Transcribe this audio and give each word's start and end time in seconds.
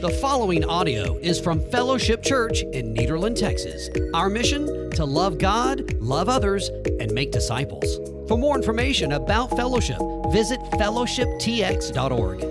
The 0.00 0.10
following 0.20 0.64
audio 0.64 1.16
is 1.16 1.40
from 1.40 1.58
Fellowship 1.72 2.22
Church 2.22 2.62
in 2.72 2.94
Nederland, 2.94 3.34
Texas. 3.34 3.88
Our 4.14 4.30
mission 4.30 4.92
to 4.92 5.04
love 5.04 5.38
God, 5.38 5.92
love 5.94 6.28
others, 6.28 6.68
and 7.00 7.10
make 7.10 7.32
disciples. 7.32 7.98
For 8.28 8.38
more 8.38 8.54
information 8.54 9.10
about 9.10 9.56
Fellowship, 9.56 9.98
visit 10.30 10.60
fellowshiptx.org. 10.74 12.42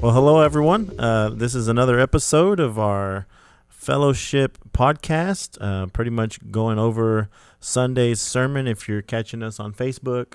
Well, 0.00 0.12
hello, 0.12 0.40
everyone. 0.40 0.92
Uh, 1.00 1.30
this 1.30 1.56
is 1.56 1.66
another 1.66 1.98
episode 1.98 2.60
of 2.60 2.78
our 2.78 3.26
fellowship 3.66 4.56
podcast, 4.70 5.58
uh, 5.60 5.86
pretty 5.88 6.12
much 6.12 6.38
going 6.52 6.78
over 6.78 7.28
Sunday's 7.58 8.20
sermon. 8.20 8.68
If 8.68 8.88
you're 8.88 9.02
catching 9.02 9.42
us 9.42 9.58
on 9.58 9.72
Facebook 9.72 10.34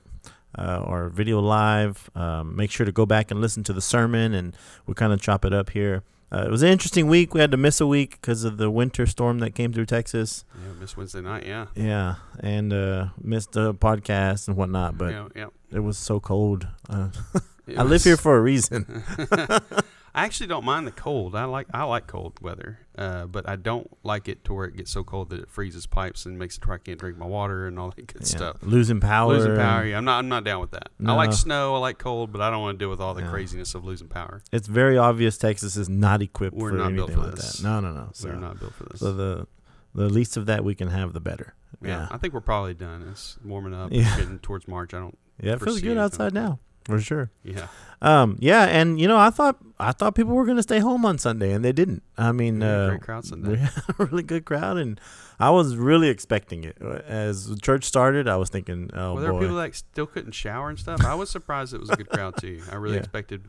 uh, 0.57 0.83
or 0.85 1.07
video 1.07 1.39
live, 1.39 2.09
um, 2.15 2.53
make 2.57 2.69
sure 2.69 2.85
to 2.85 2.91
go 2.91 3.05
back 3.05 3.31
and 3.31 3.39
listen 3.39 3.63
to 3.63 3.71
the 3.71 3.81
sermon, 3.81 4.33
and 4.33 4.57
we'll 4.85 4.95
kind 4.95 5.13
of 5.13 5.21
chop 5.21 5.45
it 5.45 5.53
up 5.53 5.69
here. 5.69 6.03
Uh, 6.34 6.45
it 6.45 6.50
was 6.50 6.63
an 6.63 6.70
interesting 6.70 7.07
week. 7.07 7.36
We 7.36 7.41
had 7.41 7.52
to 7.52 7.57
miss 7.57 7.79
a 7.79 7.86
week 7.86 8.20
because 8.20 8.44
of 8.44 8.57
the 8.57 8.71
winter 8.71 9.05
storm 9.05 9.39
that 9.39 9.52
came 9.52 9.71
through 9.71 9.85
Texas. 9.85 10.45
Yeah, 10.55 10.73
miss 10.80 10.98
Wednesday 10.98 11.21
night. 11.21 11.45
Yeah. 11.45 11.67
Yeah, 11.76 12.16
and 12.40 12.73
uh, 12.73 13.07
missed 13.21 13.52
the 13.52 13.76
podcast 13.76 14.48
and 14.48 14.57
whatnot. 14.57 14.98
But 14.98 15.12
yeah, 15.12 15.27
yeah. 15.35 15.48
it 15.71 15.81
was 15.81 15.98
so 15.98 16.20
cold. 16.20 16.67
Uh, 16.90 17.09
I 17.77 17.84
live 17.84 18.04
here 18.04 18.17
for 18.17 18.35
a 18.35 18.41
reason. 18.41 19.04
I 20.16 20.26
actually 20.26 20.45
don't 20.45 20.63
mind 20.63 20.85
the 20.85 20.91
cold. 20.91 21.35
I 21.35 21.45
like 21.45 21.66
I 21.73 21.84
like 21.84 22.05
cold 22.05 22.40
weather, 22.40 22.80
uh, 22.98 23.26
but 23.26 23.49
I 23.49 23.55
don't 23.55 23.90
like 24.04 24.27
it 24.27 24.44
to 24.45 24.54
where 24.54 24.66
it 24.66 24.77
gets 24.77 24.91
so 24.91 25.04
cold 25.04 25.31
that 25.31 25.40
it 25.40 25.49
freezes 25.49 25.88
pipes 25.88 26.27
and 26.27 26.38
makes 26.38 26.58
it 26.58 26.67
where 26.67 26.76
I 26.76 26.77
can't 26.77 26.99
drink 26.99 27.17
my 27.17 27.26
water 27.26 27.66
and 27.66 27.80
all 27.80 27.90
that 27.95 28.05
good 28.05 28.21
Yeah, 28.21 28.27
stuff. 28.27 28.57
Losing 28.62 28.99
power. 28.99 29.34
Losing 29.34 29.55
power. 29.55 29.84
Yeah, 29.85 29.98
I'm 29.98 30.05
not. 30.05 30.20
I'm 30.20 30.30
not 30.30 30.44
down 30.44 30.62
with 30.62 30.70
that. 30.71 30.90
I 31.04 31.13
like 31.13 31.34
snow. 31.34 31.73
I 31.76 31.80
like 31.80 31.98
cold, 31.98 32.31
but 32.31 32.41
I 32.41 32.52
don't 32.52 32.62
want 32.62 32.77
to 32.77 32.84
deal 32.84 32.91
with 32.91 33.02
all 33.02 33.16
the 33.16 33.23
Yeah. 33.23 33.30
craziness 33.31 33.73
of 33.73 33.84
losing 33.85 34.07
power. 34.07 34.44
It's 34.52 34.68
very 34.68 34.99
obvious 34.99 35.38
Texas 35.40 35.76
is 35.77 35.90
not 35.90 36.21
equipped 36.21 36.55
We're 36.55 36.70
for 36.70 36.76
not 36.77 36.93
built 36.93 37.09
anything 37.09 37.23
for 37.23 37.30
like 37.32 37.35
this. 37.40 37.54
that. 37.57 37.63
No, 37.68 37.80
no, 37.80 37.91
no. 37.91 38.09
So, 38.13 38.30
We're 38.30 38.35
not 38.35 38.59
built 38.59 38.73
for 38.76 38.84
this. 38.85 38.99
so 38.99 39.13
the 39.13 39.48
the 39.95 40.09
least 40.09 40.37
of 40.37 40.46
that 40.46 40.63
we 40.63 40.76
can 40.76 40.90
have, 40.90 41.13
the 41.13 41.21
better. 41.21 41.55
yeah. 41.82 41.87
Yeah, 41.90 42.07
I 42.12 42.18
think 42.18 42.35
we're 42.35 42.41
probably 42.41 42.76
done. 42.76 43.07
It's 43.12 43.37
warming 43.43 43.74
up. 43.74 43.91
Yeah. 43.91 44.15
Getting 44.15 44.37
towards 44.40 44.68
March. 44.68 44.93
I 44.93 44.99
don't. 44.99 45.18
yeah, 45.41 45.54
it 45.54 45.59
feels 45.62 45.80
good 45.82 45.87
anything 45.98 46.04
outside 46.04 46.34
now 46.35 46.59
for 46.85 46.99
sure. 46.99 47.29
Yeah. 47.43 47.67
Um, 48.01 48.37
yeah, 48.39 48.65
and 48.65 48.99
you 48.99 49.07
know, 49.07 49.17
I 49.17 49.29
thought 49.29 49.57
I 49.79 49.91
thought 49.93 50.13
people 50.15 50.34
were 50.34 50.45
gonna 50.45 50.63
stay 50.63 50.79
home 50.79 51.05
on 51.05 51.17
Sunday, 51.17 51.53
and 51.53 51.63
they 51.63 51.71
didn't. 51.71 52.03
I 52.17 52.31
mean, 52.34 52.59
Yeah, 52.62 52.67
uh, 52.67 52.90
great 52.90 53.01
crowd 53.01 53.25
Sunday. 53.25 53.51
we 53.51 53.57
had 53.59 53.71
a 53.99 54.05
really 54.05 54.23
good 54.23 54.43
crowd, 54.45 54.77
and 54.77 54.99
I 55.40 55.49
was 55.51 55.77
really 55.77 56.09
expecting 56.09 56.63
it. 56.65 56.77
As 56.81 57.48
the 57.48 57.55
church 57.57 57.85
started, 57.85 58.27
I 58.27 58.35
was 58.35 58.49
thinking, 58.49 58.90
oh 58.93 59.13
well, 59.13 59.23
there 59.23 59.31
boy, 59.31 59.35
were 59.37 59.41
people 59.43 59.55
that 59.57 59.73
still 59.75 60.05
couldn't 60.05 60.34
shower 60.34 60.70
and 60.70 60.77
stuff. 60.77 61.03
I 61.05 61.15
was 61.15 61.29
surprised 61.29 61.73
it 61.73 61.79
was 61.79 61.90
a 61.90 61.95
good 61.95 62.09
crowd 62.09 62.35
too. 62.37 62.62
I 62.71 62.75
really 62.75 62.95
Yeah. 62.95 62.99
expected, 62.99 63.45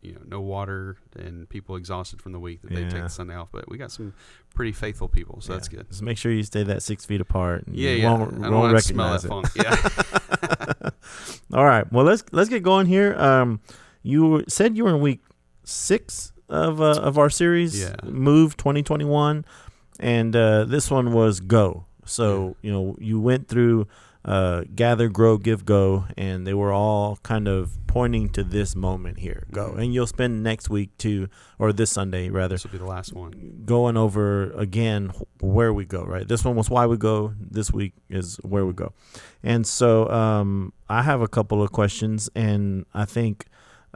you 0.00 0.12
know, 0.12 0.20
no 0.28 0.40
water 0.40 0.96
and 1.16 1.48
people 1.48 1.74
exhausted 1.76 2.22
from 2.22 2.30
the 2.32 2.40
week 2.40 2.62
that 2.62 2.72
they 2.74 2.84
take 2.84 3.02
the 3.02 3.08
Sunday 3.08 3.34
off. 3.34 3.48
But 3.50 3.68
we 3.68 3.78
got 3.78 3.90
some 3.90 4.14
pretty 4.54 4.72
faithful 4.72 5.08
people, 5.08 5.40
so 5.40 5.54
that's 5.54 5.68
good. 5.68 5.88
Just 5.88 6.02
make 6.02 6.18
sure 6.18 6.30
you 6.30 6.42
stay 6.44 6.62
that 6.62 6.82
six 6.84 7.04
feet 7.04 7.20
apart. 7.20 7.66
And 7.66 7.74
Yeah, 7.76 7.90
you 7.90 7.96
yeah. 8.02 8.12
Won't, 8.12 8.34
I 8.38 8.42
don't 8.48 8.52
won't 8.52 8.76
to 8.76 8.82
smell 8.82 9.12
recognize 9.12 9.22
that 9.22 9.28
it. 9.28 9.80
funk. 9.88 10.60
Yeah. 10.60 10.66
All 11.52 11.64
right. 11.64 11.90
Well, 11.92 12.04
let's 12.04 12.24
let's 12.32 12.48
get 12.48 12.62
going 12.62 12.86
here. 12.86 13.14
Um, 13.16 13.60
you 14.02 14.44
said 14.48 14.76
you 14.76 14.84
were 14.84 14.90
in 14.90 15.00
week 15.00 15.20
six 15.64 16.32
of 16.48 16.80
uh, 16.80 17.00
of 17.00 17.18
our 17.18 17.30
series, 17.30 17.80
Yeah. 17.80 17.94
Move 18.04 18.56
2021, 18.56 19.44
and 20.00 20.36
uh, 20.36 20.64
this 20.64 20.90
one 20.90 21.12
was 21.12 21.40
Go. 21.40 21.84
So 22.04 22.56
you 22.62 22.72
know 22.72 22.96
you 22.98 23.20
went 23.20 23.48
through 23.48 23.86
uh, 24.24 24.62
Gather, 24.74 25.08
Grow, 25.08 25.36
Give, 25.38 25.64
Go, 25.64 26.04
and 26.16 26.46
they 26.46 26.54
were 26.54 26.72
all 26.72 27.18
kind 27.24 27.48
of 27.48 27.76
pointing 27.88 28.28
to 28.30 28.44
this 28.44 28.74
moment 28.76 29.18
here, 29.18 29.46
Go. 29.52 29.70
Mhm. 29.74 29.78
And 29.82 29.94
you'll 29.94 30.06
spend 30.06 30.42
next 30.42 30.70
week 30.70 30.96
to, 30.98 31.28
or 31.58 31.72
this 31.72 31.90
Sunday 31.90 32.30
rather, 32.30 32.54
this 32.54 32.64
will 32.64 32.70
be 32.72 32.78
the 32.78 32.86
last 32.86 33.12
one. 33.12 33.62
going 33.66 33.96
over 33.96 34.50
again 34.52 35.12
where 35.40 35.72
we 35.72 35.84
go 35.84 36.02
right 36.04 36.26
this 36.28 36.44
one 36.44 36.54
was 36.56 36.68
why 36.70 36.86
we 36.86 36.96
go 36.96 37.32
this 37.38 37.70
week 37.72 37.92
is 38.08 38.36
where 38.42 38.64
we 38.66 38.72
go 38.72 38.92
and 39.42 39.66
so 39.66 40.08
um, 40.10 40.72
i 40.88 41.02
have 41.02 41.20
a 41.20 41.28
couple 41.28 41.62
of 41.62 41.70
questions 41.72 42.28
and 42.34 42.84
i 42.94 43.04
think 43.04 43.46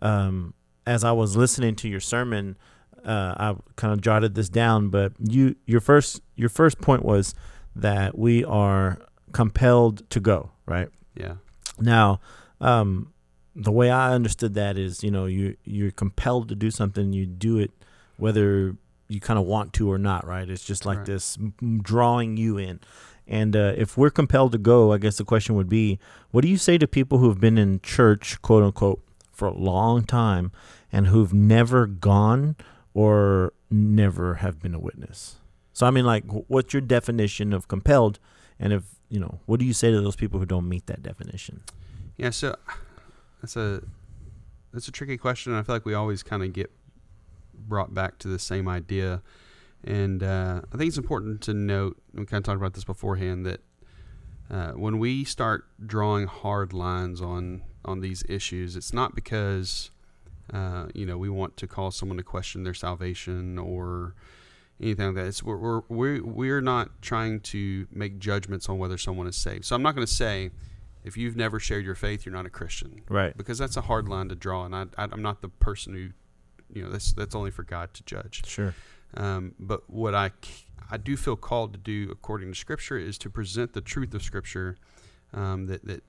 um, 0.02 0.54
as 0.86 1.04
i 1.04 1.12
was 1.12 1.36
listening 1.36 1.74
to 1.74 1.88
your 1.88 2.00
sermon 2.00 2.56
uh, 3.04 3.34
i 3.38 3.54
kind 3.76 3.92
of 3.92 4.00
jotted 4.00 4.34
this 4.34 4.48
down 4.48 4.88
but 4.88 5.12
you 5.20 5.54
your 5.66 5.80
first 5.80 6.20
your 6.36 6.48
first 6.48 6.80
point 6.80 7.04
was 7.04 7.34
that 7.74 8.16
we 8.18 8.44
are 8.44 8.98
compelled 9.32 10.08
to 10.10 10.20
go 10.20 10.50
right 10.66 10.88
Yeah. 11.14 11.34
now, 11.80 12.20
um, 12.60 13.12
the 13.54 13.72
way 13.72 13.90
I 13.90 14.12
understood 14.14 14.54
that 14.54 14.76
is, 14.78 15.02
you 15.02 15.10
know, 15.10 15.24
you 15.26 15.56
you're 15.64 15.90
compelled 15.90 16.48
to 16.50 16.54
do 16.54 16.70
something, 16.70 17.12
you 17.12 17.26
do 17.26 17.58
it 17.58 17.70
whether 18.18 18.76
you 19.08 19.20
kind 19.20 19.38
of 19.38 19.44
want 19.44 19.72
to 19.74 19.90
or 19.90 19.98
not, 19.98 20.26
right? 20.26 20.48
It's 20.48 20.64
just 20.64 20.84
like 20.86 20.98
Right. 20.98 21.06
this 21.06 21.38
m- 21.38 21.80
drawing 21.82 22.36
you 22.36 22.58
in. 22.58 22.80
And 23.28 23.54
uh, 23.56 23.72
if 23.76 23.96
we're 23.96 24.10
compelled 24.10 24.52
to 24.52 24.58
go, 24.58 24.92
I 24.92 24.98
guess 24.98 25.16
the 25.18 25.24
question 25.24 25.54
would 25.56 25.68
be, 25.68 25.98
what 26.30 26.42
do 26.42 26.48
you 26.48 26.56
say 26.56 26.76
to 26.78 26.86
people 26.88 27.18
who 27.18 27.28
have 27.28 27.40
been 27.40 27.58
in 27.58 27.80
church, 27.80 28.40
quote 28.42 28.62
unquote, 28.64 29.02
for 29.32 29.48
a 29.48 29.54
long 29.54 30.04
time 30.04 30.50
and 30.92 31.08
who've 31.08 31.32
never 31.34 31.86
gone 31.86 32.56
or 32.94 33.52
never 33.70 34.34
have 34.36 34.60
been 34.60 34.74
a 34.74 34.78
witness? 34.80 35.36
So 35.72 35.86
I 35.86 35.90
mean, 35.90 36.04
like, 36.06 36.24
what's 36.48 36.72
your 36.72 36.80
definition 36.80 37.52
of 37.52 37.68
compelled? 37.68 38.18
And 38.58 38.72
if 38.72 38.95
you 39.08 39.20
know, 39.20 39.40
what 39.46 39.60
do 39.60 39.66
you 39.66 39.72
say 39.72 39.90
to 39.90 40.00
those 40.00 40.16
people 40.16 40.40
who 40.40 40.46
don't 40.46 40.68
meet 40.68 40.86
that 40.86 41.02
definition? 41.02 41.62
Yeah. 42.16 42.30
So 42.30 42.56
that's 43.40 43.56
a 43.56 43.82
that's 44.72 44.88
a 44.88 44.92
tricky 44.92 45.16
question. 45.16 45.54
I 45.54 45.62
feel 45.62 45.74
like 45.74 45.84
we 45.84 45.94
always 45.94 46.22
kind 46.22 46.42
of 46.42 46.52
get 46.52 46.70
brought 47.54 47.94
back 47.94 48.18
to 48.18 48.28
the 48.28 48.38
same 48.38 48.68
idea. 48.68 49.22
And 49.84 50.22
uh, 50.22 50.62
I 50.72 50.76
think 50.76 50.88
it's 50.88 50.98
important 50.98 51.40
to 51.42 51.54
note, 51.54 51.96
we 52.12 52.26
kind 52.26 52.38
of 52.38 52.44
talked 52.44 52.56
about 52.56 52.74
this 52.74 52.84
beforehand, 52.84 53.46
that 53.46 53.60
uh, 54.50 54.72
when 54.72 54.98
we 54.98 55.24
start 55.24 55.66
drawing 55.84 56.26
hard 56.26 56.72
lines 56.72 57.20
on 57.20 57.62
on 57.84 58.00
these 58.00 58.24
issues, 58.28 58.76
it's 58.76 58.92
not 58.92 59.14
because 59.14 59.90
uh, 60.52 60.86
you 60.94 61.06
know 61.06 61.18
we 61.18 61.28
want 61.28 61.56
to 61.58 61.66
cause 61.66 61.96
someone 61.96 62.18
to 62.18 62.24
question 62.24 62.64
their 62.64 62.74
salvation 62.74 63.58
or 63.58 64.14
anything 64.80 65.06
like 65.06 65.14
that. 65.16 65.26
It's 65.26 65.42
we're 65.42 65.82
we're 65.88 66.22
we're, 66.22 66.60
not 66.60 67.02
trying 67.02 67.40
to 67.40 67.86
make 67.90 68.18
judgments 68.18 68.68
on 68.68 68.78
whether 68.78 68.98
someone 68.98 69.26
is 69.26 69.36
saved. 69.36 69.64
So 69.64 69.74
I'm 69.74 69.82
not 69.82 69.94
going 69.94 70.06
to 70.06 70.12
say 70.12 70.50
if 71.04 71.16
you've 71.16 71.36
never 71.36 71.60
shared 71.60 71.84
your 71.84 71.94
faith, 71.94 72.26
you're 72.26 72.34
not 72.34 72.46
a 72.46 72.50
Christian 72.50 73.02
Right. 73.08 73.36
because 73.36 73.58
that's 73.58 73.76
a 73.76 73.82
hard 73.82 74.08
line 74.08 74.28
to 74.28 74.34
draw, 74.34 74.64
and 74.64 74.74
I, 74.74 74.86
I 74.98 75.04
I'm 75.04 75.22
not 75.22 75.40
the 75.40 75.48
person 75.48 75.94
who 75.94 76.08
you 76.72 76.84
know 76.84 76.90
that's 76.90 77.12
that's 77.12 77.34
only 77.34 77.50
for 77.50 77.62
God 77.62 77.94
to 77.94 78.02
judge. 78.04 78.46
Sure. 78.46 78.74
Um, 79.14 79.54
but 79.58 79.88
what 79.88 80.14
I, 80.14 80.32
I 80.90 80.96
do 80.96 81.16
feel 81.16 81.36
called 81.36 81.72
to 81.72 81.78
do 81.78 82.10
according 82.10 82.52
to 82.52 82.58
Scripture 82.58 82.98
is 82.98 83.18
to 83.18 83.30
present 83.30 83.72
the 83.72 83.80
truth 83.80 84.12
of 84.14 84.22
Scripture 84.22 84.76
um, 85.32 85.66
that, 85.66 85.84
that 85.86 86.02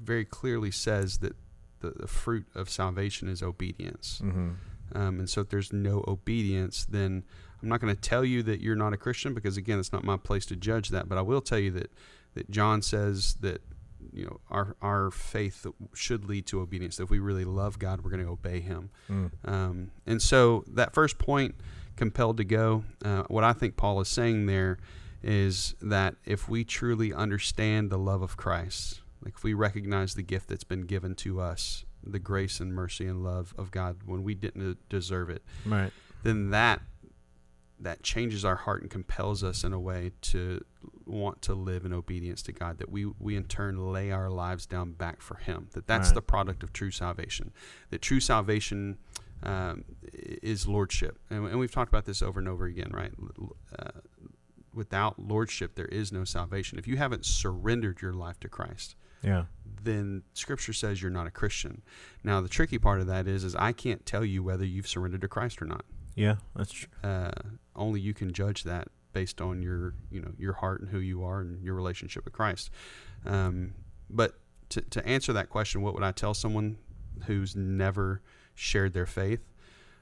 very 0.00 0.24
clearly 0.24 0.70
says 0.70 1.18
that 1.18 1.34
the, 1.80 1.90
the 1.90 2.06
fruit 2.06 2.46
of 2.54 2.70
salvation 2.70 3.28
is 3.28 3.42
obedience. 3.42 4.20
Mm-hmm. 4.24 4.50
Um, 4.94 5.18
and 5.18 5.28
so 5.28 5.42
if 5.42 5.48
there's 5.48 5.72
no 5.72 6.04
obedience, 6.06 6.84
then 6.84 7.24
I'm 7.62 7.68
not 7.68 7.80
going 7.80 7.94
to 7.94 8.00
tell 8.00 8.24
you 8.24 8.42
that 8.44 8.60
you're 8.60 8.76
not 8.76 8.92
a 8.92 8.96
Christian 8.96 9.34
because, 9.34 9.56
again, 9.56 9.78
it's 9.78 9.92
not 9.92 10.04
my 10.04 10.16
place 10.16 10.46
to 10.46 10.56
judge 10.56 10.88
that. 10.90 11.08
But 11.08 11.18
I 11.18 11.22
will 11.22 11.40
tell 11.40 11.58
you 11.58 11.70
that, 11.72 11.90
that 12.34 12.50
John 12.50 12.82
says 12.82 13.34
that 13.40 13.62
you 14.12 14.24
know 14.24 14.40
our 14.50 14.76
our 14.80 15.10
faith 15.10 15.66
should 15.94 16.24
lead 16.24 16.46
to 16.46 16.60
obedience. 16.60 16.96
That 16.96 17.04
if 17.04 17.10
we 17.10 17.18
really 17.18 17.44
love 17.44 17.78
God, 17.78 18.02
we're 18.02 18.10
going 18.10 18.24
to 18.24 18.30
obey 18.30 18.60
Him. 18.60 18.90
Mm. 19.10 19.30
Um, 19.44 19.90
and 20.06 20.22
so 20.22 20.64
that 20.68 20.94
first 20.94 21.18
point, 21.18 21.54
compelled 21.96 22.38
to 22.38 22.44
go, 22.44 22.84
uh, 23.04 23.24
what 23.28 23.44
I 23.44 23.52
think 23.52 23.76
Paul 23.76 24.00
is 24.00 24.08
saying 24.08 24.46
there 24.46 24.78
is 25.22 25.74
that 25.82 26.14
if 26.24 26.48
we 26.48 26.64
truly 26.64 27.12
understand 27.12 27.90
the 27.90 27.98
love 27.98 28.22
of 28.22 28.38
Christ, 28.38 29.02
like 29.22 29.34
if 29.36 29.44
we 29.44 29.52
recognize 29.52 30.14
the 30.14 30.22
gift 30.22 30.48
that's 30.48 30.64
been 30.64 30.82
given 30.82 31.14
to 31.16 31.40
us, 31.40 31.84
the 32.04 32.18
grace 32.18 32.60
and 32.60 32.72
mercy 32.74 33.06
and 33.06 33.22
love 33.22 33.54
of 33.58 33.70
God 33.70 33.98
when 34.06 34.22
we 34.22 34.34
didn't 34.34 34.78
deserve 34.88 35.30
it, 35.30 35.42
Right. 35.66 35.92
then 36.22 36.50
that 36.50 36.80
that 37.82 38.02
changes 38.02 38.44
our 38.44 38.56
heart 38.56 38.82
and 38.82 38.90
compels 38.90 39.42
us 39.42 39.64
in 39.64 39.72
a 39.72 39.80
way 39.80 40.12
to 40.20 40.62
want 41.06 41.40
to 41.40 41.54
live 41.54 41.86
in 41.86 41.94
obedience 41.94 42.42
to 42.42 42.52
God 42.52 42.76
that 42.78 42.90
we 42.90 43.06
we 43.18 43.36
in 43.36 43.44
turn 43.44 43.90
lay 43.90 44.10
our 44.10 44.28
lives 44.28 44.66
down 44.66 44.92
back 44.92 45.22
for 45.22 45.36
him 45.36 45.68
that 45.72 45.86
that's 45.86 46.08
Right. 46.08 46.14
the 46.16 46.22
product 46.22 46.62
of 46.62 46.72
true 46.74 46.90
salvation 46.90 47.52
that 47.88 48.02
true 48.02 48.20
salvation 48.20 48.98
um, 49.42 49.84
is 50.12 50.68
lordship 50.68 51.18
and, 51.30 51.46
and 51.46 51.58
we've 51.58 51.70
talked 51.72 51.88
about 51.90 52.04
this 52.04 52.20
over 52.20 52.38
and 52.38 52.48
over 52.48 52.66
again 52.66 52.90
right 52.92 53.12
uh, 53.78 53.90
without 54.74 55.18
lordship 55.18 55.74
there 55.74 55.86
is 55.86 56.12
no 56.12 56.24
salvation 56.24 56.78
if 56.78 56.86
you 56.86 56.98
haven't 56.98 57.24
surrendered 57.24 58.02
your 58.02 58.12
life 58.12 58.38
to 58.40 58.48
Christ 58.48 58.94
Yeah. 59.22 59.44
Then 59.82 60.22
scripture 60.34 60.72
says 60.72 61.00
you're 61.00 61.10
not 61.10 61.26
a 61.26 61.30
Christian 61.30 61.82
now 62.24 62.40
the 62.40 62.48
tricky 62.48 62.78
part 62.78 63.00
of 63.00 63.06
that 63.06 63.26
is 63.26 63.44
is 63.44 63.54
I 63.56 63.72
can't 63.72 64.04
tell 64.04 64.24
you 64.24 64.42
whether 64.42 64.64
you've 64.64 64.86
surrendered 64.88 65.20
to 65.22 65.28
Christ 65.28 65.60
or 65.62 65.64
not 65.66 65.84
Yeah. 66.14 66.36
That's 66.56 66.72
true. 66.72 66.88
uh, 67.02 67.30
only 67.74 68.00
you 68.00 68.12
can 68.14 68.32
judge 68.32 68.64
that 68.64 68.88
based 69.12 69.40
on 69.40 69.62
your 69.62 69.94
you 70.10 70.20
know 70.20 70.32
your 70.38 70.52
heart 70.54 70.80
and 70.80 70.90
who 70.90 70.98
you 71.00 71.24
are 71.24 71.40
and 71.40 71.62
your 71.62 71.74
relationship 71.74 72.24
with 72.24 72.34
Christ. 72.34 72.70
Um, 73.26 73.74
but 74.08 74.34
to, 74.70 74.80
to 74.82 75.04
answer 75.06 75.32
that 75.32 75.48
question, 75.48 75.82
what 75.82 75.94
would 75.94 76.02
I 76.04 76.12
tell 76.12 76.34
someone 76.34 76.76
who's 77.26 77.56
never 77.56 78.22
shared 78.54 78.92
their 78.92 79.06
faith? 79.06 79.40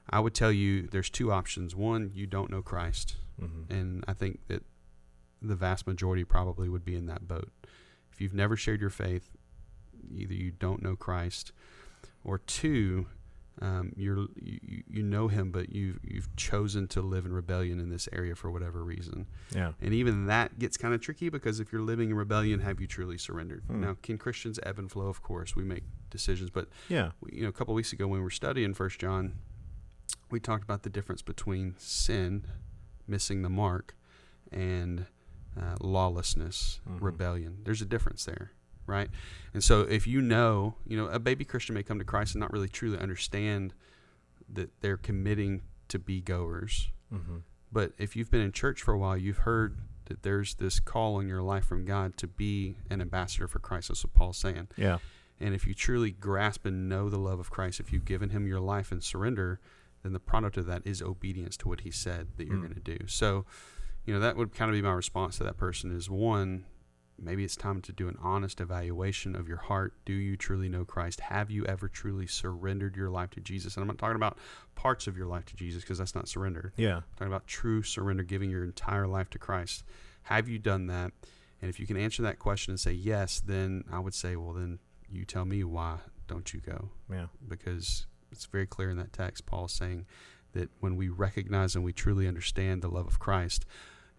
I 0.09 0.19
would 0.19 0.33
tell 0.35 0.51
you 0.51 0.87
there's 0.87 1.09
two 1.09 1.31
options. 1.31 1.75
One, 1.75 2.11
you 2.13 2.25
don't 2.27 2.49
know 2.51 2.61
Christ, 2.61 3.15
Mm-hmm. 3.41 3.73
and 3.73 4.03
I 4.07 4.13
think 4.13 4.41
that 4.47 4.63
the 5.41 5.55
vast 5.55 5.87
majority 5.87 6.23
probably 6.25 6.67
would 6.67 6.83
be 6.83 6.95
in 6.95 7.05
that 7.05 7.27
boat. 7.27 7.49
If 8.11 8.19
you've 8.19 8.33
never 8.33 8.57
shared 8.57 8.81
your 8.81 8.89
faith, 8.89 9.29
either 10.15 10.33
you 10.33 10.51
don't 10.51 10.81
know 10.81 10.95
Christ, 10.95 11.51
or 12.23 12.37
two, 12.39 13.07
um, 13.61 13.91
you're 13.97 14.27
you, 14.41 14.83
you- 14.89 15.03
know 15.03 15.27
Him, 15.27 15.51
but 15.51 15.69
you've 15.69 15.99
you've 16.03 16.33
chosen 16.37 16.87
to 16.89 17.01
live 17.01 17.25
in 17.25 17.33
rebellion 17.33 17.79
in 17.79 17.89
this 17.89 18.07
area 18.13 18.35
for 18.35 18.49
whatever 18.51 18.83
reason. 18.83 19.25
Yeah. 19.53 19.73
And 19.81 19.93
even 19.93 20.27
that 20.27 20.59
gets 20.59 20.77
kind 20.77 20.93
of 20.93 21.01
tricky 21.01 21.29
because 21.29 21.59
if 21.59 21.71
you're 21.73 21.81
living 21.81 22.09
in 22.11 22.15
rebellion, 22.15 22.59
have 22.61 22.79
you 22.79 22.87
truly 22.87 23.17
surrendered? 23.17 23.63
Hmm. 23.67 23.81
Now, 23.81 23.97
can 24.01 24.17
Christians 24.17 24.59
ebb 24.63 24.79
and 24.79 24.89
flow? 24.89 25.07
Of 25.07 25.21
course, 25.21 25.55
we 25.55 25.63
make 25.63 25.83
decisions, 26.09 26.49
but 26.49 26.69
Yeah. 26.87 27.11
you 27.31 27.41
know, 27.43 27.49
a 27.49 27.53
couple 27.53 27.73
weeks 27.73 27.91
ago 27.91 28.07
when 28.07 28.19
we 28.19 28.23
were 28.23 28.29
studying 28.29 28.73
First 28.73 28.99
John, 28.99 29.39
we 30.31 30.39
talked 30.39 30.63
about 30.63 30.83
the 30.83 30.89
difference 30.89 31.21
between 31.21 31.75
sin, 31.77 32.45
missing 33.07 33.41
the 33.41 33.49
mark, 33.49 33.95
and 34.51 35.07
uh, 35.59 35.75
lawlessness, 35.81 36.79
Mhm. 36.87 37.01
rebellion. 37.01 37.57
There's 37.63 37.81
a 37.81 37.85
difference 37.85 38.23
there, 38.25 38.51
right? 38.89 39.09
And 39.53 39.63
so, 39.63 39.81
if 39.81 40.05
you 40.07 40.21
know, 40.21 40.75
you 40.85 40.97
know, 40.97 41.07
a 41.07 41.19
baby 41.19 41.45
Christian 41.45 41.75
may 41.75 41.83
come 41.83 41.99
to 41.99 42.05
Christ 42.05 42.33
and 42.35 42.39
not 42.41 42.51
really 42.51 42.67
truly 42.67 42.97
understand 42.97 43.73
that 44.51 44.69
they're 44.81 44.97
committing 44.97 45.61
to 45.89 45.99
be 45.99 46.21
goers. 46.21 46.89
Mm-hmm. 47.13 47.37
But 47.71 47.93
if 47.97 48.15
you've 48.15 48.31
been 48.31 48.41
in 48.41 48.51
church 48.51 48.81
for 48.81 48.93
a 48.93 48.97
while, 48.97 49.15
you've 49.17 49.39
heard 49.39 49.77
that 50.05 50.23
there's 50.23 50.55
this 50.55 50.79
call 50.79 51.15
on 51.15 51.27
your 51.27 51.41
life 51.43 51.65
from 51.65 51.85
God 51.85 52.17
to 52.17 52.27
be 52.27 52.75
an 52.89 52.99
ambassador 52.99 53.47
for 53.47 53.59
Christ. 53.59 53.89
That's 53.89 54.03
what 54.03 54.13
Paul's 54.13 54.37
saying. 54.37 54.67
Yeah. 54.75 54.97
And 55.39 55.53
if 55.53 55.65
you 55.67 55.73
truly 55.73 56.11
grasp 56.11 56.65
and 56.65 56.89
know 56.89 57.09
the 57.09 57.17
love 57.19 57.39
of 57.39 57.49
Christ, 57.51 57.79
if 57.79 57.93
you've 57.93 58.05
given 58.05 58.29
him 58.31 58.47
your 58.47 58.59
life 58.59 58.91
and 58.91 59.03
surrender, 59.03 59.59
then 60.03 60.13
the 60.13 60.19
product 60.19 60.57
of 60.57 60.65
that 60.65 60.81
is 60.85 61.01
obedience 61.01 61.55
to 61.57 61.67
what 61.67 61.81
he 61.81 61.91
said 61.91 62.27
that 62.37 62.47
you're 62.47 62.57
Mm. 62.57 62.61
going 62.61 62.73
to 62.81 62.97
do. 62.97 63.07
So, 63.07 63.45
you 64.05 64.13
know, 64.13 64.19
that 64.19 64.35
would 64.35 64.53
kind 64.53 64.69
of 64.69 64.73
be 64.75 64.81
my 64.81 64.91
response 64.91 65.37
to 65.37 65.43
that 65.43 65.57
person 65.57 65.95
is 65.95 66.09
one, 66.09 66.65
maybe 67.21 67.43
it's 67.43 67.55
time 67.55 67.81
to 67.81 67.91
do 67.91 68.07
an 68.07 68.17
honest 68.21 68.61
evaluation 68.61 69.35
of 69.35 69.47
your 69.47 69.57
heart. 69.57 69.93
Do 70.05 70.13
you 70.13 70.37
truly 70.37 70.69
know 70.69 70.85
Christ? 70.85 71.19
Have 71.21 71.51
you 71.51 71.65
ever 71.65 71.87
truly 71.87 72.27
surrendered 72.27 72.95
your 72.95 73.09
life 73.09 73.31
to 73.31 73.39
Jesus? 73.39 73.75
And 73.75 73.81
I'm 73.81 73.87
not 73.87 73.97
talking 73.97 74.15
about 74.15 74.37
parts 74.75 75.07
of 75.07 75.17
your 75.17 75.27
life 75.27 75.45
to 75.45 75.55
Jesus 75.55 75.83
because 75.83 75.97
that's 75.97 76.15
not 76.15 76.27
surrender. 76.27 76.73
Yeah. 76.77 76.97
I'm 76.97 77.03
talking 77.17 77.27
about 77.27 77.47
true 77.47 77.83
surrender, 77.83 78.23
giving 78.23 78.49
your 78.49 78.63
entire 78.63 79.07
life 79.07 79.29
to 79.31 79.39
Christ. 79.39 79.83
Have 80.23 80.47
you 80.47 80.59
done 80.59 80.87
that? 80.87 81.11
And 81.61 81.69
if 81.69 81.79
you 81.79 81.87
can 81.87 81.97
answer 81.97 82.21
that 82.23 82.39
question 82.39 82.71
and 82.71 82.79
say 82.79 82.93
yes, 82.93 83.41
then 83.45 83.83
I 83.91 83.99
would 83.99 84.13
say, 84.13 84.35
well, 84.35 84.53
then 84.53 84.79
you 85.11 85.25
tell 85.25 85.45
me 85.45 85.63
why 85.63 85.97
don't 86.27 86.53
you 86.53 86.61
go? 86.61 86.89
Yeah. 87.11 87.27
Because 87.47 88.05
it's 88.31 88.45
very 88.45 88.67
clear 88.67 88.89
in 88.89 88.97
that 88.97 89.13
text, 89.13 89.45
Paul 89.45 89.65
is 89.65 89.71
saying 89.71 90.05
that 90.53 90.69
when 90.79 90.95
we 90.95 91.09
recognize 91.09 91.75
and 91.75 91.83
we 91.83 91.93
truly 91.93 92.27
understand 92.27 92.81
the 92.81 92.87
love 92.87 93.07
of 93.07 93.19
Christ, 93.19 93.65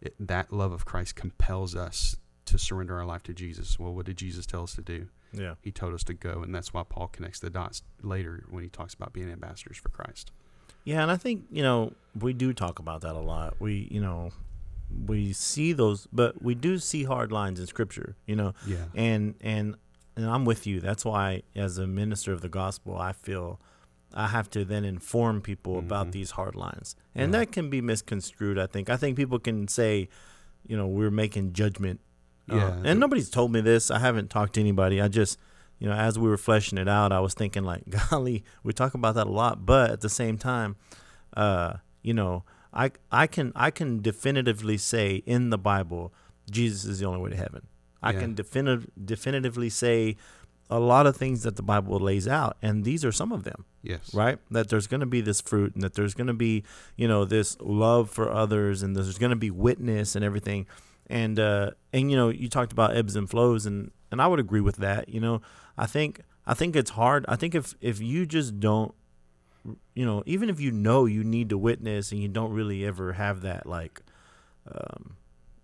it, 0.01 0.15
that 0.19 0.53
love 0.53 0.73
of 0.73 0.85
Christ 0.85 1.15
compels 1.15 1.75
us 1.75 2.17
to 2.51 2.59
surrender 2.59 2.99
our 2.99 3.05
life 3.07 3.23
to 3.25 3.35
Jesus. 3.35 3.79
Well, 3.79 3.93
what 3.95 4.07
did 4.07 4.17
Jesus 4.19 4.47
tell 4.47 4.63
us 4.63 4.75
to 4.77 4.83
do? 4.83 5.09
Yeah. 5.33 5.55
He 5.63 5.71
told 5.73 5.95
us 5.95 6.05
to 6.05 6.15
go, 6.15 6.43
and 6.43 6.55
that's 6.55 6.73
why 6.75 6.83
Paul 6.89 7.09
connects 7.09 7.41
the 7.41 7.51
dots 7.51 7.83
later 8.03 8.45
when 8.51 8.63
he 8.63 8.69
talks 8.69 8.95
about 8.95 9.13
being 9.13 9.31
ambassadors 9.31 9.77
for 9.79 9.89
Christ. 9.89 10.31
Yeah, 10.85 11.03
and 11.03 11.11
I 11.11 11.17
think 11.17 11.45
you 11.51 11.63
know 11.63 11.93
we 12.19 12.33
do 12.33 12.53
talk 12.53 12.79
about 12.79 13.03
that 13.03 13.15
a 13.15 13.21
lot. 13.21 13.55
We 13.61 13.89
you 13.91 14.01
know 14.01 14.31
we 15.07 15.33
see 15.33 15.73
those, 15.73 16.09
but 16.13 16.43
we 16.43 16.55
do 16.55 16.79
see 16.79 17.05
hard 17.05 17.31
lines 17.33 17.61
in 17.61 17.67
Scripture. 17.67 18.17
You 18.27 18.37
know, 18.37 18.55
Yeah. 18.67 18.87
and 18.95 19.35
and 19.41 19.77
and 20.17 20.27
I'm 20.27 20.45
with 20.45 20.67
you. 20.67 20.81
That's 20.81 21.05
why, 21.05 21.43
as 21.55 21.79
a 21.79 21.87
minister 21.87 22.33
of 22.33 22.41
the 22.41 22.49
gospel, 22.49 22.97
I 22.97 23.13
feel 23.13 23.61
I 24.13 24.27
have 24.29 24.51
to 24.51 24.65
then 24.65 24.85
inform 24.85 25.41
people 25.43 25.79
about 25.79 26.09
Mhm. 26.09 26.13
these 26.13 26.31
hard 26.33 26.57
lines, 26.57 26.97
and 27.15 27.33
Yeah. 27.33 27.41
that 27.41 27.53
can 27.53 27.71
be 27.71 27.81
misconstrued. 27.81 28.59
I 28.59 28.67
think. 28.67 28.91
I 28.91 28.97
think 28.97 29.17
people 29.17 29.39
can 29.39 29.69
say, 29.69 30.09
you 30.67 30.77
know, 30.77 30.89
we're 30.89 31.13
making 31.13 31.53
judgment. 31.53 32.01
Uh, 32.51 32.57
Yeah. 32.57 32.81
and 32.85 33.01
nobody's 33.01 33.31
told 33.31 33.53
me 33.53 33.61
this. 33.61 33.91
I 33.91 33.99
haven't 33.99 34.31
talked 34.31 34.55
to 34.55 34.61
anybody. 34.61 35.01
I 35.01 35.09
just, 35.09 35.39
you 35.79 35.89
know, 35.89 35.95
as 35.95 36.19
we 36.19 36.29
were 36.29 36.37
fleshing 36.37 36.79
it 36.79 36.89
out, 36.89 37.13
I 37.13 37.21
was 37.21 37.35
thinking 37.35 37.63
like, 37.65 37.83
golly, 38.11 38.45
we 38.63 38.73
talk 38.73 38.95
about 38.95 39.15
that 39.15 39.27
a 39.27 39.31
lot, 39.31 39.65
but 39.67 39.91
at 39.91 40.01
the 40.01 40.09
same 40.09 40.37
time, 40.39 40.77
uh, 41.37 41.75
you 42.03 42.15
know, 42.15 42.45
I 42.73 42.93
I 43.11 43.27
can 43.27 43.53
I 43.57 43.71
can 43.71 44.01
definitively 44.01 44.79
say 44.79 45.23
in 45.27 45.51
the 45.51 45.59
Bible, 45.59 46.13
Jesus 46.51 46.85
is 46.85 46.99
the 47.01 47.07
only 47.07 47.21
way 47.21 47.31
to 47.31 47.37
heaven. 47.37 47.67
I 48.03 48.13
Yeah. 48.13 48.21
can 48.21 48.35
definitive, 48.35 48.89
definitively 49.05 49.69
say 49.71 50.17
a 50.73 50.79
lot 50.79 51.05
of 51.07 51.17
things 51.17 51.43
that 51.43 51.57
the 51.57 51.63
Bible 51.65 51.99
lays 51.99 52.29
out, 52.29 52.57
and 52.63 52.85
these 52.85 53.05
are 53.05 53.11
some 53.11 53.33
of 53.33 53.43
them, 53.43 53.65
Yes. 53.83 54.15
right? 54.15 54.39
That 54.53 54.69
there's 54.69 54.87
going 54.87 55.01
to 55.01 55.07
be 55.07 55.21
this 55.21 55.41
fruit, 55.41 55.75
and 55.75 55.83
that 55.83 55.95
there's 55.95 56.15
going 56.15 56.29
to 56.29 56.33
be, 56.33 56.63
you 56.97 57.09
know, 57.09 57.25
this 57.25 57.57
love 57.61 58.09
for 58.09 58.31
others, 58.31 58.81
and 58.83 58.95
there's 58.95 59.19
going 59.19 59.31
to 59.31 59.37
be 59.37 59.51
witness 59.51 60.15
and 60.15 60.25
everything, 60.25 60.67
and 61.11 61.39
uh, 61.39 61.73
and 61.93 62.11
you 62.11 62.17
know, 62.17 62.29
you 62.29 62.49
talked 62.49 62.73
about 62.73 62.97
ebbs 62.97 63.17
and 63.17 63.29
flows, 63.29 63.67
and 63.67 63.91
and 64.11 64.23
I 64.23 64.27
would 64.27 64.41
agree 64.41 64.61
with 64.61 64.77
that. 64.77 65.09
You 65.09 65.21
know, 65.21 65.43
I 65.77 65.87
think 65.87 66.21
I 66.47 66.55
think 66.55 66.77
it's 66.77 66.93
hard. 66.93 67.27
I 67.29 67.37
think 67.37 67.55
if 67.55 67.75
if 67.81 68.01
you 68.01 68.25
just 68.25 68.61
don't, 68.61 68.95
you 69.95 70.07
know, 70.07 70.23
even 70.25 70.49
if 70.49 70.61
you 70.61 70.71
know 70.71 71.05
you 71.05 71.25
need 71.25 71.51
to 71.51 71.59
witness, 71.59 72.13
and 72.13 72.23
you 72.23 72.29
don't 72.29 72.53
really 72.53 72.87
ever 72.87 73.15
have 73.15 73.43
that 73.43 73.67
like. 73.67 74.01
Um, 74.71 75.17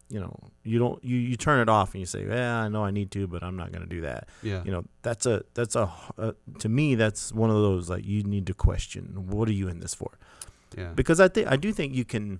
you 0.08 0.20
know, 0.20 0.38
you 0.62 0.78
don't 0.78 1.02
you, 1.02 1.16
you 1.16 1.37
turn 1.37 1.58
it 1.58 1.69
off 1.69 1.92
and 1.92 2.00
you 2.00 2.06
say, 2.06 2.25
"Yeah, 2.25 2.60
I 2.60 2.69
know 2.69 2.84
I 2.84 2.92
need 2.92 3.10
to, 3.10 3.26
but 3.26 3.42
I'm 3.42 3.56
not 3.56 3.72
going 3.72 3.82
to 3.82 3.88
do 3.88 4.02
that." 4.02 4.28
Yeah. 4.40 4.62
you 4.64 4.70
know 4.70 4.84
that's 5.02 5.26
a 5.26 5.42
that's 5.54 5.75
a 5.75 5.90
uh, 6.16 6.32
to 6.60 6.69
me 6.69 6.94
that's 6.94 7.32
one 7.32 7.50
of 7.50 7.56
those 7.56 7.90
like 7.90 8.04
you 8.04 8.22
need 8.22 8.46
to 8.46 8.54
question 8.54 9.26
what 9.28 9.49
are 9.49 9.52
you 9.52 9.66
in 9.66 9.81
this 9.81 9.94
for 9.94 10.16
yeah. 10.78 10.92
because 10.94 11.19
i 11.19 11.26
think 11.26 11.49
i 11.49 11.56
do 11.56 11.72
think 11.72 11.92
you 11.94 12.04
can 12.04 12.38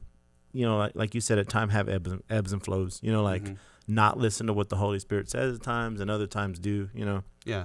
you 0.57 0.65
know 0.67 0.77
like, 0.79 0.93
like 0.95 1.15
you 1.15 1.21
said 1.21 1.39
at 1.39 1.49
time 1.49 1.69
have 1.71 1.89
ebbs 1.89 2.11
and, 2.11 2.23
ebbs 2.31 2.53
and 2.53 2.63
flows 2.65 2.99
you 3.03 3.13
know 3.13 3.23
like 3.23 3.45
Mhm. 3.45 3.57
not 3.87 4.19
listen 4.19 4.47
to 4.47 4.53
what 4.53 4.69
the 4.69 4.77
holy 4.77 4.99
spirit 4.99 5.29
says 5.31 5.57
at 5.57 5.63
times 5.63 6.01
and 6.01 6.11
other 6.11 6.27
times 6.27 6.59
do 6.59 6.89
you 6.95 7.05
know 7.05 7.23
Yeah. 7.45 7.65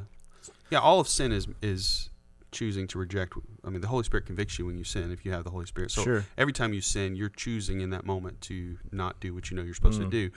Yeah, 0.69 0.79
all 0.79 0.99
of 0.99 1.07
sin 1.07 1.31
is 1.31 1.47
is 1.61 2.09
choosing 2.51 2.85
to 2.87 2.97
reject 2.99 3.33
I 3.65 3.69
mean 3.69 3.81
the 3.81 3.87
Holy 3.87 4.03
Spirit 4.03 4.25
convicts 4.25 4.57
you 4.59 4.65
when 4.65 4.77
you 4.77 4.83
sin 4.83 5.11
if 5.11 5.23
you 5.25 5.31
have 5.31 5.43
the 5.43 5.51
Holy 5.51 5.65
Spirit. 5.65 5.89
So 5.91 6.03
sure 6.03 6.25
every 6.37 6.53
time 6.53 6.73
you 6.73 6.81
sin, 6.81 7.15
you're 7.15 7.29
choosing 7.45 7.79
in 7.81 7.89
that 7.91 8.05
moment 8.05 8.41
to 8.49 8.77
not 8.91 9.19
do 9.21 9.33
what 9.33 9.49
you 9.49 9.55
know 9.57 9.63
you're 9.63 9.73
supposed 9.81 9.99
Mm. 10.01 10.05
to 10.05 10.09
do. 10.09 10.31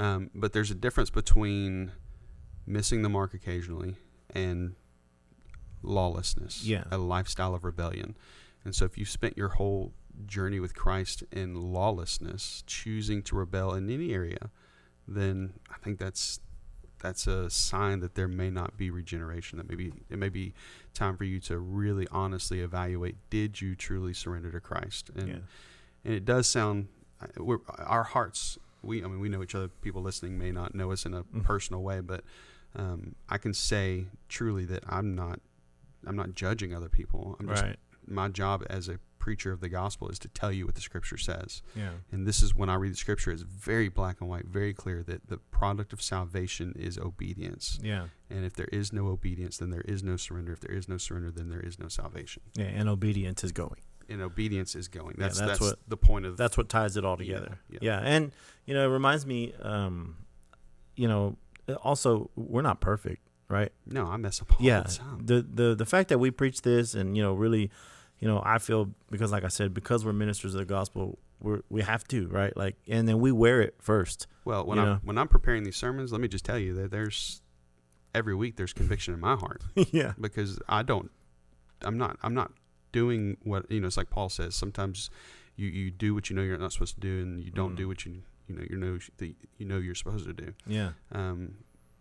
Um, 0.00 0.30
but 0.34 0.52
there's 0.52 0.70
a 0.70 0.74
difference 0.86 1.10
between 1.10 1.92
missing 2.66 3.02
the 3.02 3.08
mark 3.08 3.34
occasionally 3.34 3.96
and 4.30 4.74
lawlessness, 5.82 6.64
Yeah. 6.64 6.84
a 6.90 6.98
lifestyle 6.98 7.54
of 7.54 7.64
rebellion. 7.64 8.16
And 8.64 8.74
so 8.74 8.84
if 8.84 8.98
you 8.98 9.04
spent 9.04 9.36
your 9.36 9.48
whole 9.50 9.92
journey 10.26 10.60
with 10.60 10.74
Christ 10.74 11.22
in 11.32 11.54
lawlessness, 11.72 12.62
choosing 12.66 13.22
to 13.24 13.36
rebel 13.36 13.74
in 13.74 13.88
any 13.90 14.12
area, 14.12 14.50
then 15.06 15.54
I 15.70 15.78
think 15.78 15.98
that's 15.98 16.40
that's 17.00 17.28
a 17.28 17.48
sign 17.48 18.00
that 18.00 18.16
there 18.16 18.26
may 18.26 18.50
not 18.50 18.76
be 18.76 18.90
regeneration. 18.90 19.58
That 19.58 19.68
maybe 19.68 19.92
it 20.10 20.18
may 20.18 20.28
be 20.28 20.52
time 20.94 21.16
for 21.16 21.24
you 21.24 21.38
to 21.40 21.58
really 21.58 22.06
honestly 22.10 22.60
evaluate: 22.60 23.16
Did 23.30 23.60
you 23.60 23.74
truly 23.76 24.12
surrender 24.14 24.50
to 24.50 24.60
Christ? 24.60 25.10
And 25.14 25.28
yeah 25.28 25.38
and 26.04 26.14
it 26.14 26.24
does 26.24 26.46
sound 26.46 26.86
uh, 27.20 27.26
we're, 27.42 27.58
our 27.78 28.04
hearts. 28.04 28.58
We 28.82 29.02
I 29.04 29.08
mean 29.08 29.20
we 29.20 29.28
know 29.28 29.42
each 29.42 29.54
other. 29.54 29.68
People 29.68 30.02
listening 30.02 30.38
may 30.38 30.50
not 30.52 30.74
know 30.74 30.92
us 30.92 31.04
in 31.06 31.14
a 31.14 31.24
Mhm. 31.24 31.42
personal 31.44 31.82
way, 31.82 32.00
but 32.00 32.22
um, 32.76 33.14
I 33.28 33.38
can 33.38 33.52
say 33.54 34.06
truly 34.28 34.64
that 34.66 34.84
I'm 34.88 35.14
not 35.14 35.40
I'm 36.06 36.16
not 36.16 36.34
judging 36.34 36.74
other 36.74 36.88
people. 36.88 37.36
I'm 37.40 37.48
just 37.48 37.62
right 37.62 37.76
my 38.06 38.28
job 38.28 38.64
as 38.70 38.88
a 38.88 38.98
preacher 39.18 39.52
of 39.52 39.60
the 39.60 39.68
gospel 39.68 40.08
is 40.08 40.18
to 40.20 40.28
tell 40.28 40.50
you 40.52 40.64
what 40.66 40.74
the 40.74 40.80
scripture 40.80 41.16
says. 41.18 41.62
yeah 41.74 41.90
And 42.12 42.26
this 42.26 42.42
is 42.42 42.54
when 42.54 42.68
I 42.68 42.74
read 42.74 42.92
the 42.92 42.96
scripture, 42.96 43.30
it's 43.30 43.42
very 43.42 43.88
black 43.88 44.20
and 44.20 44.28
white, 44.30 44.46
very 44.46 44.72
clear 44.74 45.02
that 45.04 45.28
the 45.28 45.38
product 45.58 45.92
of 45.92 46.00
salvation 46.02 46.74
is 46.78 46.98
obedience. 46.98 47.78
yeah 47.82 48.06
And 48.30 48.44
if 48.44 48.54
there 48.54 48.68
is 48.72 48.92
no 48.92 49.08
obedience, 49.08 49.58
then 49.58 49.70
there 49.70 49.82
is 49.94 50.02
no 50.02 50.16
surrender. 50.16 50.52
If 50.52 50.60
there 50.60 50.74
is 50.74 50.88
no 50.88 50.96
surrender, 50.98 51.30
then 51.30 51.48
there 51.50 51.60
is 51.60 51.78
no 51.78 51.88
salvation. 51.88 52.42
yeah 52.56 52.66
and 52.66 52.88
obedience 52.88 53.42
is 53.44 53.52
going 53.52 53.80
And 54.10 54.22
obedience 54.22 54.74
is 54.74 54.88
going. 54.88 55.14
Yeah, 55.18 55.24
That's 55.24 55.38
that's 55.38 55.50
that's, 55.50 55.60
what- 55.60 55.78
the 55.88 55.96
point 55.98 56.24
of 56.26 56.36
that's 56.36 56.56
what 56.56 56.68
ties 56.68 56.96
it 56.96 57.04
all 57.04 57.18
Yeah, 57.22 57.26
together. 57.40 57.58
yeah. 57.70 57.78
Yeah, 57.88 57.98
and 58.14 58.32
you 58.66 58.72
know, 58.74 58.84
it 58.88 58.92
reminds 58.92 59.24
me, 59.26 59.52
um, 59.62 59.96
you 60.96 61.08
know, 61.08 61.36
also 61.82 62.30
we're 62.34 62.62
not 62.70 62.80
perfect, 62.80 63.22
right? 63.48 63.72
no, 63.86 64.06
I 64.06 64.16
mess 64.16 64.40
up 64.42 64.52
all 64.52 64.66
yeah, 64.66 64.82
the 64.82 64.92
time. 64.92 65.26
the 65.26 65.38
the 65.60 65.74
the 65.74 65.86
fact 65.86 66.08
that 66.10 66.18
we 66.18 66.30
preach 66.30 66.62
this, 66.62 66.94
and 66.94 67.16
you 67.16 67.22
know, 67.22 67.34
really, 67.34 67.70
you 68.20 68.28
know, 68.28 68.42
I 68.44 68.58
feel 68.58 68.90
because, 69.10 69.30
like 69.32 69.44
I 69.44 69.48
said, 69.48 69.72
because 69.74 70.04
we're 70.04 70.12
ministers 70.12 70.54
of 70.54 70.58
the 70.60 70.64
gospel, 70.64 71.18
we 71.40 71.58
we 71.68 71.82
have 71.82 72.06
to, 72.08 72.26
right? 72.28 72.56
Like, 72.56 72.76
and 72.88 73.06
then 73.08 73.20
we 73.20 73.30
wear 73.32 73.60
it 73.60 73.74
first. 73.80 74.26
Well, 74.44 74.66
when 74.66 74.78
I'm 74.78 74.84
know. 74.86 75.00
when 75.04 75.18
I'm 75.18 75.28
preparing 75.28 75.64
these 75.64 75.76
sermons, 75.76 76.10
let 76.12 76.20
me 76.20 76.28
just 76.28 76.44
tell 76.44 76.58
you 76.58 76.74
that 76.74 76.90
there's 76.90 77.42
every 78.14 78.34
week 78.34 78.56
there's 78.56 78.72
conviction 78.72 79.12
in 79.14 79.20
my 79.20 79.36
heart 79.36 79.62
yeah, 79.92 80.14
because 80.20 80.58
I 80.68 80.82
don't 80.82 81.10
I'm 81.82 81.98
not 81.98 82.16
I'm 82.22 82.34
not 82.34 82.52
doing 82.90 83.36
what 83.44 83.70
you 83.70 83.80
know 83.80 83.86
it's 83.86 83.96
like 83.98 84.08
Paul 84.10 84.30
says 84.30 84.54
sometimes 84.56 85.10
you 85.56 85.68
you 85.68 85.90
do 85.90 86.14
what 86.14 86.30
you 86.30 86.34
know 86.34 86.42
you're 86.42 86.56
not 86.58 86.72
supposed 86.72 86.94
to 86.94 87.00
do 87.00 87.20
and 87.20 87.38
you 87.44 87.50
don't 87.50 87.74
Mhm. 87.74 87.76
do 87.76 87.86
what 87.88 88.06
you 88.06 88.22
you 88.48 88.54
know 88.56 88.64
you 88.68 88.76
know 88.76 88.98
that 89.18 89.34
you 89.58 89.66
know 89.66 89.76
you're 89.76 89.94
supposed 89.94 90.24
to 90.24 90.32
do 90.32 90.54
yeah, 90.66 90.92
um 91.12 91.56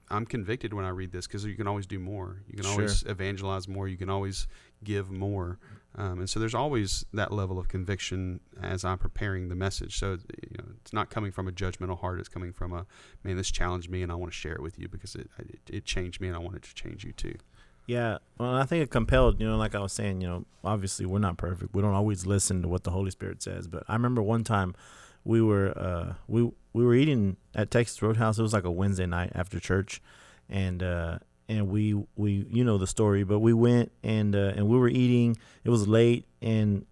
I'm 0.10 0.26
convicted 0.26 0.74
when 0.74 0.86
I 0.86 0.90
read 0.90 1.12
this 1.12 1.28
because 1.28 1.44
you 1.44 1.56
can 1.56 1.68
always 1.68 1.86
do 1.86 2.00
more 2.00 2.38
you 2.48 2.56
can 2.56 2.64
Sure. 2.64 2.72
always 2.72 3.04
evangelize 3.06 3.68
more 3.68 3.90
you 3.90 3.98
can 3.98 4.10
always 4.10 4.48
give 4.86 5.12
more 5.12 5.60
Um, 5.98 6.20
and 6.20 6.30
so 6.30 6.40
there's 6.40 6.54
always 6.54 7.06
that 7.14 7.32
level 7.32 7.58
of 7.58 7.68
conviction 7.68 8.40
as 8.62 8.86
I'm 8.86 9.00
preparing 9.00 9.50
the 9.50 9.56
message. 9.56 9.98
So 9.98 10.12
you 10.12 10.58
know, 10.58 10.66
it's 10.82 10.94
not 10.94 11.10
coming 11.10 11.32
from 11.32 11.48
a 11.48 11.52
judgmental 11.52 12.00
heart. 12.00 12.20
It's 12.20 12.30
coming 12.30 12.54
from 12.54 12.72
a 12.72 12.86
man. 13.24 13.36
This 13.36 13.50
challenged 13.50 13.90
me, 13.90 14.04
and 14.04 14.12
I 14.12 14.16
want 14.16 14.32
to 14.32 14.38
share 14.38 14.54
it 14.54 14.62
with 14.62 14.78
you 14.78 14.88
because 14.88 15.16
it 15.16 15.30
it, 15.40 15.60
it 15.70 15.86
changed 15.86 16.22
me, 16.22 16.28
and 16.28 16.36
I 16.36 16.40
want 16.40 16.56
it 16.56 16.64
to 16.64 16.76
change 16.76 17.04
you 17.04 17.14
too. 17.14 17.36
Yeah, 17.88 18.18
well, 18.38 18.54
I 18.54 18.66
think 18.66 18.84
it 18.84 18.92
compelled. 18.92 19.40
You 19.40 19.48
know, 19.48 19.58
like 19.58 19.74
I 19.74 19.80
was 19.80 19.94
saying, 19.94 20.22
you 20.22 20.28
know, 20.28 20.46
obviously 20.64 21.06
we're 21.06 21.20
not 21.20 21.38
perfect. 21.38 21.74
We 21.74 21.82
don't 21.82 21.94
always 21.94 22.26
listen 22.26 22.62
to 22.62 22.68
what 22.68 22.84
the 22.84 22.92
Holy 22.92 23.12
Spirit 23.12 23.42
says. 23.42 23.68
But 23.68 23.84
I 23.88 23.94
remember 23.94 24.22
one 24.22 24.44
time 24.44 24.76
we 25.24 25.42
were 25.42 25.76
uh, 25.78 26.14
we 26.28 26.52
we 26.74 26.86
were 26.86 26.94
eating 26.94 27.38
at 27.56 27.72
Texas 27.72 28.02
Roadhouse. 28.02 28.38
It 28.38 28.44
was 28.44 28.54
like 28.54 28.66
a 28.66 28.72
Wednesday 28.72 29.08
night 29.08 29.32
after 29.34 29.60
church, 29.60 30.02
and 30.50 30.84
uh, 30.84 31.20
and 31.50 31.70
we 31.70 31.94
we 32.16 32.46
you 32.50 32.64
know 32.64 32.78
the 32.78 32.88
story. 32.88 33.24
But 33.24 33.40
we 33.40 33.54
went 33.54 33.92
and 34.04 34.36
uh, 34.36 34.54
and 34.56 34.68
we 34.68 34.78
were 34.78 34.90
eating. 34.90 35.38
It 35.64 35.70
was 35.70 35.88
late, 35.88 36.26
and 36.42 36.86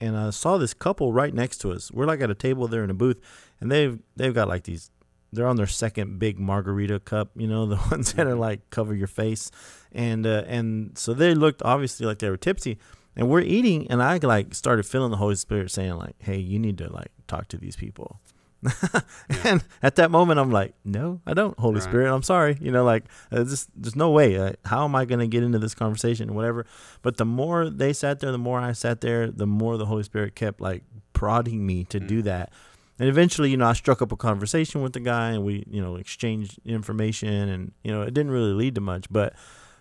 and 0.00 0.16
I 0.16 0.30
saw 0.30 0.58
this 0.58 0.74
couple 0.74 1.12
right 1.12 1.32
next 1.32 1.58
to 1.58 1.72
us. 1.72 1.90
We're 1.90 2.06
like 2.06 2.20
at 2.20 2.30
a 2.30 2.34
table 2.34 2.68
there 2.68 2.84
in 2.84 2.90
a 2.90 2.94
booth, 2.94 3.20
and 3.60 3.70
they've 3.70 3.98
they've 4.16 4.34
got 4.34 4.48
like 4.48 4.64
these. 4.64 4.90
They're 5.32 5.46
on 5.46 5.56
their 5.56 5.66
second 5.66 6.18
big 6.18 6.38
margarita 6.38 7.00
cup, 7.00 7.30
you 7.36 7.46
know, 7.46 7.66
the 7.74 7.76
ones 7.90 8.12
that 8.14 8.26
are 8.26 8.36
like 8.36 8.70
cover 8.70 8.94
your 8.94 9.08
face, 9.08 9.50
and 9.92 10.26
uh, 10.26 10.44
and 10.46 10.96
so 10.96 11.14
they 11.14 11.34
looked 11.34 11.62
obviously 11.62 12.06
like 12.06 12.18
they 12.18 12.30
were 12.30 12.36
tipsy, 12.36 12.78
and 13.14 13.28
we're 13.28 13.40
eating, 13.40 13.90
and 13.90 14.02
I 14.02 14.18
like 14.18 14.54
started 14.54 14.84
feeling 14.86 15.10
the 15.10 15.16
Holy 15.16 15.36
Spirit 15.36 15.70
saying 15.70 15.96
like, 15.96 16.16
"Hey, 16.18 16.38
you 16.38 16.58
need 16.58 16.78
to 16.78 16.92
like 16.92 17.10
talk 17.26 17.48
to 17.48 17.56
these 17.56 17.76
people." 17.76 18.20
and 19.44 19.62
at 19.82 19.96
that 19.96 20.10
moment, 20.10 20.40
I'm 20.40 20.50
like, 20.50 20.74
"No, 20.84 21.20
I 21.26 21.34
don't, 21.34 21.58
Holy 21.58 21.74
Right. 21.76 21.82
Spirit. 21.82 22.12
I'm 22.14 22.22
sorry." 22.22 22.56
You 22.60 22.70
know, 22.72 22.84
like, 22.84 23.04
uh, 23.30 23.44
just 23.44 23.68
there's 23.80 23.96
no 23.96 24.10
way. 24.10 24.36
Uh, 24.38 24.52
how 24.64 24.84
am 24.84 24.94
I 24.94 25.04
going 25.04 25.20
to 25.20 25.26
get 25.26 25.42
into 25.42 25.58
this 25.58 25.74
conversation, 25.74 26.34
whatever? 26.34 26.66
But 27.02 27.16
the 27.16 27.24
more 27.24 27.68
they 27.70 27.92
sat 27.92 28.20
there, 28.20 28.32
the 28.32 28.38
more 28.38 28.58
I 28.60 28.72
sat 28.72 29.00
there, 29.02 29.30
the 29.30 29.46
more 29.46 29.76
the 29.76 29.86
Holy 29.86 30.02
Spirit 30.02 30.34
kept 30.34 30.60
like 30.60 30.82
prodding 31.12 31.66
me 31.66 31.84
to 31.84 32.00
do 32.00 32.22
that. 32.22 32.52
And 32.98 33.08
eventually, 33.10 33.50
you 33.50 33.58
know, 33.58 33.66
I 33.66 33.74
struck 33.74 34.00
up 34.00 34.10
a 34.10 34.16
conversation 34.16 34.80
with 34.82 34.94
the 34.94 35.00
guy, 35.00 35.30
and 35.32 35.44
we, 35.44 35.64
you 35.70 35.82
know, 35.82 35.96
exchanged 35.96 36.58
information, 36.64 37.28
and 37.48 37.72
you 37.84 37.92
know, 37.92 38.02
it 38.02 38.14
didn't 38.14 38.32
really 38.32 38.52
lead 38.52 38.74
to 38.76 38.80
much, 38.80 39.04
but, 39.10 39.34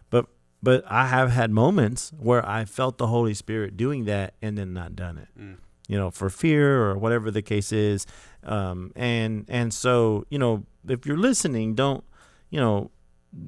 but, 0.10 0.25
but 0.62 0.84
I 0.91 1.08
have 1.08 1.32
had 1.32 1.50
moments 1.50 2.12
where 2.20 2.46
I 2.48 2.65
felt 2.65 2.98
the 2.98 3.08
Holy 3.08 3.34
Spirit 3.34 3.77
doing 3.77 4.03
that, 4.05 4.34
and 4.41 4.58
then 4.58 4.74
not 4.74 4.98
done 4.98 5.17
it, 5.17 5.29
Mm. 5.39 5.55
you 5.88 5.98
know, 5.98 6.12
for 6.12 6.29
fear 6.29 6.89
or 6.89 6.98
whatever 6.98 7.32
the 7.32 7.41
case 7.41 7.72
is, 7.72 8.05
um, 8.46 8.92
and 8.96 9.46
and 9.48 9.74
so 9.74 10.25
you 10.30 10.38
know, 10.40 10.66
if 10.88 11.06
you're 11.06 11.18
listening, 11.18 11.75
don't, 11.75 12.04
you 12.50 12.60
know, 12.60 12.92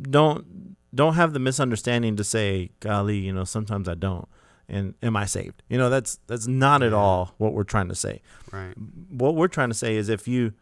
don't 0.02 0.76
don't 0.96 1.14
have 1.16 1.34
the 1.34 1.40
misunderstanding 1.40 2.16
to 2.16 2.24
say, 2.24 2.72
golly, 2.80 3.18
you 3.18 3.34
know, 3.34 3.44
sometimes 3.44 3.88
I 3.88 3.96
don't. 3.96 4.28
And 4.70 4.96
am 5.02 5.16
I 5.16 5.26
saved? 5.26 5.64
You 5.70 5.78
know, 5.78 5.90
that's 5.90 6.20
that's 6.28 6.48
not 6.48 6.84
at 6.84 6.94
all 6.94 7.34
what 7.38 7.54
we're 7.54 7.64
trying 7.64 7.88
to 7.90 7.96
say 7.96 8.22
Right. 8.52 8.74
what 9.10 9.36
we're 9.36 9.48
trying 9.48 9.70
to 9.70 9.76
say 9.76 9.96
is 9.96 10.10
if 10.10 10.28
you 10.28 10.54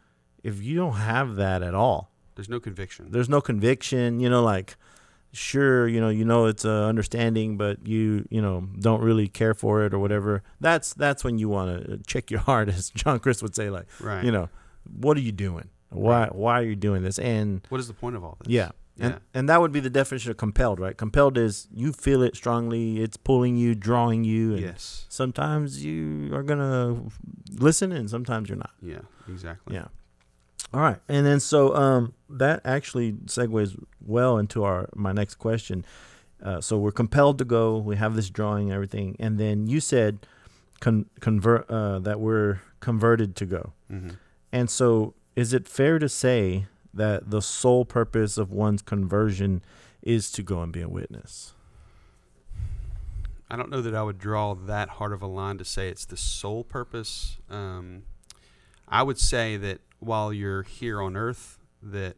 if 0.44 0.62
you 0.62 0.76
don't 0.76 0.94
have 0.94 1.36
that 1.38 1.64
at 1.64 1.74
all 1.74 2.12
There's 2.36 2.50
no 2.50 2.60
conviction. 2.60 3.08
there's 3.10 3.30
no 3.30 3.42
conviction 3.42 4.20
you 4.20 4.30
know 4.30 4.44
like 4.44 4.76
sure 5.36 5.88
you 5.88 6.00
know 6.00 6.10
you 6.10 6.24
know 6.26 6.46
it's 6.46 6.64
a 6.66 6.72
understanding 6.86 7.58
but 7.58 7.86
you 7.88 8.26
you 8.30 8.42
know 8.42 8.68
don't 8.80 9.02
really 9.02 9.28
care 9.28 9.54
for 9.54 9.84
it 9.86 9.94
or 9.94 10.00
whatever 10.00 10.42
that's 10.62 10.94
that's 10.94 11.24
when 11.24 11.38
you 11.38 11.50
want 11.50 11.68
to 11.86 11.94
uh, 11.94 11.98
check 12.08 12.32
your 12.32 12.40
heart 12.50 12.70
as 12.70 12.90
john 12.92 13.20
chris 13.20 13.42
would 13.44 13.56
say 13.56 13.70
like 13.70 13.86
right. 14.00 14.24
you 14.24 14.32
know 14.32 14.48
what 15.00 15.18
are 15.18 15.22
you 15.22 15.32
doing 15.32 15.70
why 15.90 16.22
Right. 16.22 16.36
why 16.36 16.60
are 16.62 16.64
you 16.66 16.76
doing 16.76 17.04
this 17.04 17.20
and 17.20 17.62
what 17.70 17.80
is 17.80 17.88
the 17.88 17.94
point 17.94 18.16
of 18.16 18.24
all 18.24 18.38
this? 18.44 18.52
yeah 18.54 18.72
and 19.00 19.14
Yeah. 19.14 19.20
and 19.34 19.50
that 19.50 19.60
would 19.62 19.72
be 19.74 19.80
the 19.82 19.90
definition 19.90 20.32
of 20.32 20.38
compelled 20.38 20.80
right 20.80 20.96
compelled 20.98 21.38
is 21.38 21.68
you 21.74 21.92
feel 21.92 22.22
it 22.22 22.36
strongly 22.36 23.02
it's 23.02 23.18
pulling 23.18 23.58
you 23.58 23.76
drawing 23.76 24.24
you 24.24 24.54
and 24.54 24.62
Yes. 24.62 25.06
sometimes 25.10 25.84
you 25.84 26.34
are 26.34 26.44
gonna 26.44 27.04
listen 27.52 27.92
and 27.92 28.10
sometimes 28.10 28.48
you're 28.50 28.58
not 28.58 28.72
Yeah. 28.82 29.00
Exactly. 29.28 29.76
yeah. 29.76 29.88
All 30.74 30.82
right. 30.82 31.00
And 31.08 31.26
then 31.26 31.40
so 31.40 31.76
um 31.76 32.14
that 32.30 32.62
actually 32.66 33.14
segues 33.14 33.78
well 34.06 34.38
into 34.38 34.64
our 34.64 34.90
my 34.96 35.12
next 35.12 35.36
question. 35.36 35.86
Uh, 36.44 36.62
so 36.62 36.78
we're 36.78 36.92
compelled 36.92 37.38
to 37.40 37.46
go. 37.46 37.78
We 37.78 37.96
have 37.96 38.16
this 38.16 38.30
drawing, 38.30 38.66
and 38.66 38.74
everything, 38.74 39.16
and 39.20 39.40
then 39.40 39.68
you 39.68 39.80
said 39.80 40.28
con- 40.82 41.06
convert 41.20 41.68
uh, 41.72 42.00
that 42.00 42.20
we're 42.20 42.60
converted 42.82 43.36
to 43.38 43.46
go. 43.46 43.74
hmm 43.90 44.10
And 44.52 44.70
so, 44.70 45.16
is 45.36 45.54
it 45.54 45.68
fair 45.68 45.98
to 45.98 46.10
say 46.10 46.68
that 46.94 47.32
the 47.32 47.42
sole 47.42 47.86
purpose 47.86 48.38
of 48.38 48.52
one's 48.52 48.82
conversion 48.82 49.64
is 50.04 50.32
to 50.34 50.44
go 50.44 50.62
and 50.62 50.72
be 50.72 50.82
a 50.82 50.90
witness? 50.90 51.54
I 53.50 53.56
don't 53.56 53.70
know 53.70 53.82
that 53.82 53.96
I 53.96 54.04
would 54.04 54.18
draw 54.20 54.54
that 54.56 54.90
hard 54.90 55.14
of 55.14 55.22
a 55.22 55.28
line 55.28 55.58
to 55.60 55.66
say 55.66 55.88
it's 55.90 56.06
the 56.06 56.18
sole 56.18 56.64
purpose. 56.64 57.38
Um, 57.50 58.04
I 58.88 59.04
would 59.04 59.20
say 59.20 59.58
that 59.58 59.80
while 60.06 60.32
you're 60.32 60.64
here 60.64 61.02
on 61.02 61.16
earth, 61.18 61.58
that 61.82 62.16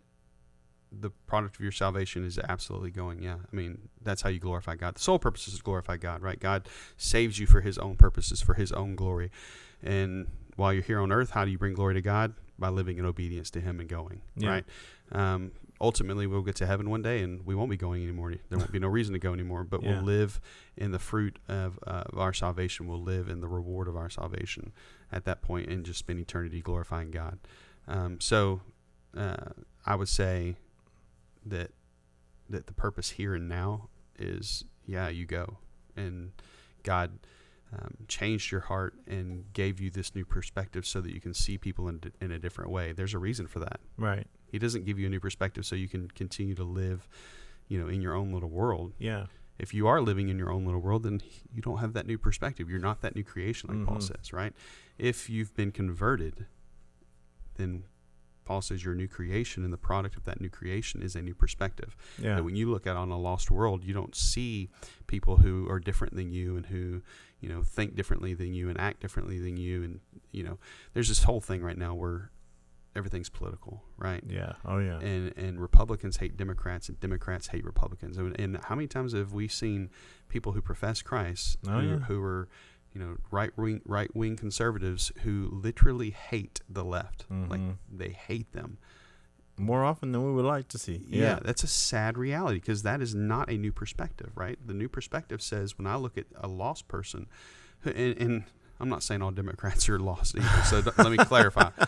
the 0.92 1.10
product 1.28 1.56
of 1.58 1.62
your 1.62 1.72
salvation 1.72 2.26
is 2.26 2.40
absolutely 2.40 2.92
going. 2.92 3.22
Yeah, 3.22 3.36
I 3.52 3.56
mean 3.56 3.90
that's 4.02 4.22
how 4.22 4.30
you 4.30 4.40
glorify 4.40 4.76
God. 4.76 4.96
The 4.96 5.00
sole 5.02 5.20
purpose 5.20 5.48
is 5.48 5.58
to 5.58 5.64
glorify 5.64 5.98
God, 5.98 6.22
right? 6.22 6.40
God 6.40 6.68
saves 6.96 7.40
you 7.40 7.46
for 7.46 7.62
His 7.62 7.78
own 7.78 7.96
purposes, 7.96 8.42
for 8.42 8.54
His 8.54 8.72
own 8.72 8.96
glory. 8.96 9.32
And 9.84 10.28
while 10.56 10.74
you're 10.74 10.84
here 10.84 11.00
on 11.02 11.12
earth, 11.12 11.32
how 11.32 11.46
do 11.46 11.52
you 11.52 11.58
bring 11.58 11.74
glory 11.74 11.94
to 11.96 12.02
God? 12.02 12.34
By 12.60 12.70
living 12.70 12.98
in 12.98 13.06
obedience 13.06 13.52
to 13.52 13.62
Him 13.62 13.80
and 13.80 13.88
going, 13.88 14.22
Yeah. 14.36 14.50
right? 14.50 14.66
Um, 15.12 15.52
ultimately, 15.80 16.26
we'll 16.26 16.42
get 16.42 16.56
to 16.56 16.66
heaven 16.66 16.90
one 16.90 17.04
day, 17.04 17.22
and 17.22 17.46
we 17.46 17.54
won't 17.54 17.70
be 17.70 17.78
going 17.78 18.02
anymore. 18.02 18.34
There 18.50 18.58
won't 18.58 18.72
be 18.72 18.80
no 18.80 18.88
reason 18.88 19.14
to 19.14 19.20
go 19.20 19.32
anymore. 19.34 19.64
But 19.64 19.84
Yeah. 19.84 19.92
we'll 19.98 20.04
live 20.04 20.40
in 20.76 20.92
the 20.92 20.98
fruit 21.00 21.38
of, 21.48 21.78
uh, 21.86 22.06
of 22.08 22.18
our 22.18 22.34
salvation. 22.34 22.88
We'll 22.88 23.04
live 23.04 23.30
in 23.30 23.42
the 23.42 23.48
reward 23.48 23.88
of 23.88 23.96
our 23.96 24.10
salvation 24.10 24.72
at 25.12 25.26
that 25.26 25.42
point, 25.44 25.70
and 25.70 25.86
just 25.86 26.00
spend 26.00 26.20
eternity 26.20 26.62
glorifying 26.62 27.12
God. 27.12 27.38
Um, 27.88 28.20
so, 28.20 28.62
uh, 29.16 29.52
I 29.86 29.96
would 29.96 30.10
say 30.10 30.56
that 31.46 31.72
that 32.50 32.68
the 32.68 32.74
purpose 32.74 33.12
here 33.12 33.36
and 33.36 33.48
now 33.50 33.90
is 34.18 34.64
yeah, 34.86 35.10
you 35.10 35.26
go, 35.26 35.58
and 35.96 36.32
God 36.84 37.12
um, 37.74 37.96
changed 38.08 38.52
your 38.52 38.62
heart 38.62 38.94
and 39.06 39.52
gave 39.54 39.80
you 39.82 39.90
this 39.90 40.16
new 40.16 40.24
perspective 40.26 40.86
so 40.86 41.02
that 41.02 41.14
you 41.14 41.20
can 41.20 41.34
see 41.34 41.58
people 41.58 41.90
in, 41.90 42.00
in 42.22 42.32
a 42.32 42.40
different 42.40 42.72
way. 42.72 42.94
There's 42.94 43.14
a 43.14 43.20
reason 43.20 43.48
for 43.48 43.60
that. 43.60 43.80
Right. 43.98 44.26
He 44.50 44.60
doesn't 44.60 44.86
give 44.86 44.98
you 44.98 45.08
a 45.08 45.10
new 45.10 45.20
perspective 45.20 45.66
so 45.66 45.76
you 45.76 45.90
can 45.90 46.10
continue 46.10 46.56
to 46.56 46.64
live, 46.64 47.10
you 47.68 47.78
know, 47.82 47.90
in 47.90 48.02
your 48.02 48.14
own 48.14 48.32
little 48.32 48.50
world. 48.50 48.94
Yeah. 48.98 49.26
If 49.60 49.74
you 49.74 49.88
are 49.88 50.00
living 50.00 50.30
in 50.30 50.38
your 50.38 50.52
own 50.52 50.64
little 50.66 50.80
world, 50.80 51.04
then 51.04 51.20
you 51.54 51.62
don't 51.62 51.80
have 51.80 51.92
that 51.94 52.06
new 52.08 52.18
perspective. 52.18 52.70
You're 52.70 52.80
not 52.80 53.02
that 53.02 53.16
new 53.16 53.24
creation, 53.24 53.70
like 53.70 53.86
Paul 53.86 53.98
Mhm. 53.98 54.04
says, 54.04 54.32
right? 54.32 54.54
If 54.98 55.30
you've 55.30 55.54
been 55.56 55.72
converted, 55.74 56.46
then 57.58 57.84
Paul 58.46 58.62
says 58.62 58.84
you're 58.86 58.94
a 58.94 58.98
new 58.98 59.10
creation, 59.10 59.64
and 59.66 59.74
the 59.74 59.78
product 59.78 60.16
of 60.16 60.24
that 60.24 60.40
new 60.40 60.50
creation 60.50 61.02
is 61.02 61.16
a 61.16 61.22
new 61.22 61.36
perspective. 61.36 61.98
Yeah. 62.18 62.36
That 62.36 62.46
when 62.46 62.56
you 62.56 62.72
look 62.72 62.88
at 62.88 62.96
on 62.96 63.12
a 63.12 63.20
lost 63.20 63.52
world, 63.52 63.84
you 63.84 63.94
don't 63.94 64.16
see 64.16 64.70
people 65.06 65.38
who 65.38 65.70
are 65.70 65.80
different 65.80 66.16
than 66.16 66.32
you 66.32 66.56
and 66.56 66.66
who, 66.68 67.02
you 67.42 67.50
know, 67.50 67.62
think 67.62 67.96
differently 67.96 68.34
than 68.34 68.54
you 68.54 68.70
and 68.70 68.80
act 68.80 69.02
differently 69.02 69.40
than 69.40 69.58
you. 69.58 69.84
And, 69.84 70.00
you 70.32 70.44
know, 70.44 70.58
there's 70.94 71.10
this 71.10 71.24
whole 71.24 71.42
thing 71.42 71.62
right 71.62 71.78
now 71.78 71.94
where 71.94 72.32
everything's 72.96 73.30
political, 73.30 73.84
right? 73.98 74.24
Yeah. 74.28 74.54
Oh 74.66 74.80
yeah. 74.80 75.00
And 75.00 75.34
and 75.38 75.60
Republicans 75.62 76.18
hate 76.18 76.36
Democrats 76.38 76.90
and 76.90 77.00
Democrats 77.00 77.48
hate 77.48 77.66
Republicans. 77.66 78.18
And, 78.18 78.40
and 78.40 78.58
how 78.64 78.76
many 78.76 78.88
times 78.88 79.14
have 79.14 79.34
we 79.34 79.48
seen 79.50 79.90
people 80.30 80.54
who 80.54 80.62
profess 80.62 81.02
Christ 81.02 81.58
Oh, 81.68 81.80
who, 81.80 81.88
yeah. 81.88 81.98
who 81.98 82.24
are 82.24 82.48
you 82.98 83.04
know 83.06 83.18
right 83.30 83.52
wing 83.58 83.82
right 83.86 84.14
wing 84.16 84.36
conservatives 84.36 85.12
who 85.24 85.50
literally 85.52 86.10
hate 86.10 86.62
the 86.68 86.84
left, 86.84 87.26
like 87.30 87.60
Mhm. 87.62 87.76
they 87.92 88.10
hate 88.10 88.52
them. 88.54 88.78
More 89.60 89.84
often 89.84 90.12
than 90.12 90.24
we 90.26 90.32
would 90.32 90.46
like 90.46 90.68
to 90.70 90.78
see. 90.80 91.04
Yeah, 91.08 91.40
that's 91.44 91.64
a 91.64 91.68
sad 91.68 92.18
reality 92.18 92.60
because 92.60 92.84
that 92.84 93.02
is 93.02 93.14
not 93.14 93.50
a 93.52 93.58
new 93.58 93.72
perspective, 93.72 94.32
right? 94.36 94.58
The 94.66 94.74
new 94.74 94.88
perspective 94.90 95.42
says 95.42 95.78
when 95.78 95.86
I 95.88 95.96
look 95.96 96.18
at 96.18 96.26
a 96.36 96.48
lost 96.48 96.88
person, 96.88 97.28
and, 97.84 97.96
and 97.96 98.44
I'm 98.80 98.90
not 98.90 99.04
saying 99.04 99.22
all 99.22 99.32
Democrats 99.32 99.88
are 99.90 100.00
lost 100.00 100.36
either. 100.38 100.64
So 100.66 100.82
let 100.98 101.12
me 101.12 101.18
clarify. 101.18 101.70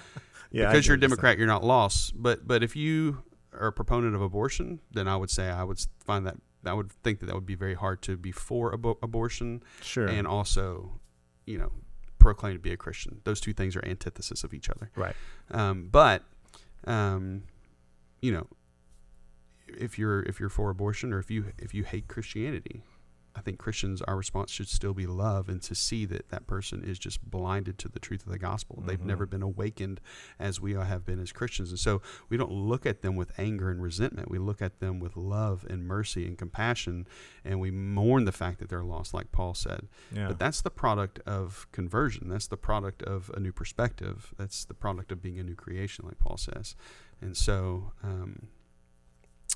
Yeah. 0.51 0.71
Because 0.71 0.87
you're 0.87 0.95
a 0.95 0.97
get 0.97 1.03
what 1.03 1.09
you're 1.11 1.15
Democrat, 1.17 1.37
you're 1.37 1.47
not 1.47 1.63
lost. 1.63 2.13
But 2.15 2.47
but 2.47 2.63
if 2.63 2.75
you 2.75 3.23
are 3.53 3.67
a 3.67 3.71
proponent 3.71 4.15
of 4.15 4.21
abortion, 4.21 4.79
then 4.91 5.07
I 5.07 5.15
would 5.15 5.29
say 5.29 5.47
I 5.47 5.63
would 5.63 5.79
find 6.03 6.25
that 6.25 6.37
I 6.65 6.73
would 6.73 6.91
think 6.91 7.19
that 7.19 7.27
that 7.27 7.35
would 7.35 7.45
be 7.45 7.55
very 7.55 7.75
hard 7.75 8.01
to 8.03 8.17
be 8.17 8.31
for 8.31 8.75
abo- 8.75 8.97
abortion. 9.01 9.63
Sure. 9.81 10.07
and 10.07 10.27
also, 10.27 10.99
you 11.45 11.57
know, 11.57 11.71
proclaim 12.17 12.53
to 12.53 12.59
be 12.59 12.71
a 12.71 12.77
Christian. 12.77 13.21
Those 13.23 13.39
two 13.39 13.53
things 13.53 13.75
are 13.75 13.85
antithesis 13.85 14.43
of 14.43 14.53
each 14.53 14.69
other. 14.69 14.91
right. 14.95 15.15
Um, 15.51 15.87
but, 15.91 16.23
um, 16.85 17.43
you 18.21 18.31
know, 18.31 18.47
if 19.67 19.97
you're 19.97 20.23
if 20.23 20.39
you're 20.39 20.49
for 20.49 20.69
abortion 20.69 21.13
or 21.13 21.19
if 21.19 21.29
you 21.31 21.45
if 21.57 21.73
you 21.73 21.83
hate 21.83 22.07
Christianity, 22.07 22.83
I 23.35 23.41
think 23.41 23.59
Christians, 23.59 24.01
our 24.01 24.17
response 24.17 24.51
should 24.51 24.67
still 24.67 24.93
be 24.93 25.05
love 25.05 25.49
and 25.49 25.61
to 25.61 25.75
see 25.75 26.05
that 26.05 26.29
that 26.29 26.47
person 26.47 26.83
is 26.83 26.97
just 26.97 27.23
blinded 27.23 27.77
to 27.77 27.87
the 27.87 27.99
truth 27.99 28.25
of 28.25 28.31
the 28.31 28.39
gospel. 28.39 28.83
They've 28.85 28.99
Mhm. 28.99 29.05
never 29.05 29.25
been 29.25 29.43
awakened 29.43 30.01
as 30.39 30.59
we 30.59 30.73
have 30.73 31.05
been 31.05 31.19
as 31.19 31.31
Christians. 31.31 31.69
And 31.69 31.79
so 31.79 32.01
we 32.27 32.37
don't 32.37 32.51
look 32.51 32.85
at 32.85 33.01
them 33.01 33.15
with 33.15 33.31
anger 33.39 33.69
and 33.69 33.81
resentment. 33.81 34.29
We 34.31 34.39
look 34.39 34.61
at 34.61 34.79
them 34.79 34.99
with 34.99 35.15
love 35.15 35.65
and 35.69 35.85
mercy 35.85 36.25
and 36.25 36.37
compassion, 36.37 37.07
and 37.45 37.59
we 37.59 37.69
mourn 37.71 38.25
the 38.25 38.31
fact 38.31 38.59
that 38.59 38.69
they're 38.69 38.83
lost, 38.83 39.13
like 39.13 39.31
Paul 39.31 39.53
said. 39.53 39.87
Yeah. 40.11 40.27
But 40.29 40.39
that's 40.39 40.61
the 40.61 40.71
product 40.71 41.19
of 41.19 41.67
conversion. 41.71 42.29
That's 42.29 42.47
the 42.47 42.57
product 42.57 43.03
of 43.03 43.29
a 43.35 43.39
new 43.39 43.51
perspective. 43.53 44.33
That's 44.37 44.65
the 44.65 44.73
product 44.73 45.11
of 45.11 45.21
being 45.21 45.37
a 45.39 45.43
new 45.43 45.55
creation, 45.55 46.05
like 46.05 46.17
Paul 46.19 46.37
says. 46.37 46.75
And 47.21 47.37
so 47.37 47.93
um, 48.03 48.47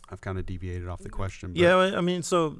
I've 0.09 0.21
kind 0.21 0.37
of 0.37 0.45
deviated 0.45 0.87
off 0.87 0.99
the 1.01 1.09
question. 1.09 1.53
But 1.53 1.59
Yeah, 1.61 1.75
I 1.77 2.01
mean, 2.01 2.21
so 2.23 2.57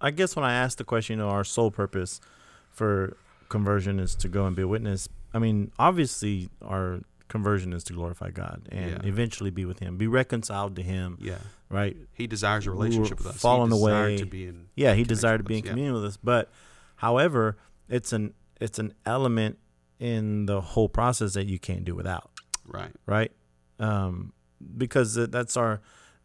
I 0.00 0.10
guess 0.10 0.36
when 0.36 0.44
I 0.44 0.54
asked 0.54 0.78
the 0.78 0.84
question, 0.84 1.18
you 1.18 1.24
know, 1.24 1.30
our 1.30 1.44
sole 1.44 1.70
purpose 1.70 2.20
for 2.70 3.16
conversion 3.48 3.98
is 3.98 4.14
to 4.16 4.28
go 4.28 4.46
and 4.46 4.54
be 4.54 4.62
a 4.62 4.68
witness. 4.68 5.08
I 5.34 5.38
mean, 5.38 5.72
obviously, 5.78 6.48
our 6.62 7.00
conversion 7.28 7.72
is 7.72 7.84
to 7.84 7.92
glorify 7.92 8.30
God 8.30 8.68
and 8.70 8.90
Yeah. 8.92 9.08
eventually 9.08 9.50
be 9.50 9.64
with 9.64 9.80
Him, 9.80 9.96
be 9.96 10.06
reconciled 10.06 10.76
to 10.76 10.82
Him, 10.82 11.18
yeah, 11.20 11.38
right? 11.68 11.96
he 12.12 12.26
desires 12.26 12.66
a 12.66 12.70
We 12.70 12.76
relationship 12.76 13.18
with 13.18 13.26
us. 13.26 13.36
fallen 13.40 13.70
away. 13.72 14.16
to 14.18 14.24
be 14.26 14.46
in. 14.46 14.68
Yeah, 14.76 14.94
He 14.94 15.04
desired 15.04 15.38
to 15.38 15.44
be 15.44 15.58
in 15.58 15.64
yeah. 15.64 15.70
communion 15.70 15.94
with 15.94 16.04
us. 16.04 16.16
But, 16.16 16.50
however, 16.96 17.56
it's 17.88 18.12
an 18.12 18.34
it's 18.60 18.78
an 18.80 18.92
element 19.06 19.56
in 20.00 20.46
the 20.46 20.60
whole 20.60 20.88
process 20.88 21.34
that 21.34 21.46
you 21.46 21.58
can't 21.60 21.84
do 21.84 21.94
without. 21.94 22.30
Right. 22.66 22.90
right? 23.06 23.30
Um, 23.78 24.32
because 24.76 25.14
that's 25.14 25.56
our, 25.56 25.80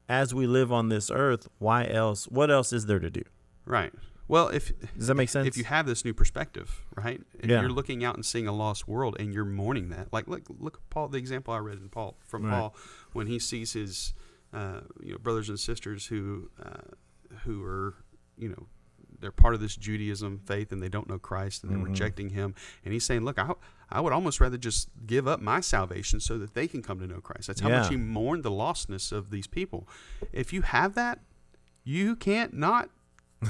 as 0.09 0.33
we 0.33 0.47
live 0.47 0.71
on 0.71 0.89
this 0.89 1.11
earth, 1.11 1.47
why 1.59 1.85
else? 1.87 2.25
What 2.27 2.49
else 2.49 2.73
is 2.73 2.87
there 2.87 2.97
to 2.99 3.09
do? 3.11 3.21
Right. 3.65 3.93
Well, 4.27 4.47
if 4.49 4.71
Does 4.97 5.07
that 5.07 5.15
make 5.15 5.29
sense? 5.29 5.47
if 5.47 5.57
you 5.57 5.65
have 5.65 5.85
this 5.85 6.05
new 6.05 6.13
perspective, 6.13 6.85
right? 6.95 7.21
If 7.39 7.49
Yeah. 7.49 7.61
you're 7.61 7.69
looking 7.69 8.03
out 8.03 8.15
and 8.15 8.25
seeing 8.25 8.47
a 8.47 8.53
lost 8.53 8.87
world 8.87 9.15
and 9.19 9.33
you're 9.33 9.45
mourning 9.45 9.89
that, 9.89 10.11
like 10.13 10.27
look 10.27 10.43
look 10.59 10.81
Paul, 10.89 11.09
the 11.09 11.17
example 11.17 11.53
I 11.53 11.57
read 11.59 11.77
in 11.77 11.89
Paul 11.89 12.17
from 12.25 12.43
Right. 12.43 12.51
Paul 12.51 12.75
when 13.11 13.27
he 13.27 13.37
sees 13.39 13.73
his 13.73 14.13
uh, 14.53 14.81
you 15.01 15.11
know 15.11 15.17
brothers 15.17 15.49
and 15.49 15.59
sisters 15.59 16.07
who 16.07 16.49
uh, 16.61 16.93
who 17.43 17.63
are 17.63 17.95
you 18.37 18.49
know 18.49 18.67
they're 19.19 19.31
part 19.31 19.53
of 19.53 19.59
this 19.61 19.75
Judaism 19.75 20.39
faith 20.45 20.71
and 20.71 20.81
they 20.81 20.89
don't 20.89 21.07
know 21.09 21.17
Christ 21.19 21.63
and 21.63 21.71
they're 21.71 21.79
Mhm. 21.79 21.85
rejecting 21.91 22.29
him, 22.29 22.55
and 22.83 22.93
he's 22.93 23.03
saying, 23.05 23.23
look, 23.25 23.37
I 23.39 23.53
I 23.89 23.99
would 24.01 24.13
almost 24.13 24.39
rather 24.39 24.57
just 24.57 24.89
give 25.05 25.27
up 25.27 25.39
my 25.41 25.59
salvation 25.59 26.19
so 26.19 26.37
that 26.39 26.53
they 26.55 26.67
can 26.67 26.81
come 26.81 26.99
to 26.99 27.07
know 27.07 27.19
Christ. 27.21 27.47
That's 27.47 27.59
how 27.61 27.69
much 27.69 27.89
he 27.89 27.95
mourned 27.97 28.43
the 28.43 28.51
lostness 28.51 29.11
of 29.11 29.29
these 29.31 29.47
people. 29.47 29.87
If 30.31 30.51
you 30.53 30.61
have 30.63 30.95
that, 30.95 31.19
you 31.83 32.15
can't 32.15 32.53
not 32.53 32.89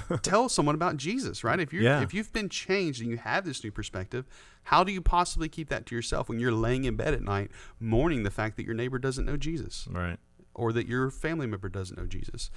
tell 0.21 0.49
someone 0.49 0.75
about 0.75 0.97
Jesus, 0.97 1.43
right? 1.43 1.59
If 1.59 1.73
you 1.73 1.81
Yeah. 1.81 2.01
if 2.01 2.13
you've 2.13 2.31
been 2.33 2.49
changed 2.49 3.01
and 3.01 3.09
you 3.09 3.17
have 3.17 3.45
this 3.45 3.63
new 3.63 3.71
perspective, 3.71 4.25
how 4.63 4.83
do 4.83 4.91
you 4.91 5.01
possibly 5.01 5.49
keep 5.49 5.69
that 5.69 5.85
to 5.87 5.95
yourself 5.95 6.29
when 6.29 6.39
you're 6.39 6.51
laying 6.51 6.83
in 6.85 6.95
bed 6.95 7.13
at 7.13 7.21
night 7.21 7.51
mourning 7.79 8.23
the 8.23 8.31
fact 8.31 8.55
that 8.57 8.65
your 8.65 8.75
neighbor 8.75 8.97
doesn't 8.99 9.25
know 9.25 9.37
Jesus 9.37 9.87
right. 9.91 10.17
or 10.53 10.71
that 10.73 10.87
your 10.87 11.09
family 11.11 11.47
member 11.47 11.69
doesn't 11.69 11.97
know 11.97 12.05
Jesus? 12.05 12.49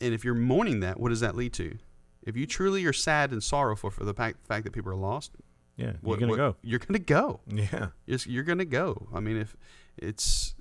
And 0.00 0.12
if 0.12 0.24
you're 0.24 0.34
mourning 0.34 0.80
that, 0.80 0.98
what 1.00 1.08
does 1.10 1.20
that 1.20 1.34
lead 1.36 1.52
to? 1.54 1.78
If 2.22 2.36
you 2.36 2.46
truly 2.46 2.84
are 2.86 2.92
sad 2.92 3.30
and 3.30 3.42
sorrowful 3.42 3.90
for 3.90 4.04
the 4.04 4.12
fact, 4.12 4.46
fact 4.46 4.64
that 4.64 4.72
people 4.72 4.90
are 4.92 4.96
lost, 4.96 5.32
Yeah, 5.76 5.92
you're 6.04 6.16
gonna 6.16 6.30
what- 6.32 6.36
go. 6.36 6.56
You're 6.62 6.80
gonna 6.80 6.98
go. 6.98 7.40
Yeah, 7.52 7.88
You're, 8.06 8.18
you're 8.26 8.42
gonna 8.44 8.64
go. 8.64 9.06
I 9.14 9.20
mean, 9.20 9.36
if 9.36 9.56
it's 9.96 10.55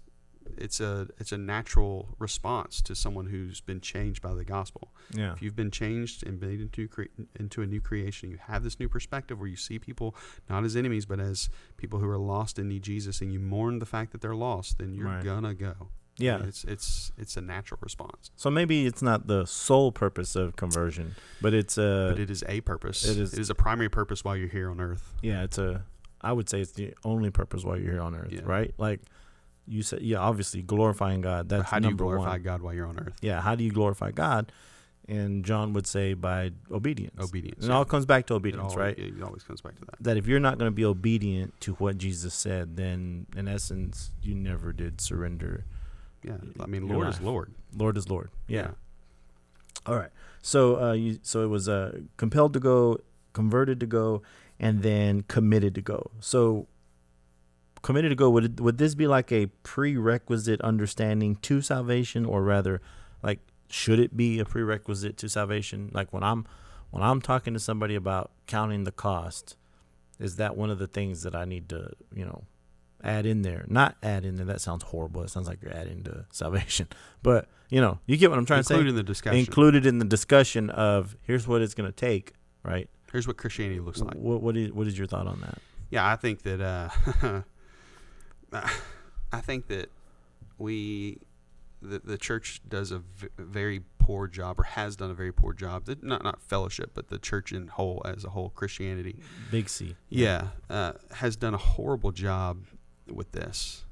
it's 0.58 0.80
a 0.80 1.08
it's 1.18 1.32
a 1.32 1.38
natural 1.38 2.16
response 2.20 2.82
to 2.84 2.96
someone 2.96 3.28
who's 3.28 3.62
been 3.62 3.82
changed 3.82 4.22
by 4.22 4.34
the 4.34 4.46
gospel. 4.46 4.92
yeah, 5.14 5.34
If 5.34 5.42
you've 5.42 5.56
been 5.56 5.72
changed 5.72 6.26
and 6.26 6.40
made 6.40 6.62
into 6.62 6.88
cre- 6.88 7.04
into 7.40 7.62
a 7.62 7.66
new 7.66 7.82
creation, 7.82 8.32
you 8.32 8.38
have 8.48 8.64
this 8.64 8.80
new 8.80 8.88
perspective 8.90 9.40
where 9.40 9.48
you 9.48 9.56
see 9.56 9.80
people 9.80 10.16
not 10.50 10.64
as 10.64 10.76
enemies 10.76 11.06
but 11.06 11.20
as 11.20 11.50
people 11.78 12.00
who 12.00 12.08
are 12.10 12.18
lost 12.18 12.58
and 12.60 12.70
need 12.70 12.84
Jesus, 12.84 13.22
and 13.22 13.32
you 13.34 13.40
mourn 13.40 13.80
the 13.80 13.86
fact 13.86 14.12
that 14.12 14.22
they're 14.22 14.36
lost. 14.36 14.80
Then 14.80 14.94
you're 14.94 15.08
Right. 15.08 15.24
gonna 15.24 15.54
go. 15.54 15.90
yeah. 16.18 16.42
it's 16.44 16.64
it's 16.64 17.12
it's 17.18 17.36
a 17.38 17.42
natural 17.42 17.80
response, 17.82 18.32
So 18.38 18.50
maybe 18.50 18.86
it's 18.86 19.02
not 19.02 19.28
the 19.28 19.46
sole 19.46 19.92
purpose 19.92 20.36
of 20.36 20.56
conversion, 20.56 21.16
but 21.42 21.54
it's 21.54 21.78
a 21.78 22.08
but 22.12 22.20
it 22.20 22.30
is 22.30 22.44
a 22.48 22.62
purpose. 22.62 23.04
it 23.06 23.18
is- 23.18 23.34
it 23.34 23.40
is 23.40 23.50
a 23.50 23.56
primary 23.56 23.90
purpose 23.90 24.24
while 24.24 24.38
you're 24.38 24.48
here 24.60 24.70
on 24.70 24.80
earth. 24.80 25.14
yeah, 25.22 25.44
it's 25.44 25.58
a. 25.58 25.84
I 26.22 26.32
would 26.32 26.48
say 26.50 26.62
it's 26.62 26.72
the 26.72 26.94
only 27.04 27.30
purpose 27.30 27.64
while 27.64 27.78
you're 27.78 27.92
here 27.92 28.02
on 28.02 28.16
earth, 28.16 28.32
Yeah. 28.32 28.42
right? 28.46 28.74
Like 28.78 29.02
you 29.68 29.82
said, 29.82 30.02
yeah, 30.02 30.18
obviously 30.18 30.62
glorifying 30.62 31.22
God. 31.22 31.48
But 31.48 31.58
That's 31.58 31.70
how 31.70 31.80
do 31.80 31.90
you 31.90 31.96
glorify 31.96 32.32
one. 32.32 32.42
God 32.42 32.62
while 32.62 32.74
you're 32.74 32.88
on 32.88 33.00
earth? 33.00 33.18
Yeah, 33.22 33.42
how 33.42 33.56
do 33.56 33.64
you 33.64 33.72
glorify 33.72 34.12
God? 34.12 34.52
And 35.08 35.46
John 35.46 35.74
would 35.74 35.86
say 35.86 36.16
by 36.16 36.52
obedience. 36.72 37.24
Obedience. 37.24 37.64
And 37.64 37.72
it 37.72 37.76
all 37.76 37.86
comes 37.86 38.08
back 38.08 38.26
to 38.28 38.34
It 38.34 38.38
obedience, 38.38 38.76
right? 38.76 38.98
It 38.98 39.22
always 39.22 39.44
comes 39.44 39.62
back 39.62 39.76
to 39.76 39.86
that. 39.86 39.96
that 40.02 40.18
if 40.18 40.26
you're 40.26 40.40
not 40.40 40.58
going 40.58 40.68
to 40.68 40.76
be 40.76 40.86
obedient 40.86 41.60
to 41.62 41.74
what 41.76 41.98
Jesus 42.00 42.34
said, 42.34 42.76
then 42.76 43.28
in 43.36 43.48
essence, 43.48 44.12
you 44.24 44.34
never 44.34 44.74
did 44.74 45.00
surrender. 45.00 45.66
Yeah, 46.24 46.38
I 46.60 46.66
mean, 46.66 46.88
Lord 46.88 47.08
is. 47.08 47.22
Lord. 47.22 47.54
Lord 47.78 47.98
is 47.98 48.10
Lord. 48.10 48.32
Yeah. 48.48 48.72
All 49.86 49.96
right. 49.96 50.10
So, 50.42 50.82
uh, 50.82 50.94
you, 50.94 51.20
so 51.22 51.44
it 51.44 51.48
was 51.50 51.70
uh, 51.70 52.00
compelled 52.18 52.54
to 52.54 52.60
go, 52.60 53.00
converted 53.34 53.80
to 53.82 53.86
go, 53.86 54.24
and 54.60 54.82
then 54.82 55.22
committed 55.22 55.76
to 55.76 55.82
go. 55.82 56.10
So, 56.20 56.68
committed 57.86 58.10
to 58.10 58.16
go. 58.16 58.32
Would 58.32 58.60
would 58.60 58.80
this 58.80 58.96
be 58.96 59.06
like 59.06 59.32
a 59.32 59.46
prerequisite 59.62 60.60
understanding 60.62 61.36
to 61.44 61.62
salvation, 61.62 62.26
or 62.26 62.44
rather, 62.44 62.82
like 63.22 63.40
should 63.70 64.00
it 64.00 64.18
be 64.18 64.40
a 64.40 64.46
prerequisite 64.46 65.18
to 65.18 65.30
salvation? 65.30 65.92
Like 65.94 66.12
when 66.12 66.24
I'm 66.24 66.46
when 66.90 67.04
I'm 67.04 67.22
talking 67.22 67.54
to 67.54 67.60
somebody 67.60 67.94
about 67.94 68.32
counting 68.48 68.86
the 68.86 68.92
cost, 68.92 69.56
is 70.20 70.38
that 70.38 70.58
one 70.58 70.72
of 70.72 70.80
the 70.80 70.88
things 70.88 71.22
that 71.24 71.36
I 71.36 71.46
need 71.46 71.70
to 71.70 71.92
you 72.14 72.26
know 72.26 72.46
add 73.04 73.28
in 73.28 73.44
there? 73.44 73.66
Not 73.68 73.98
add 74.02 74.26
in 74.26 74.38
there. 74.38 74.48
That 74.48 74.62
sounds 74.62 74.84
horrible. 74.86 75.22
It 75.22 75.30
sounds 75.30 75.48
like 75.48 75.62
you're 75.62 75.76
adding 75.76 76.04
to 76.06 76.26
salvation. 76.32 76.88
But 77.22 77.48
you 77.70 77.82
know, 77.82 78.00
you 78.08 78.18
get 78.18 78.32
what 78.32 78.40
I'm 78.40 78.48
trying 78.48 78.62
to 78.62 78.64
say. 78.64 78.74
Included 78.74 78.90
in 78.90 78.96
the 78.96 79.04
discussion. 79.04 79.40
Included 79.40 79.86
in 79.86 80.00
the 80.00 80.06
discussion 80.06 80.70
of 80.72 81.16
here's 81.22 81.48
what 81.48 81.62
it's 81.62 81.76
going 81.76 81.90
to 81.90 81.96
take, 81.96 82.34
right? 82.64 82.90
Here's 83.12 83.28
what 83.28 83.38
Christianity 83.38 83.80
looks 83.80 84.02
like. 84.02 84.16
What 84.16 84.42
what 84.42 84.58
is 84.58 84.72
what 84.72 84.88
is 84.88 84.98
your 84.98 85.06
thought 85.06 85.28
on 85.28 85.40
that? 85.42 85.60
Yeah, 85.92 86.12
I 86.12 86.16
think 86.16 86.42
that 86.42 86.60
uh, 86.62 87.42
I 89.32 89.42
think 89.42 89.68
that 89.68 89.90
we 90.58 91.20
the, 91.82 92.00
the 92.00 92.18
church 92.18 92.62
does 92.68 92.92
a 92.92 93.00
v- 93.00 93.28
very 93.38 93.82
poor 94.00 94.28
job 94.28 94.60
or 94.60 94.64
has 94.64 94.96
done 94.96 95.12
a 95.12 95.14
very 95.14 95.32
poor 95.32 95.54
job. 95.54 95.88
Not 96.02 96.24
not 96.24 96.42
fellowship, 96.42 96.92
but 96.94 97.10
the 97.10 97.18
church 97.20 97.52
in 97.52 97.68
whole 97.68 98.02
as 98.06 98.24
a 98.24 98.30
whole 98.30 98.50
Christianity. 98.50 99.20
Big 99.52 99.70
C. 99.70 99.96
Yeah, 100.10 100.48
uh, 100.70 100.94
has 101.16 101.36
done 101.36 101.54
a 101.54 101.58
horrible 101.58 102.12
job 102.12 102.66
with 103.12 103.32
this. 103.34 103.86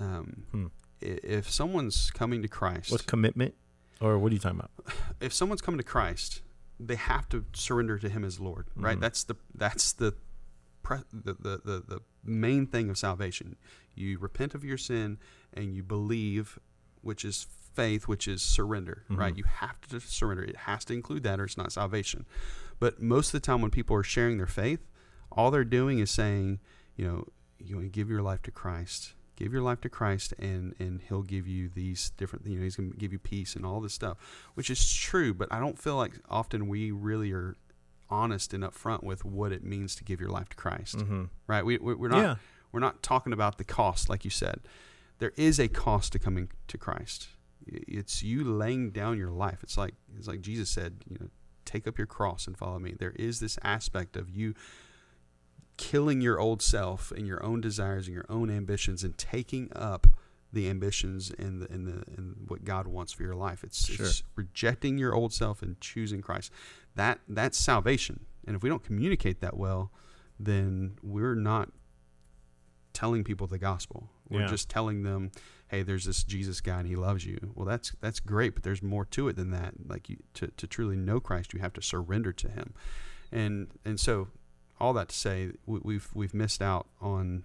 Um, 0.00 0.44
Hmm. 0.52 0.66
If 1.00 1.48
someone's 1.50 2.10
coming 2.10 2.42
to 2.42 2.48
Christ, 2.48 2.90
With 2.90 3.06
commitment, 3.06 3.54
or 4.00 4.18
what 4.18 4.32
are 4.32 4.34
you 4.34 4.40
talking 4.40 4.58
about? 4.58 4.72
if 5.20 5.32
someone's 5.32 5.62
coming 5.62 5.78
to 5.78 5.84
Christ, 5.84 6.42
they 6.80 6.96
have 6.96 7.28
to 7.28 7.44
surrender 7.52 7.98
to 7.98 8.08
Him 8.08 8.24
as 8.24 8.40
Lord, 8.40 8.66
right? 8.74 8.96
Mhm. 8.96 9.00
That's 9.00 9.22
the 9.24 9.36
that's 9.54 9.92
the, 9.92 10.14
pre- 10.82 10.98
the, 11.12 11.34
the 11.34 11.60
the 11.64 11.82
the 11.86 12.00
main 12.24 12.66
thing 12.66 12.90
of 12.90 12.98
salvation. 12.98 13.56
You 13.98 14.18
repent 14.18 14.54
of 14.54 14.64
your 14.64 14.78
sin 14.78 15.18
and 15.52 15.74
you 15.74 15.82
believe, 15.82 16.58
which 17.02 17.24
is 17.24 17.46
faith, 17.74 18.08
which 18.08 18.26
is 18.26 18.42
surrender, 18.42 19.04
right? 19.08 19.34
Mhm. 19.34 19.38
You 19.38 19.44
have 19.44 19.80
to 19.88 20.00
surrender. 20.00 20.42
It 20.44 20.56
has 20.56 20.84
to 20.86 20.94
include 20.94 21.22
that, 21.24 21.38
or 21.40 21.44
it's 21.44 21.56
not 21.56 21.72
salvation. 21.72 22.26
But 22.80 23.00
most 23.02 23.28
of 23.28 23.32
the 23.32 23.40
time, 23.40 23.60
when 23.62 23.70
people 23.70 23.94
are 23.96 24.02
sharing 24.02 24.36
their 24.36 24.46
faith, 24.46 24.80
all 25.30 25.50
they're 25.50 25.64
doing 25.64 25.98
is 25.98 26.10
saying, 26.10 26.58
you 26.96 27.06
know, 27.06 27.28
you 27.58 27.76
want 27.76 27.86
to 27.86 27.90
give 27.90 28.08
your 28.10 28.22
life 28.22 28.42
to 28.42 28.50
Christ. 28.50 29.14
Give 29.36 29.52
your 29.52 29.62
life 29.62 29.80
to 29.82 29.88
Christ, 29.88 30.34
and 30.38 30.74
and 30.80 31.00
He'll 31.08 31.22
give 31.22 31.46
you 31.46 31.68
these 31.68 32.10
different. 32.16 32.46
You 32.46 32.58
know, 32.58 32.64
He's 32.64 32.74
going 32.76 32.90
to 32.90 32.96
give 32.96 33.12
you 33.12 33.20
peace 33.20 33.54
and 33.54 33.64
all 33.64 33.80
this 33.80 33.94
stuff, 33.94 34.16
which 34.54 34.68
is 34.70 34.92
true. 34.92 35.32
But 35.32 35.52
I 35.52 35.60
don't 35.60 35.78
feel 35.78 35.94
like 35.96 36.14
often 36.28 36.66
we 36.66 36.90
really 36.90 37.30
are 37.32 37.56
honest 38.10 38.52
and 38.54 38.64
upfront 38.64 39.04
with 39.04 39.24
what 39.24 39.52
it 39.52 39.62
means 39.62 39.94
to 39.96 40.02
give 40.04 40.20
your 40.20 40.30
life 40.30 40.48
to 40.48 40.56
Christ. 40.56 40.96
Mm-hmm. 40.98 41.24
Right? 41.46 41.64
We 41.64 41.78
we- 41.78 41.94
we're 41.94 42.08
not 42.08 42.18
Yeah. 42.22 42.36
We're 42.72 42.80
not 42.80 43.02
talking 43.02 43.32
about 43.32 43.58
the 43.58 43.64
cost, 43.64 44.08
like 44.08 44.24
you 44.24 44.30
said. 44.30 44.60
There 45.18 45.32
is 45.36 45.58
a 45.58 45.68
cost 45.68 46.12
to 46.12 46.18
coming 46.18 46.50
to 46.68 46.78
Christ. 46.78 47.28
It's 47.66 48.22
you 48.22 48.44
laying 48.44 48.90
down 48.90 49.18
your 49.18 49.30
life. 49.30 49.62
It's 49.62 49.76
like 49.76 49.94
it's 50.16 50.28
like 50.28 50.40
Jesus 50.40 50.70
said, 50.70 50.98
you 51.08 51.16
know, 51.20 51.28
take 51.64 51.86
up 51.86 51.98
your 51.98 52.06
cross 52.06 52.46
and 52.46 52.56
follow 52.56 52.78
me. 52.78 52.94
There 52.98 53.12
is 53.16 53.40
this 53.40 53.58
aspect 53.62 54.16
of 54.16 54.30
you 54.30 54.54
killing 55.76 56.20
your 56.20 56.40
old 56.40 56.60
self 56.62 57.12
and 57.12 57.26
your 57.26 57.42
own 57.44 57.60
desires 57.60 58.06
and 58.06 58.14
your 58.14 58.26
own 58.28 58.50
ambitions 58.50 59.04
and 59.04 59.16
taking 59.16 59.70
up 59.74 60.06
the 60.52 60.68
ambitions 60.68 61.30
and 61.38 61.60
the 61.62 61.70
and 61.72 61.86
the 61.86 62.02
and 62.16 62.46
what 62.48 62.64
God 62.64 62.86
wants 62.86 63.12
for 63.12 63.22
your 63.22 63.34
life. 63.34 63.62
It's, 63.62 63.86
Sure. 63.86 64.06
it's 64.06 64.22
rejecting 64.34 64.98
your 64.98 65.14
old 65.14 65.32
self 65.32 65.62
and 65.62 65.80
choosing 65.80 66.22
Christ. 66.22 66.50
That 66.94 67.20
that's 67.28 67.58
salvation. 67.58 68.24
And 68.46 68.56
if 68.56 68.62
we 68.62 68.68
don't 68.68 68.82
communicate 68.82 69.40
that 69.40 69.56
well, 69.56 69.92
then 70.40 70.96
we're 71.02 71.34
not 71.34 71.70
telling 72.98 73.22
people 73.22 73.46
the 73.46 73.58
gospel. 73.58 74.10
We're 74.28 74.40
Yeah. 74.40 74.48
just 74.48 74.68
telling 74.68 75.04
them, 75.04 75.30
hey, 75.68 75.82
there's 75.84 76.04
this 76.04 76.24
Jesus 76.24 76.60
guy 76.60 76.80
and 76.80 76.88
he 76.88 76.96
loves 76.96 77.24
you. 77.24 77.52
Well, 77.54 77.64
that's 77.64 77.92
that's 78.00 78.18
great, 78.18 78.54
but 78.54 78.64
there's 78.64 78.82
more 78.82 79.04
to 79.04 79.28
it 79.28 79.36
than 79.36 79.50
that. 79.52 79.74
Like 79.88 80.08
you 80.10 80.16
to, 80.34 80.48
to 80.48 80.66
truly 80.66 80.96
know 80.96 81.20
Christ, 81.20 81.54
you 81.54 81.60
have 81.60 81.72
to 81.74 81.82
surrender 81.82 82.32
to 82.32 82.48
him. 82.48 82.74
And 83.30 83.68
and 83.84 84.00
so 84.00 84.28
all 84.80 84.92
that 84.94 85.10
to 85.10 85.16
say, 85.16 85.52
we, 85.64 85.78
we've 85.84 86.08
we've 86.12 86.34
missed 86.34 86.60
out 86.60 86.88
on 87.00 87.44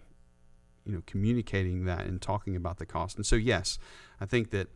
you 0.85 0.93
know 0.93 1.03
communicating 1.05 1.85
that 1.85 2.07
and 2.07 2.19
talking 2.19 2.55
about 2.55 2.77
the 2.79 2.85
cost. 2.87 3.15
And 3.17 3.25
so 3.25 3.35
yes, 3.35 3.77
I 4.19 4.25
think 4.25 4.49
that 4.49 4.69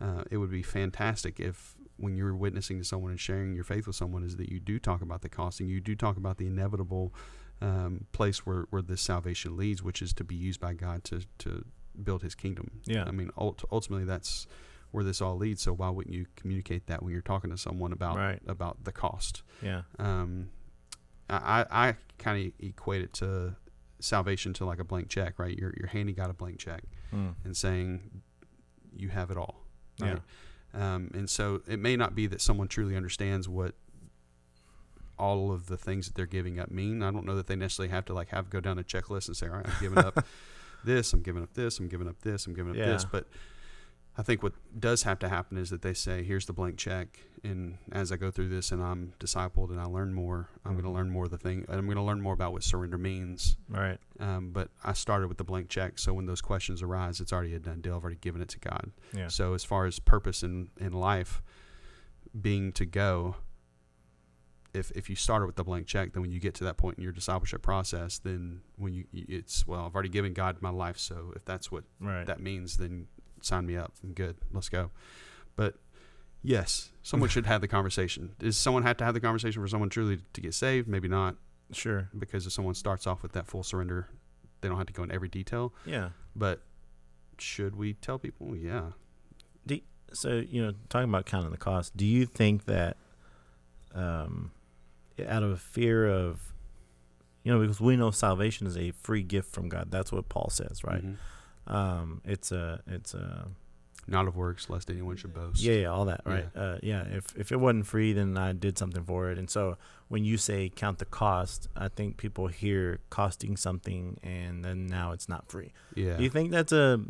uh, 0.00 0.24
it 0.32 0.38
would 0.38 0.50
be 0.50 0.62
fantastic 0.64 1.38
if 1.38 1.76
when 1.96 2.16
you're 2.16 2.34
witnessing 2.34 2.78
to 2.78 2.84
someone 2.84 3.12
and 3.12 3.20
sharing 3.20 3.54
your 3.54 3.62
faith 3.62 3.86
with 3.86 3.94
someone 3.94 4.24
is 4.24 4.36
that 4.36 4.48
you 4.48 4.58
do 4.58 4.80
talk 4.80 5.00
about 5.00 5.22
the 5.22 5.28
cost 5.28 5.60
and 5.60 5.70
you 5.70 5.80
do 5.80 5.94
talk 5.94 6.16
about 6.16 6.38
the 6.38 6.46
inevitable 6.48 7.14
um, 7.60 8.06
place 8.12 8.44
where, 8.46 8.66
where 8.70 8.82
this 8.82 9.00
salvation 9.00 9.56
leads, 9.56 9.82
which 9.82 10.02
is 10.02 10.12
to 10.14 10.24
be 10.24 10.34
used 10.34 10.60
by 10.60 10.74
God 10.74 11.04
to, 11.04 11.22
to 11.38 11.64
build 12.02 12.22
his 12.22 12.34
kingdom. 12.34 12.80
Yeah. 12.86 13.04
I 13.06 13.10
mean, 13.12 13.30
ult- 13.36 13.64
ultimately 13.70 14.04
that's 14.04 14.46
where 14.90 15.04
this 15.04 15.20
all 15.20 15.36
leads. 15.36 15.62
So 15.62 15.72
why 15.72 15.90
wouldn't 15.90 16.14
you 16.14 16.26
communicate 16.36 16.86
that 16.86 17.02
when 17.02 17.12
you're 17.12 17.22
talking 17.22 17.50
to 17.50 17.56
someone 17.58 17.92
about, 17.92 18.16
Right. 18.16 18.40
about 18.46 18.84
the 18.84 18.92
cost? 18.92 19.42
Yeah. 19.62 19.82
Um, 19.98 20.50
I, 21.30 21.64
I 21.70 21.96
kind 22.18 22.46
of 22.46 22.52
equate 22.66 23.02
it 23.02 23.12
to 23.14 23.56
salvation 23.98 24.52
to 24.54 24.66
like 24.66 24.78
a 24.78 24.84
blank 24.84 25.08
check, 25.08 25.38
right? 25.38 25.56
You're, 25.56 25.72
you're 25.78 25.88
handing 25.88 26.18
a 26.20 26.32
blank 26.32 26.58
check 26.58 26.82
Mm. 27.12 27.34
and 27.44 27.56
saying 27.56 28.22
you 28.96 29.08
have 29.08 29.30
it 29.30 29.36
all. 29.36 29.60
Yeah. 29.98 30.18
Um, 30.72 31.10
and 31.14 31.30
so 31.30 31.62
it 31.68 31.78
may 31.78 31.96
not 31.96 32.14
be 32.16 32.26
that 32.26 32.40
someone 32.40 32.66
truly 32.66 32.96
understands 32.96 33.48
what 33.48 33.74
all 35.18 35.52
of 35.52 35.66
the 35.66 35.76
things 35.76 36.06
that 36.06 36.14
they're 36.14 36.26
giving 36.26 36.58
up 36.58 36.70
mean. 36.70 37.02
I 37.02 37.10
don't 37.10 37.26
know 37.26 37.36
that 37.36 37.46
they 37.46 37.56
necessarily 37.56 37.92
have 37.92 38.04
to 38.06 38.14
like 38.14 38.28
have 38.30 38.50
go 38.50 38.60
down 38.60 38.78
a 38.78 38.84
checklist 38.84 39.28
and 39.28 39.36
say, 39.36 39.46
all 39.46 39.56
right, 39.56 39.66
I'm 39.66 39.80
giving 39.80 39.98
up 39.98 40.24
this, 40.84 41.12
I'm 41.12 41.22
giving 41.22 41.42
up 41.42 41.54
this, 41.54 41.78
I'm 41.78 41.88
giving 41.88 42.08
up 42.08 42.20
this, 42.20 42.46
I'm 42.46 42.54
giving 42.54 42.72
up 42.72 42.76
this. 42.76 43.04
But 43.04 43.26
I 44.16 44.22
think 44.22 44.42
what 44.42 44.52
does 44.78 45.02
have 45.02 45.18
to 45.20 45.28
happen 45.28 45.58
is 45.58 45.70
that 45.70 45.82
they 45.82 45.94
say, 45.94 46.22
here's 46.22 46.46
the 46.46 46.52
blank 46.52 46.76
check. 46.76 47.18
And 47.42 47.78
as 47.90 48.12
I 48.12 48.16
go 48.16 48.30
through 48.30 48.48
this 48.48 48.70
and 48.70 48.80
I'm 48.80 49.12
discipled 49.18 49.70
and 49.70 49.80
I 49.80 49.86
learn 49.86 50.14
more, 50.14 50.48
I'm 50.64 50.72
going 50.72 50.84
to 50.84 50.90
learn 50.90 51.10
more 51.10 51.24
of 51.24 51.30
the 51.30 51.38
thing. 51.38 51.64
And 51.68 51.78
I'm 51.78 51.86
going 51.86 51.96
to 51.96 52.02
learn 52.02 52.20
more 52.20 52.32
about 52.32 52.52
what 52.52 52.62
surrender 52.62 52.96
means. 52.96 53.56
Right. 53.68 53.98
Um, 54.20 54.50
but 54.52 54.68
I 54.84 54.92
started 54.92 55.26
with 55.26 55.38
the 55.38 55.44
blank 55.44 55.68
check. 55.68 55.98
So 55.98 56.14
when 56.14 56.26
those 56.26 56.40
questions 56.40 56.80
arise, 56.80 57.20
it's 57.20 57.32
already 57.32 57.54
a 57.54 57.58
done 57.58 57.80
deal. 57.80 57.96
I've 57.96 58.04
already 58.04 58.18
given 58.20 58.40
it 58.40 58.48
to 58.50 58.60
God. 58.60 58.92
Yeah. 59.12 59.28
So 59.28 59.52
as 59.54 59.64
far 59.64 59.84
as 59.84 59.98
purpose 59.98 60.44
in, 60.44 60.68
in 60.78 60.92
life 60.92 61.42
being 62.40 62.70
to 62.72 62.86
go, 62.86 63.34
if 64.74 64.90
if 64.92 65.08
you 65.08 65.16
started 65.16 65.46
with 65.46 65.56
the 65.56 65.64
blank 65.64 65.86
check, 65.86 66.12
then 66.12 66.22
when 66.22 66.30
you 66.32 66.40
get 66.40 66.54
to 66.56 66.64
that 66.64 66.76
point 66.76 66.98
in 66.98 67.04
your 67.04 67.12
discipleship 67.12 67.62
process, 67.62 68.18
then 68.18 68.60
when 68.76 68.92
you 68.94 69.04
it's 69.12 69.66
well, 69.66 69.84
I've 69.86 69.94
already 69.94 70.08
given 70.08 70.32
God 70.34 70.60
my 70.60 70.70
life, 70.70 70.98
so 70.98 71.32
if 71.36 71.44
that's 71.44 71.70
what 71.70 71.84
Right. 72.00 72.26
that 72.26 72.40
means, 72.40 72.76
then 72.78 73.06
sign 73.40 73.66
me 73.66 73.76
up. 73.76 73.92
I'm 74.02 74.12
good. 74.12 74.36
Let's 74.52 74.68
go. 74.68 74.90
But 75.56 75.76
yes, 76.42 76.90
someone 77.02 77.28
should 77.28 77.46
have 77.46 77.60
the 77.60 77.68
conversation. 77.68 78.34
Does 78.38 78.56
someone 78.56 78.82
have 78.82 78.96
to 78.98 79.04
have 79.04 79.14
the 79.14 79.20
conversation 79.20 79.62
for 79.62 79.68
someone 79.68 79.90
truly 79.90 80.20
to 80.32 80.40
get 80.40 80.54
saved? 80.54 80.88
Maybe 80.88 81.08
not, 81.08 81.36
Sure. 81.72 82.08
because 82.18 82.46
if 82.46 82.52
someone 82.52 82.74
starts 82.74 83.06
off 83.06 83.22
with 83.22 83.32
that 83.32 83.46
full 83.46 83.62
surrender, 83.62 84.08
they 84.60 84.68
don't 84.68 84.78
have 84.78 84.86
to 84.88 84.92
go 84.92 85.02
in 85.02 85.10
every 85.12 85.28
detail. 85.28 85.72
Yeah. 85.86 86.10
But 86.34 86.62
should 87.38 87.76
we 87.76 87.94
tell 87.94 88.18
people? 88.18 88.56
Yeah. 88.56 88.92
So 90.12 90.36
you 90.48 90.62
know, 90.64 90.74
talking 90.88 91.08
about 91.08 91.26
counting 91.26 91.50
the 91.50 91.56
cost, 91.56 91.96
do 91.96 92.06
you 92.06 92.24
think 92.24 92.66
that, 92.66 92.96
um, 93.96 94.52
out 95.28 95.42
of 95.42 95.60
fear 95.60 96.06
of, 96.08 96.52
you 97.42 97.52
know, 97.52 97.60
because 97.60 97.80
we 97.80 97.96
know 97.96 98.10
salvation 98.10 98.66
is 98.66 98.76
a 98.76 98.90
free 98.92 99.22
gift 99.22 99.52
from 99.52 99.68
God. 99.68 99.90
That's 99.90 100.10
what 100.12 100.28
Paul 100.28 100.48
says, 100.50 100.82
right? 100.84 101.04
Mhm. 101.04 101.16
Um, 101.72 102.20
it's 102.24 102.52
a, 102.52 102.80
it's 102.86 103.14
a, 103.14 103.48
Not 104.06 104.26
of 104.28 104.36
works, 104.36 104.68
lest 104.68 104.90
anyone 104.90 105.16
should 105.16 105.32
boast. 105.32 105.62
yeah, 105.62 105.74
yeah, 105.74 105.86
all 105.86 106.04
that, 106.06 106.20
right? 106.26 106.46
Uh, 106.54 106.76
yeah. 106.82 107.04
If 107.04 107.34
if 107.38 107.50
it 107.52 107.56
wasn't 107.58 107.86
free, 107.86 108.12
then 108.12 108.36
I 108.36 108.52
did 108.52 108.76
something 108.76 109.02
for 109.02 109.30
it. 109.30 109.38
And 109.38 109.48
so 109.48 109.78
when 110.08 110.24
you 110.26 110.36
say 110.36 110.68
count 110.68 110.98
the 110.98 111.06
cost, 111.06 111.68
I 111.74 111.88
think 111.88 112.18
people 112.18 112.48
hear 112.48 112.98
costing 113.08 113.56
something, 113.56 114.18
and 114.22 114.62
then 114.62 114.86
now 114.86 115.12
it's 115.12 115.26
not 115.26 115.48
free. 115.50 115.72
Yeah. 115.94 116.18
Do 116.18 116.22
you 116.22 116.28
think 116.28 116.50
that's 116.50 116.72
a 116.72 117.00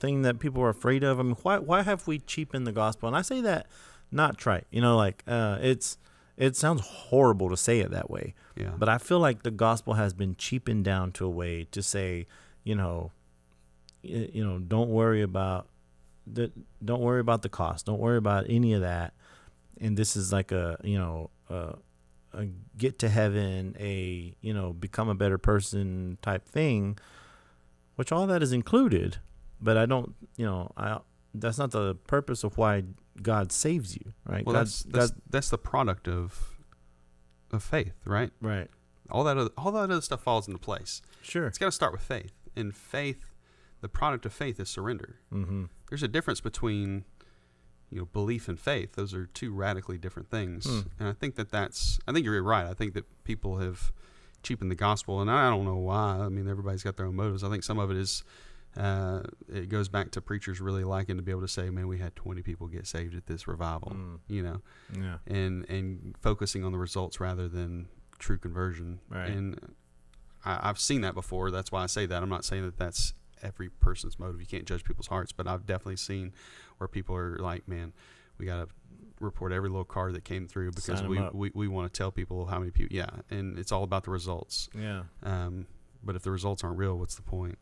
thing 0.00 0.22
that 0.22 0.40
people 0.40 0.62
are 0.64 0.68
afraid 0.68 1.04
of? 1.04 1.20
I 1.20 1.22
mean, 1.22 1.36
why 1.42 1.58
why 1.58 1.82
have 1.82 2.08
we 2.08 2.18
cheapened 2.18 2.66
the 2.66 2.72
gospel? 2.72 3.06
And 3.08 3.16
I 3.16 3.22
say 3.22 3.40
that 3.42 3.68
not 4.10 4.36
trite. 4.36 4.66
You 4.72 4.80
know, 4.80 4.96
like 4.96 5.22
uh, 5.28 5.58
it's 5.62 5.96
it 6.36 6.56
sounds 6.56 6.82
horrible 6.82 7.48
to 7.50 7.56
say 7.56 7.80
it 7.80 7.90
that 7.90 8.10
way, 8.10 8.34
yeah. 8.56 8.72
but 8.76 8.88
I 8.88 8.98
feel 8.98 9.18
like 9.18 9.42
the 9.42 9.50
gospel 9.50 9.94
has 9.94 10.12
been 10.12 10.36
cheapened 10.36 10.84
down 10.84 11.12
to 11.12 11.24
a 11.24 11.30
way 11.30 11.64
to 11.70 11.82
say, 11.82 12.26
you 12.62 12.74
know, 12.74 13.12
you 14.02 14.44
know, 14.44 14.58
don't 14.58 14.90
worry 14.90 15.22
about 15.22 15.68
the 16.26 16.50
don't 16.84 17.00
worry 17.00 17.20
about 17.20 17.42
the 17.42 17.48
cost. 17.48 17.86
Don't 17.86 18.00
worry 18.00 18.18
about 18.18 18.46
any 18.48 18.72
of 18.72 18.80
that. 18.82 19.14
And 19.80 19.96
this 19.96 20.16
is 20.16 20.32
like 20.32 20.52
a 20.52 20.78
you 20.82 20.98
know 20.98 21.30
a, 21.48 21.74
a 22.32 22.46
get 22.76 22.98
to 23.00 23.08
heaven, 23.08 23.76
a 23.78 24.34
you 24.40 24.52
know 24.52 24.72
become 24.72 25.08
a 25.08 25.14
better 25.14 25.38
person 25.38 26.18
type 26.22 26.46
thing, 26.46 26.98
which 27.94 28.12
all 28.12 28.26
that 28.26 28.42
is 28.42 28.52
included. 28.52 29.18
But 29.60 29.76
I 29.76 29.86
don't 29.86 30.14
you 30.36 30.44
know 30.44 30.72
I 30.76 30.98
that's 31.34 31.58
not 31.58 31.70
the 31.70 31.94
purpose 31.94 32.44
of 32.44 32.58
why 32.58 32.84
God 33.22 33.52
saves 33.52 33.96
you, 33.96 34.12
right? 34.26 34.44
well, 34.44 34.54
God, 34.54 34.60
that's 34.66 34.82
that's, 34.84 35.10
God, 35.10 35.20
that's 35.30 35.50
the 35.50 35.58
product 35.58 36.08
of 36.08 36.56
of 37.52 37.62
faith, 37.62 37.94
right? 38.04 38.30
right. 38.40 38.68
All 39.10 39.22
that 39.24 39.36
other, 39.38 39.50
all 39.56 39.70
that 39.72 39.78
other 39.90 40.00
stuff 40.00 40.22
falls 40.22 40.48
into 40.48 40.58
place. 40.58 41.00
Sure. 41.22 41.46
It's 41.46 41.58
got 41.58 41.66
to 41.66 41.72
start 41.72 41.92
with 41.92 42.02
faith, 42.02 42.32
and 42.56 42.74
faith, 42.74 43.32
the 43.80 43.88
product 43.88 44.26
of 44.26 44.32
faith 44.32 44.58
is 44.58 44.68
surrender. 44.68 45.20
Mm-hmm. 45.32 45.64
There's 45.88 46.02
a 46.02 46.08
difference 46.08 46.40
between 46.40 47.04
you 47.90 48.00
know 48.00 48.06
belief 48.06 48.48
and 48.48 48.58
faith. 48.58 48.94
Those 48.94 49.14
are 49.14 49.26
two 49.26 49.52
radically 49.52 49.96
different 49.96 50.28
things, 50.28 50.66
Hmm. 50.66 50.80
and 50.98 51.08
I 51.08 51.12
think 51.12 51.36
that 51.36 51.50
that's. 51.50 51.98
I 52.08 52.12
think 52.12 52.24
you're 52.24 52.42
right. 52.42 52.66
I 52.66 52.74
think 52.74 52.94
that 52.94 53.04
people 53.24 53.58
have 53.58 53.92
cheapened 54.42 54.70
the 54.70 54.76
gospel, 54.76 55.20
and 55.20 55.30
I 55.30 55.48
don't 55.50 55.64
know 55.64 55.76
why. 55.76 56.18
I 56.20 56.28
mean, 56.28 56.48
everybody's 56.48 56.82
got 56.82 56.96
their 56.96 57.06
own 57.06 57.16
motives. 57.16 57.44
I 57.44 57.48
think 57.48 57.62
some 57.62 57.78
of 57.78 57.90
it 57.90 57.96
is. 57.96 58.24
Uh, 58.76 59.22
it 59.48 59.68
goes 59.68 59.88
back 59.88 60.10
to 60.12 60.20
preachers 60.20 60.60
really 60.60 60.84
liking 60.84 61.16
to 61.16 61.22
be 61.22 61.30
able 61.30 61.40
to 61.42 61.48
say, 61.48 61.70
"Man, 61.70 61.88
we 61.88 61.98
had 61.98 62.14
20 62.16 62.42
people 62.42 62.66
get 62.68 62.86
saved 62.86 63.14
at 63.14 63.26
this 63.26 63.48
revival," 63.48 63.92
Mm. 63.92 64.18
you 64.28 64.42
know, 64.42 64.60
Yeah. 64.94 65.18
and 65.26 65.64
and 65.70 66.14
focusing 66.20 66.64
on 66.64 66.72
the 66.72 66.78
results 66.78 67.18
rather 67.20 67.48
than 67.48 67.88
true 68.18 68.38
conversion. 68.38 69.00
Right. 69.08 69.30
And 69.30 69.74
I, 70.44 70.68
I've 70.68 70.78
seen 70.78 71.00
that 71.02 71.14
before. 71.14 71.50
That's 71.50 71.72
why 71.72 71.82
I 71.82 71.86
say 71.86 72.06
that. 72.06 72.22
I'm 72.22 72.28
not 72.28 72.44
saying 72.44 72.64
that 72.64 72.76
that's 72.76 73.14
every 73.42 73.68
person's 73.68 74.18
motive. 74.18 74.40
You 74.40 74.46
can't 74.46 74.64
judge 74.66 74.84
people's 74.84 75.08
hearts, 75.08 75.32
but 75.32 75.46
I've 75.46 75.66
definitely 75.66 75.96
seen 75.96 76.32
where 76.78 76.88
people 76.88 77.14
are 77.16 77.36
like, 77.38 77.66
"Man, 77.68 77.92
we 78.38 78.46
got 78.46 78.66
to 78.66 78.74
report 79.20 79.50
every 79.52 79.68
little 79.70 79.84
car 79.84 80.12
that 80.12 80.24
came 80.24 80.46
through 80.46 80.72
because 80.72 81.02
we, 81.02 81.18
we 81.32 81.50
we 81.54 81.68
want 81.68 81.90
to 81.92 81.96
tell 81.96 82.10
people 82.12 82.46
how 82.46 82.58
many 82.58 82.70
people." 82.70 82.94
Yeah, 82.94 83.08
and 83.30 83.58
it's 83.58 83.72
all 83.72 83.82
about 83.84 84.04
the 84.04 84.10
results. 84.10 84.68
Yeah. 84.74 85.04
Um, 85.22 85.66
but 86.04 86.14
if 86.16 86.22
the 86.22 86.30
results 86.30 86.62
aren't 86.62 86.78
real, 86.78 86.98
what's 86.98 87.14
the 87.16 87.22
point? 87.22 87.58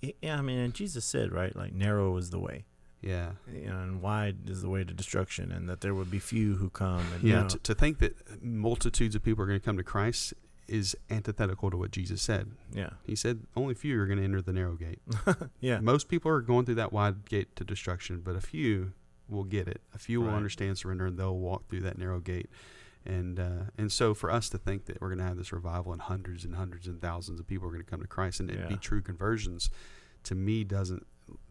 Yeah. 0.00 0.38
I 0.38 0.42
mean, 0.42 0.72
Jesus 0.72 1.04
said, 1.04 1.32
right? 1.32 1.54
Like 1.54 1.72
narrow 1.72 2.16
is 2.16 2.30
the 2.30 2.38
way. 2.38 2.64
Yeah. 3.02 3.32
you 3.52 3.66
know, 3.68 3.78
and 3.78 4.02
wide 4.02 4.48
is 4.50 4.62
the 4.62 4.68
way 4.68 4.82
to 4.82 4.92
destruction, 4.92 5.52
and 5.52 5.68
that 5.68 5.80
there 5.80 5.94
would 5.94 6.10
be 6.10 6.18
few 6.18 6.56
who 6.56 6.70
come. 6.70 7.04
And, 7.14 7.22
Yeah, 7.22 7.28
you 7.36 7.42
know, 7.42 7.48
to, 7.48 7.58
to 7.58 7.74
think 7.74 7.98
that 7.98 8.42
multitudes 8.42 9.14
of 9.14 9.22
people 9.22 9.44
are 9.44 9.46
going 9.46 9.60
to 9.60 9.64
come 9.64 9.76
to 9.76 9.84
Christ 9.84 10.34
is 10.66 10.96
antithetical 11.10 11.70
to 11.70 11.76
what 11.76 11.92
Jesus 11.92 12.20
said. 12.20 12.50
yeah, 12.72 12.90
He 13.04 13.14
said 13.14 13.44
only 13.54 13.74
few 13.74 14.00
are 14.00 14.06
going 14.06 14.18
to 14.18 14.24
enter 14.24 14.42
the 14.42 14.52
narrow 14.52 14.74
gate. 14.74 14.98
yeah, 15.60 15.78
Most 15.78 16.08
people 16.08 16.30
are 16.32 16.40
going 16.40 16.64
through 16.64 16.74
that 16.76 16.92
wide 16.92 17.28
gate 17.28 17.54
to 17.56 17.64
destruction, 17.64 18.20
but 18.24 18.34
a 18.34 18.40
few 18.40 18.92
will 19.28 19.44
get 19.44 19.68
it. 19.68 19.80
A 19.94 19.98
few 19.98 20.20
will 20.20 20.30
understand 20.34 20.78
surrender 20.78 21.06
and 21.06 21.16
they'll 21.18 21.38
walk 21.38 21.68
through 21.68 21.82
that 21.82 21.98
narrow 21.98 22.18
gate. 22.18 22.48
And 23.06 23.38
uh, 23.38 23.70
and 23.78 23.92
so 23.92 24.14
for 24.14 24.30
us 24.30 24.48
to 24.50 24.58
think 24.58 24.86
that 24.86 25.00
we're 25.00 25.08
going 25.08 25.18
to 25.18 25.24
have 25.24 25.36
this 25.36 25.52
revival 25.52 25.92
and 25.92 26.02
hundreds 26.02 26.44
and 26.44 26.56
hundreds 26.56 26.86
and 26.88 27.00
thousands 27.00 27.38
of 27.40 27.46
people 27.46 27.68
are 27.68 27.70
going 27.70 27.84
to 27.84 27.88
come 27.90 28.00
to 28.00 28.06
Christ 28.08 28.40
and 28.40 28.50
it 28.50 28.68
be 28.68 28.76
true 28.76 29.00
conversions, 29.00 29.70
to 30.24 30.34
me 30.34 30.64
doesn't 30.64 31.06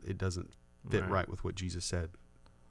it 0.06 0.18
doesn't 0.18 0.52
fit 0.89 1.02
Right. 1.04 1.10
right. 1.12 1.30
with 1.30 1.44
what 1.44 1.56
Jesus 1.56 1.86
said 1.86 2.10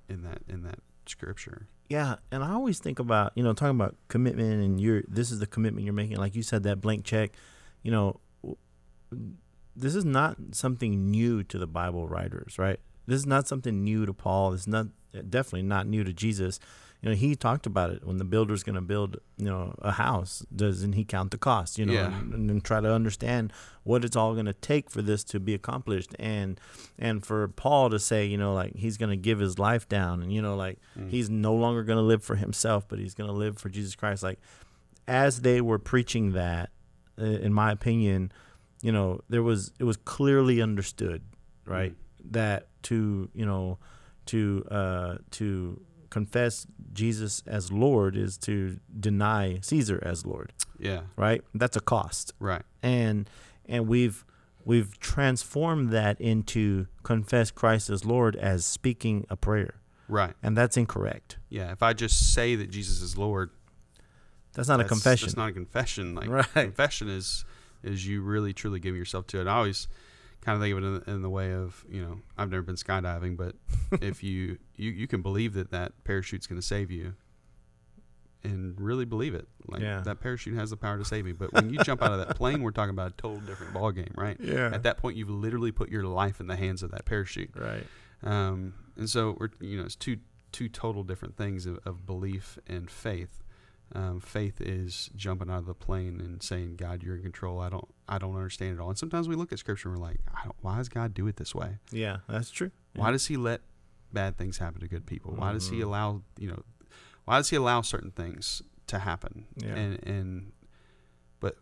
in 0.09 0.23
that 0.23 0.43
in 0.49 0.63
that 0.65 0.81
scripture. 1.07 1.67
yeah. 1.89 2.17
And 2.31 2.43
I 2.45 2.53
always 2.53 2.79
think 2.79 2.99
about 2.99 3.33
you 3.35 3.43
know 3.43 3.53
talking 3.55 3.77
about 3.81 3.97
commitment, 4.09 4.63
and 4.63 4.81
you're 4.81 5.03
this 5.09 5.31
is 5.31 5.39
the 5.39 5.47
commitment 5.47 5.85
you're 5.85 5.95
making. 5.95 6.19
Like 6.19 6.35
you 6.37 6.43
said, 6.43 6.63
that 6.65 6.81
blank 6.81 7.05
check. 7.05 7.33
You 7.83 7.91
know, 7.91 8.21
this 9.77 9.95
is 9.95 10.05
not 10.05 10.37
something 10.53 11.11
new 11.11 11.43
to 11.45 11.59
the 11.59 11.67
Bible 11.67 12.07
writers, 12.07 12.59
right? 12.59 12.81
This 13.07 13.17
is 13.17 13.27
not 13.27 13.47
something 13.49 13.83
new 13.85 14.07
to 14.07 14.15
Paul. 14.15 14.53
It's 14.55 14.67
not 14.67 14.87
definitely 15.29 15.63
not 15.63 15.87
new 15.87 16.05
to 16.05 16.13
Jesus. 16.13 16.59
You 17.05 17.11
know, 17.11 17.17
he 17.17 17.37
talked 17.37 17.67
about 17.67 17.91
it 17.91 18.03
when 18.07 18.17
the 18.17 18.25
builder's 18.25 18.63
going 18.63 18.77
to 18.77 18.81
build, 18.81 19.19
you 19.37 19.45
know, 19.45 19.75
a 19.83 19.93
house. 19.93 20.43
Doesn't 20.57 20.95
he 20.95 21.05
count 21.05 21.33
the 21.33 21.37
cost? 21.37 21.79
You 21.79 21.85
know, 21.85 21.93
Yeah. 21.93 22.07
and, 22.07 22.33
and 22.33 22.49
then 22.49 22.61
try 22.63 22.81
to 22.81 22.91
understand 22.91 23.53
what 23.83 24.07
it's 24.07 24.17
all 24.17 24.33
going 24.33 24.47
to 24.47 24.55
take 24.55 24.91
for 24.91 25.03
this 25.03 25.23
to 25.25 25.39
be 25.39 25.53
accomplished, 25.53 26.17
and 26.19 26.59
and 26.99 27.23
for 27.27 27.47
Paul 27.49 27.91
to 27.91 27.99
say, 27.99 28.25
you 28.25 28.39
know, 28.39 28.55
like 28.55 28.75
he's 28.75 28.97
going 28.97 29.11
to 29.11 29.17
give 29.19 29.39
his 29.39 29.59
life 29.59 29.87
down, 29.87 30.23
and 30.23 30.33
you 30.33 30.41
know, 30.41 30.57
like 30.57 30.79
Mm. 30.99 31.11
he's 31.11 31.29
no 31.29 31.53
longer 31.55 31.85
going 31.85 31.99
to 31.99 32.03
live 32.03 32.25
for 32.25 32.37
himself, 32.37 32.89
but 32.89 32.99
he's 32.99 33.13
going 33.15 33.29
to 33.29 33.37
live 33.37 33.59
for 33.59 33.69
Jesus 33.69 33.95
Christ. 33.95 34.23
Like 34.23 34.41
as 35.07 35.43
they 35.43 35.61
were 35.61 35.79
preaching 35.79 36.33
that, 36.33 36.71
uh, 37.21 37.25
in 37.25 37.53
my 37.53 37.71
opinion, 37.71 38.33
you 38.81 38.93
know, 38.93 39.21
there 39.29 39.43
was 39.43 39.73
it 39.79 39.85
was 39.85 39.99
clearly 39.99 40.63
understood, 40.63 41.21
right, 41.67 41.93
Mm. 41.93 42.33
that 42.33 42.69
to 42.85 43.29
you 43.35 43.45
know, 43.45 43.79
to 44.27 44.65
uh, 44.71 45.17
to 45.33 45.83
confess 46.11 46.65
Jesus 46.95 47.43
as 47.47 47.71
Lord 47.73 48.17
is 48.17 48.39
to 48.39 48.79
deny 48.99 49.59
Caesar 49.63 50.01
as 50.03 50.25
Lord, 50.25 50.53
Yeah. 50.79 51.03
right? 51.17 51.43
That's 51.55 51.77
a 51.77 51.81
cost 51.81 52.33
Right. 52.39 52.63
and 52.83 53.29
and 53.67 53.87
we've 53.89 54.25
we've 54.65 54.99
transformed 54.99 55.91
that 55.91 56.19
into 56.21 56.87
confess 57.03 57.51
Christ 57.51 57.91
as 57.91 58.05
Lord 58.05 58.35
as 58.37 58.65
speaking 58.65 59.27
a 59.29 59.37
prayer, 59.37 59.75
Right. 60.09 60.35
and 60.43 60.57
that's 60.57 60.77
incorrect. 60.79 61.37
Yeah. 61.51 61.73
If 61.73 61.83
I 61.83 61.93
just 61.93 62.33
say 62.33 62.57
that 62.57 62.71
Jesus 62.71 63.03
is 63.03 63.19
Lord, 63.19 63.51
That's 64.55 64.69
not 64.69 64.81
a 64.81 64.85
confession. 64.85 65.27
That's 65.27 65.37
not 65.37 65.49
a 65.51 65.53
confession. 65.53 66.15
Like 66.15 66.29
Right. 66.39 66.47
confession 66.53 67.09
is 67.09 67.45
is 67.83 68.07
you 68.07 68.23
really 68.23 68.53
truly 68.55 68.81
giving 68.81 68.99
yourself 68.99 69.27
to 69.29 69.41
it. 69.41 69.47
I 69.47 69.57
always 69.57 69.89
kind 70.45 70.57
of 70.57 70.63
think 70.63 70.77
of 70.77 70.83
it 70.83 70.87
in, 70.87 70.95
the- 70.95 71.11
in 71.13 71.23
the 71.23 71.31
way 71.31 71.53
of 71.53 71.85
you 71.89 72.03
know 72.03 72.21
I've 72.39 72.51
never 72.51 72.63
been 72.63 72.77
skydiving, 72.77 73.37
but 73.37 73.55
if 74.03 74.23
you, 74.23 74.59
you 74.77 74.91
you 74.91 75.07
can 75.07 75.23
believe 75.23 75.55
that 75.55 75.71
that 75.73 75.93
parachute's 76.05 76.47
going 76.47 76.61
to 76.61 76.67
save 76.67 76.91
you, 76.91 77.15
and 78.43 78.79
really 78.79 79.05
believe 79.07 79.35
it, 79.35 79.49
like 79.67 79.81
Yeah. 79.81 80.01
that 80.03 80.21
parachute 80.21 80.55
has 80.57 80.71
the 80.71 80.77
power 80.77 80.99
to 80.99 81.05
save 81.05 81.25
me. 81.25 81.33
But 81.33 81.53
when 81.53 81.71
you 81.71 81.79
jump 81.79 82.03
out 82.03 82.13
of 82.13 82.19
that 82.27 82.37
plane, 82.37 82.63
we're 82.63 82.73
talking 82.73 82.91
about 82.91 83.13
a 83.13 83.15
total 83.17 83.41
different 83.41 83.73
ball 83.73 83.91
game, 83.93 84.13
right? 84.17 84.37
yeah. 84.39 84.71
At 84.73 84.83
that 84.83 84.99
point, 84.99 85.17
you've 85.17 85.31
literally 85.31 85.73
put 85.73 85.89
your 85.91 86.05
life 86.05 86.41
in 86.41 86.47
the 86.47 86.57
hands 86.57 86.83
of 86.83 86.91
that 86.91 87.05
parachute. 87.07 87.51
right. 87.57 87.87
Um, 88.23 88.75
and 88.97 89.09
so 89.09 89.37
we're 89.39 89.51
you 89.61 89.77
know 89.79 89.85
it's 89.85 89.97
two 89.97 90.19
two 90.53 90.69
total 90.69 91.03
different 91.03 91.37
things 91.37 91.67
of, 91.67 91.79
of 91.85 92.07
belief 92.07 92.59
and 92.67 92.91
faith. 92.91 93.43
Um, 93.97 94.19
faith 94.21 94.61
is 94.61 95.09
jumping 95.15 95.49
out 95.49 95.59
of 95.59 95.67
the 95.67 95.75
plane 95.75 96.21
and 96.21 96.43
saying, 96.43 96.77
"God, 96.77 97.03
you're 97.03 97.15
in 97.17 97.23
control. 97.23 97.61
I 97.61 97.69
don't 97.69 97.87
I 98.09 98.19
don't 98.19 98.35
understand 98.35 98.75
it 98.79 98.81
all." 98.81 98.89
And 98.89 98.99
sometimes 98.99 99.29
we 99.29 99.37
look 99.37 99.53
at 99.53 99.59
Scripture 99.61 99.89
and 99.89 99.99
we're 99.99 100.05
like, 100.05 100.19
I 100.35 100.43
don't, 100.45 100.57
"Why 100.63 100.79
does 100.79 100.89
God 100.89 101.15
do 101.15 101.27
it 101.29 101.37
this 101.37 101.55
way? 101.55 101.79
Yeah, 101.93 102.19
that's 102.29 102.51
true. 102.51 102.71
Why 102.97 103.11
does 103.13 103.27
He 103.27 103.37
let 103.37 103.61
bad 104.13 104.37
things 104.37 104.59
happen 104.59 104.81
to 104.81 104.89
good 104.89 105.07
people? 105.07 105.33
Why 105.35 105.53
does 105.53 105.69
He 105.69 105.79
Mhm. 105.79 105.85
allow 105.85 106.23
you 106.39 106.49
know? 106.49 106.63
Why 107.25 107.37
does 107.39 107.51
He 107.51 107.57
allow 107.57 107.83
certain 107.83 108.11
things 108.11 108.63
to 108.89 108.99
happen? 108.99 109.47
Yeah. 109.57 109.75
And 109.77 110.05
and 110.07 110.53
but 111.41 111.57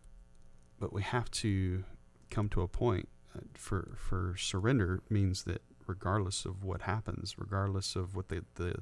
but 0.78 0.92
we 0.92 1.02
have 1.02 1.30
to 1.32 1.84
come 2.30 2.48
to 2.48 2.62
a 2.62 2.68
point 2.68 3.08
uh, 3.36 3.40
for 3.54 3.92
for 3.96 4.36
surrender 4.38 5.02
means 5.10 5.44
that 5.44 5.60
regardless 5.86 6.46
of 6.46 6.64
what 6.64 6.82
happens, 6.82 7.38
regardless 7.38 7.94
of 7.94 8.16
what 8.16 8.28
the 8.30 8.44
the 8.54 8.76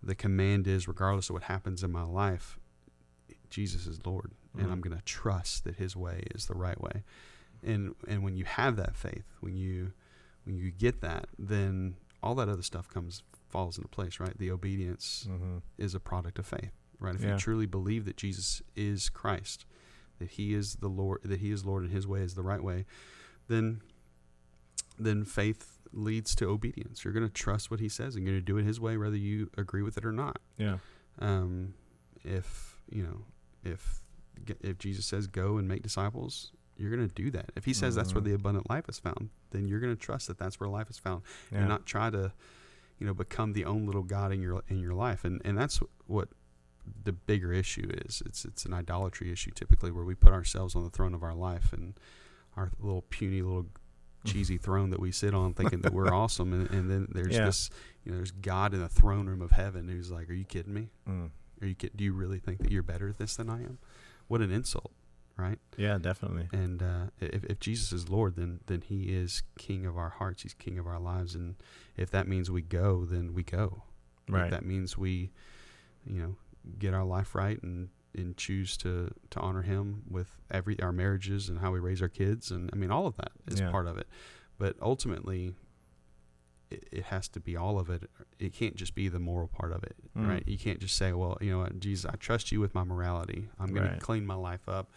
the 0.00 0.14
command 0.14 0.68
is, 0.68 0.86
regardless 0.86 1.28
of 1.28 1.34
what 1.34 1.42
happens 1.44 1.82
in 1.82 1.90
my 1.90 2.02
life, 2.04 2.56
Jesus 3.50 3.86
is 3.86 4.04
Lord, 4.06 4.32
and 4.56 4.66
Mhm. 4.68 4.72
I'm 4.72 4.80
going 4.80 4.96
to 4.96 5.02
trust 5.04 5.64
that 5.64 5.76
His 5.76 5.94
way 5.96 6.24
is 6.34 6.46
the 6.46 6.54
right 6.54 6.80
way. 6.80 7.02
And 7.62 7.94
and 8.06 8.22
when 8.22 8.36
you 8.36 8.44
have 8.44 8.76
that 8.76 8.96
faith, 8.96 9.24
when 9.40 9.56
you 9.56 9.92
when 10.44 10.56
you 10.56 10.70
get 10.70 11.00
that, 11.02 11.26
then 11.38 11.96
all 12.22 12.34
that 12.36 12.48
other 12.48 12.62
stuff 12.62 12.88
comes 12.88 13.22
falls 13.48 13.76
into 13.78 13.88
place, 13.88 14.18
right? 14.20 14.36
The 14.38 14.50
obedience 14.50 15.26
Mm-hmm. 15.28 15.58
is 15.78 15.94
a 15.94 16.00
product 16.00 16.38
of 16.38 16.46
faith, 16.46 16.72
right? 17.00 17.14
If 17.14 17.22
Yeah. 17.22 17.32
you 17.34 17.38
truly 17.38 17.66
believe 17.66 18.04
that 18.04 18.16
Jesus 18.16 18.62
is 18.76 19.08
Christ, 19.08 19.64
that 20.18 20.30
He 20.32 20.54
is 20.54 20.76
the 20.76 20.88
Lord, 20.88 21.20
that 21.24 21.40
He 21.40 21.50
is 21.50 21.64
Lord, 21.64 21.82
and 21.84 21.92
His 21.92 22.06
way 22.06 22.20
is 22.20 22.34
the 22.34 22.42
right 22.42 22.62
way, 22.62 22.84
then 23.48 23.80
then 24.98 25.24
faith 25.24 25.78
leads 25.92 26.34
to 26.34 26.46
obedience. 26.46 27.04
You're 27.04 27.12
going 27.14 27.26
to 27.26 27.32
trust 27.32 27.70
what 27.70 27.80
He 27.80 27.88
says 27.88 28.14
and 28.16 28.24
you're 28.24 28.32
going 28.34 28.42
to 28.42 28.52
do 28.52 28.58
it 28.58 28.64
His 28.64 28.80
way, 28.80 28.96
whether 28.96 29.16
you 29.16 29.50
agree 29.56 29.82
with 29.82 29.96
it 29.96 30.04
or 30.04 30.12
not. 30.12 30.38
Yeah. 30.56 30.78
Um, 31.18 31.74
if 32.24 32.76
you 32.90 33.02
know, 33.02 33.24
if 33.68 34.02
if 34.60 34.78
Jesus 34.78 35.04
says 35.06 35.26
go 35.26 35.58
and 35.58 35.66
make 35.68 35.82
disciples, 35.82 36.52
you're 36.76 36.94
going 36.94 37.06
to 37.08 37.14
do 37.14 37.30
that. 37.32 37.50
If 37.56 37.64
He 37.64 37.72
says 37.72 37.94
that's 37.94 38.14
where 38.14 38.22
Mhm. 38.22 38.26
the 38.26 38.34
abundant 38.34 38.70
life 38.70 38.88
is 38.88 38.98
found, 38.98 39.30
then 39.50 39.66
you're 39.66 39.80
going 39.80 39.94
to 39.94 40.00
trust 40.00 40.28
that 40.28 40.38
that's 40.38 40.58
where 40.60 40.68
life 40.68 40.88
is 40.90 40.98
found 40.98 41.22
Yeah. 41.50 41.58
and 41.58 41.68
not 41.68 41.86
try 41.86 42.08
to 42.10 42.32
you 42.98 43.06
know 43.06 43.14
become 43.14 43.52
the 43.52 43.64
own 43.64 43.86
little 43.86 44.02
god 44.02 44.32
in 44.32 44.40
your 44.40 44.62
in 44.68 44.78
your 44.80 44.94
life 44.94 45.24
and 45.24 45.40
and 45.44 45.56
that's 45.56 45.80
what 46.06 46.28
the 47.04 47.12
bigger 47.12 47.52
issue 47.52 47.88
is 48.06 48.22
it's 48.26 48.44
it's 48.44 48.64
an 48.64 48.72
idolatry 48.74 49.30
issue 49.30 49.50
typically 49.52 49.90
where 49.92 50.04
we 50.04 50.14
put 50.16 50.32
ourselves 50.32 50.74
on 50.74 50.82
the 50.82 50.90
throne 50.90 51.14
of 51.14 51.22
our 51.22 51.34
life 51.34 51.72
and 51.72 51.94
our 52.56 52.70
little 52.80 53.02
puny 53.02 53.40
little 53.42 53.66
cheesy 54.24 54.56
throne 54.66 54.90
that 54.90 54.98
we 54.98 55.12
sit 55.12 55.32
on 55.34 55.54
thinking 55.54 55.80
that 55.82 55.92
we're 55.92 56.12
awesome 56.12 56.52
and, 56.52 56.70
and 56.70 56.90
then 56.90 57.06
there's 57.12 57.34
Yeah. 57.36 57.44
this 57.44 57.70
you 58.04 58.10
know 58.10 58.16
there's 58.18 58.32
god 58.32 58.74
in 58.74 58.80
the 58.80 58.88
throne 58.88 59.26
room 59.28 59.42
of 59.42 59.52
heaven 59.52 59.86
who's 59.88 60.10
like 60.10 60.28
are 60.28 60.34
you 60.34 60.44
kidding 60.44 60.74
me 60.74 60.88
Mm. 61.08 61.30
Are 61.60 61.66
you 61.66 61.74
do 61.74 62.04
you 62.04 62.12
really 62.12 62.38
think 62.38 62.58
that 62.58 62.70
you're 62.70 62.82
better 62.82 63.08
at 63.08 63.18
this 63.18 63.36
than 63.36 63.48
i 63.50 63.56
am 63.62 63.78
what 64.28 64.40
an 64.40 64.50
insult 64.50 64.92
right 65.36 65.58
Yeah, 65.76 65.98
definitely. 65.98 66.48
and 66.52 66.82
uh, 66.82 67.04
if, 67.20 67.44
if 67.44 67.60
Jesus 67.60 67.92
is 67.92 68.08
Lord, 68.08 68.34
then 68.36 68.58
then 68.66 68.80
He 68.82 69.04
is 69.04 69.42
King 69.56 69.86
of 69.86 69.96
our 69.96 70.08
hearts. 70.10 70.42
He's 70.42 70.52
King 70.54 70.78
of 70.80 70.86
our 70.88 70.98
lives, 70.98 71.36
and 71.36 71.54
if 71.96 72.10
that 72.10 72.26
means 72.26 72.50
we 72.50 72.60
go, 72.60 73.04
then 73.04 73.32
we 73.34 73.44
go. 73.44 73.82
Right. 74.28 74.44
If 74.46 74.50
that 74.50 74.64
means 74.64 74.98
we, 74.98 75.30
you 76.04 76.20
know, 76.20 76.36
get 76.78 76.92
our 76.92 77.04
life 77.04 77.34
right 77.36 77.62
and 77.62 77.88
and 78.16 78.36
choose 78.36 78.76
to 78.78 79.14
to 79.30 79.38
honor 79.40 79.62
Him 79.62 80.02
with 80.10 80.28
every 80.50 80.78
our 80.82 80.90
marriages 80.92 81.48
and 81.48 81.60
how 81.60 81.70
we 81.70 81.78
raise 81.78 82.02
our 82.02 82.08
kids, 82.08 82.50
and 82.50 82.68
I 82.72 82.76
mean 82.76 82.90
all 82.90 83.06
of 83.06 83.16
that 83.18 83.30
is 83.46 83.60
Yeah. 83.60 83.70
part 83.70 83.86
of 83.86 83.96
it. 83.96 84.08
But 84.58 84.74
ultimately, 84.82 85.54
it, 86.70 86.88
it 86.92 87.04
has 87.04 87.28
to 87.28 87.40
be 87.40 87.56
all 87.56 87.78
of 87.78 87.88
it. 87.90 88.10
It 88.38 88.52
can't 88.52 88.76
just 88.76 88.94
be 88.94 89.08
the 89.08 89.18
moral 89.18 89.48
part 89.48 89.72
of 89.72 89.82
it, 89.84 89.96
Mm. 90.16 90.28
right? 90.28 90.44
You 90.46 90.58
can't 90.58 90.78
just 90.80 90.96
say, 90.96 91.12
well, 91.12 91.38
you 91.40 91.50
know 91.50 91.58
what, 91.60 91.80
Jesus, 91.80 92.04
I 92.10 92.16
trust 92.16 92.52
you 92.52 92.60
with 92.60 92.74
my 92.74 92.84
morality. 92.84 93.48
I'm 93.58 93.68
going 93.72 93.86
Right. 93.86 93.94
to 93.98 94.00
clean 94.04 94.26
my 94.26 94.34
life 94.34 94.68
up 94.68 94.90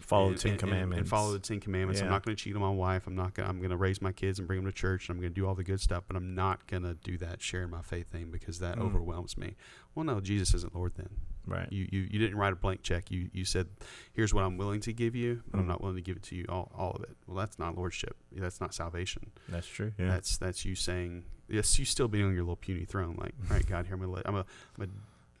Follow 0.00 0.26
and- 0.28 0.36
the 0.36 0.40
Ten 0.40 0.50
and- 0.52 0.60
and- 0.62 0.70
Commandments. 0.70 1.00
and 1.00 1.08
follow 1.08 1.32
the 1.32 1.38
Ten 1.38 1.60
Commandments. 1.60 2.02
I'm 2.02 2.08
not 2.10 2.24
going 2.24 2.36
to 2.36 2.42
cheat 2.42 2.54
on 2.54 2.60
my 2.60 2.68
wife. 2.70 3.06
I'm 3.06 3.14
not 3.16 3.32
going. 3.34 3.48
I'm 3.48 3.58
going 3.58 3.70
to 3.70 3.76
raise 3.76 4.02
my 4.02 4.12
kids 4.12 4.38
and 4.38 4.46
bring 4.46 4.62
them 4.62 4.70
to 4.70 4.76
church. 4.76 5.08
And 5.08 5.16
I'm 5.16 5.20
going 5.22 5.32
to 5.32 5.40
do 5.40 5.46
all 5.46 5.54
the 5.54 5.64
good 5.64 5.80
stuff. 5.80 6.04
But 6.06 6.16
I'm 6.16 6.34
not 6.34 6.66
going 6.66 6.82
to 6.82 6.92
do 6.94 7.16
that 7.18 7.40
sharing 7.40 7.70
my 7.70 7.80
faith 7.80 8.08
thing 8.12 8.30
because 8.30 8.58
that 8.58 8.76
Mm. 8.76 8.82
overwhelms 8.82 9.38
me. 9.38 9.56
Well, 9.94 10.04
no, 10.04 10.20
Jesus 10.20 10.52
isn't 10.52 10.74
Lord. 10.74 10.92
Then 10.96 11.08
Right. 11.46 11.70
you, 11.70 11.86
you 11.92 12.00
you 12.10 12.18
didn't 12.18 12.36
write 12.38 12.52
a 12.52 12.56
blank 12.56 12.82
check. 12.82 13.10
You 13.10 13.28
you 13.32 13.44
said, 13.44 13.66
here's 14.12 14.32
what 14.32 14.44
I'm 14.44 14.56
willing 14.56 14.80
to 14.80 14.92
give 14.92 15.14
you, 15.14 15.42
but 15.50 15.58
I'm 15.58 15.64
Mm. 15.64 15.68
not 15.68 15.80
willing 15.82 15.96
to 15.96 16.02
give 16.02 16.16
it 16.16 16.22
to 16.24 16.34
you 16.36 16.46
all 16.48 16.72
all 16.76 16.92
of 16.92 17.02
it. 17.02 17.16
Well, 17.26 17.36
that's 17.36 17.58
not 17.58 17.76
lordship. 17.76 18.16
That's 18.32 18.60
not 18.60 18.72
salvation. 18.74 19.30
That's 19.48 19.66
true. 19.66 19.92
Yeah. 19.98 20.08
That's 20.08 20.38
that's 20.38 20.64
you 20.64 20.74
saying 20.74 21.24
yes. 21.48 21.78
You 21.78 21.84
still 21.84 22.08
being 22.08 22.24
on 22.24 22.32
your 22.34 22.44
little 22.44 22.56
puny 22.56 22.84
throne. 22.84 23.16
Like, 23.20 23.34
all 23.50 23.56
right, 23.56 23.66
God, 23.66 23.86
here 23.86 23.94
I'm 23.94 24.00
gonna 24.00 24.12
let, 24.12 24.26
I'm 24.26 24.32
gonna, 24.34 24.46
I'm 24.78 24.84
gonna 24.86 24.92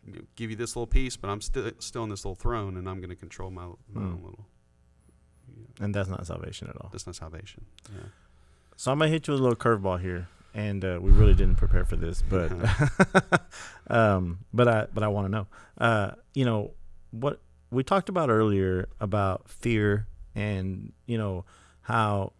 you 0.06 0.12
know, 0.12 0.20
give 0.36 0.50
you 0.50 0.56
this 0.56 0.76
little 0.76 0.86
piece, 0.86 1.16
but 1.16 1.28
I'm 1.30 1.40
still 1.40 1.70
still 1.78 2.02
on 2.02 2.10
this 2.10 2.24
little 2.26 2.34
throne, 2.34 2.76
and 2.76 2.86
I'm 2.88 2.98
going 2.98 3.08
to 3.08 3.16
control 3.16 3.50
my, 3.50 3.64
my 3.92 4.02
Mm. 4.02 4.12
own 4.12 4.20
little. 4.22 4.46
You 5.48 5.62
know, 5.62 5.84
and 5.86 5.94
that's 5.94 6.08
not 6.10 6.26
salvation 6.26 6.68
at 6.68 6.76
all. 6.76 6.90
that's 6.92 7.06
not 7.06 7.16
salvation. 7.16 7.64
Yeah. 7.94 8.00
So 8.76 8.92
I'm 8.92 8.98
gonna 8.98 9.10
hit 9.10 9.26
you 9.26 9.32
with 9.32 9.40
a 9.40 9.42
little 9.42 9.56
curveball 9.56 10.00
here, 10.00 10.28
and 10.54 10.84
uh, 10.84 10.98
we 11.02 11.10
really 11.10 11.34
didn't 11.34 11.56
prepare 11.56 11.84
for 11.84 11.96
this, 11.96 12.22
but 12.22 12.52
um, 13.88 14.38
but 14.52 14.68
I 14.68 14.86
but 14.92 15.02
I 15.02 15.08
want 15.08 15.26
to 15.26 15.30
know, 15.30 15.46
uh, 15.78 16.10
you 16.34 16.44
know, 16.44 16.72
what 17.10 17.40
we 17.70 17.82
talked 17.82 18.08
about 18.08 18.30
earlier 18.30 18.88
about 19.00 19.48
fear, 19.48 20.06
and 20.34 20.92
you 21.06 21.18
know 21.18 21.44
how, 21.82 22.32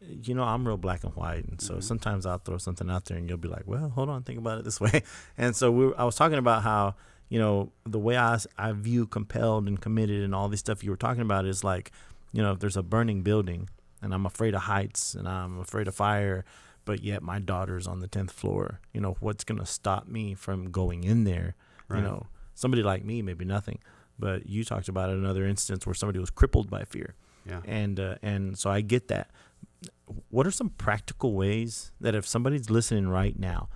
you 0.00 0.34
know, 0.34 0.44
I'm 0.44 0.66
real 0.66 0.76
black 0.76 1.04
and 1.04 1.14
white, 1.14 1.44
and 1.44 1.60
so 1.60 1.74
Mhm. 1.74 1.82
sometimes 1.82 2.26
I'll 2.26 2.38
throw 2.38 2.58
something 2.58 2.88
out 2.90 3.04
there, 3.06 3.18
and 3.18 3.28
you'll 3.28 3.38
be 3.38 3.48
like, 3.48 3.64
well, 3.66 3.90
hold 3.90 4.08
on, 4.08 4.22
think 4.22 4.38
about 4.38 4.58
it 4.58 4.64
this 4.64 4.80
way, 4.84 5.02
and 5.36 5.54
so 5.54 5.70
we, 5.70 5.94
I 5.94 6.04
was 6.04 6.16
talking 6.16 6.38
about 6.38 6.62
how. 6.62 6.94
You 7.32 7.38
know 7.38 7.70
the 7.84 8.00
way 8.00 8.18
I 8.18 8.38
I 8.58 8.72
view 8.72 9.06
compelled 9.06 9.68
and 9.68 9.80
committed 9.80 10.24
and 10.24 10.34
all 10.34 10.48
this 10.48 10.58
stuff 10.58 10.82
you 10.82 10.90
were 10.90 10.96
talking 10.96 11.22
about 11.22 11.46
is 11.46 11.62
like, 11.62 11.92
you 12.32 12.42
know, 12.42 12.50
if 12.50 12.58
there's 12.58 12.76
a 12.76 12.82
burning 12.82 13.22
building 13.22 13.68
and 14.02 14.12
I'm 14.12 14.26
afraid 14.26 14.52
of 14.52 14.62
heights 14.62 15.14
and 15.14 15.28
I'm 15.28 15.60
afraid 15.60 15.86
of 15.86 15.94
fire, 15.94 16.44
but 16.90 17.04
yet 17.04 17.22
my 17.22 17.38
daughter's 17.38 17.86
on 17.86 18.00
the 18.00 18.08
10th 18.08 18.32
floor. 18.32 18.80
You 18.92 19.00
know, 19.00 19.16
what's 19.20 19.44
going 19.44 19.60
to 19.60 19.64
stop 19.64 20.08
me 20.08 20.34
from 20.34 20.72
going 20.72 21.04
in 21.04 21.22
there? 21.22 21.54
Right. 21.86 21.98
You 21.98 22.02
know, 22.02 22.26
somebody 22.54 22.82
like 22.82 23.04
me, 23.04 23.22
maybe 23.22 23.44
nothing. 23.44 23.78
But 24.18 24.48
you 24.48 24.64
talked 24.64 24.88
about 24.88 25.08
another 25.08 25.46
instance 25.46 25.86
where 25.86 25.94
somebody 25.94 26.18
was 26.18 26.30
crippled 26.30 26.68
by 26.68 26.82
fear. 26.82 27.14
Yeah. 27.48 27.60
And 27.64 28.00
uh, 28.00 28.16
and 28.22 28.58
so 28.58 28.70
I 28.72 28.80
get 28.80 29.06
that. 29.06 29.30
What 30.30 30.48
are 30.48 30.50
some 30.50 30.70
practical 30.70 31.34
ways 31.34 31.92
that 32.00 32.16
if 32.16 32.26
somebody's 32.26 32.70
listening 32.70 33.06
right 33.06 33.38
now 33.38 33.68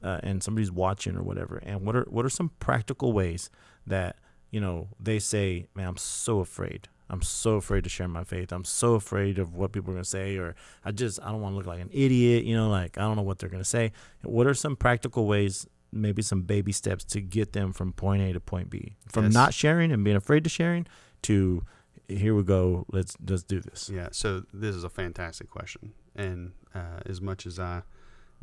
uh, 0.00 0.20
and 0.22 0.40
somebody's 0.40 0.70
watching 0.70 1.16
or 1.16 1.24
whatever, 1.24 1.56
and 1.64 1.80
what 1.80 1.96
are 1.96 2.06
what 2.08 2.24
are 2.24 2.30
some 2.30 2.52
practical 2.60 3.12
ways 3.12 3.50
that 3.84 4.14
you 4.52 4.60
know 4.60 4.90
they 5.00 5.18
say, 5.18 5.66
"Man, 5.74 5.88
I'm 5.88 5.96
so 5.96 6.38
afraid. 6.38 6.86
I'm 7.10 7.22
so 7.22 7.56
afraid 7.56 7.84
to 7.84 7.90
share 7.90 8.08
my 8.08 8.24
faith. 8.24 8.52
I'm 8.52 8.64
so 8.64 8.94
afraid 8.94 9.38
of 9.38 9.54
what 9.54 9.72
people 9.72 9.90
are 9.90 9.94
gonna 9.94 10.04
say, 10.04 10.36
or 10.36 10.54
I 10.84 10.92
just 10.92 11.20
I 11.22 11.30
don't 11.30 11.40
want 11.42 11.52
to 11.54 11.56
look 11.58 11.66
like 11.66 11.80
an 11.80 11.90
idiot. 11.92 12.44
You 12.44 12.56
know, 12.56 12.70
like 12.70 12.96
I 12.96 13.02
don't 13.02 13.16
know 13.16 13.22
what 13.22 13.38
they're 13.38 13.50
gonna 13.50 13.64
say. 13.64 13.92
What 14.22 14.46
are 14.46 14.54
some 14.54 14.76
practical 14.76 15.26
ways?" 15.26 15.66
Maybe 15.92 16.22
some 16.22 16.42
baby 16.42 16.70
steps 16.70 17.02
to 17.06 17.20
get 17.20 17.52
them 17.52 17.72
from 17.72 17.92
point 17.92 18.22
A 18.22 18.32
to 18.32 18.38
point 18.38 18.70
B, 18.70 18.94
from 19.08 19.24
Yes. 19.24 19.34
not 19.34 19.52
sharing 19.52 19.90
and 19.90 20.04
being 20.04 20.16
afraid 20.16 20.44
to 20.44 20.50
sharing 20.50 20.86
to 21.22 21.64
here 22.06 22.32
we 22.32 22.44
go. 22.44 22.86
Let's 22.92 23.16
let's 23.28 23.42
do 23.42 23.60
this. 23.60 23.90
Yeah. 23.92 24.08
So 24.12 24.44
this 24.54 24.76
is 24.76 24.84
a 24.84 24.88
fantastic 24.88 25.50
question, 25.50 25.92
and 26.14 26.52
uh, 26.76 27.00
as 27.06 27.20
much 27.20 27.44
as 27.44 27.58
I 27.58 27.82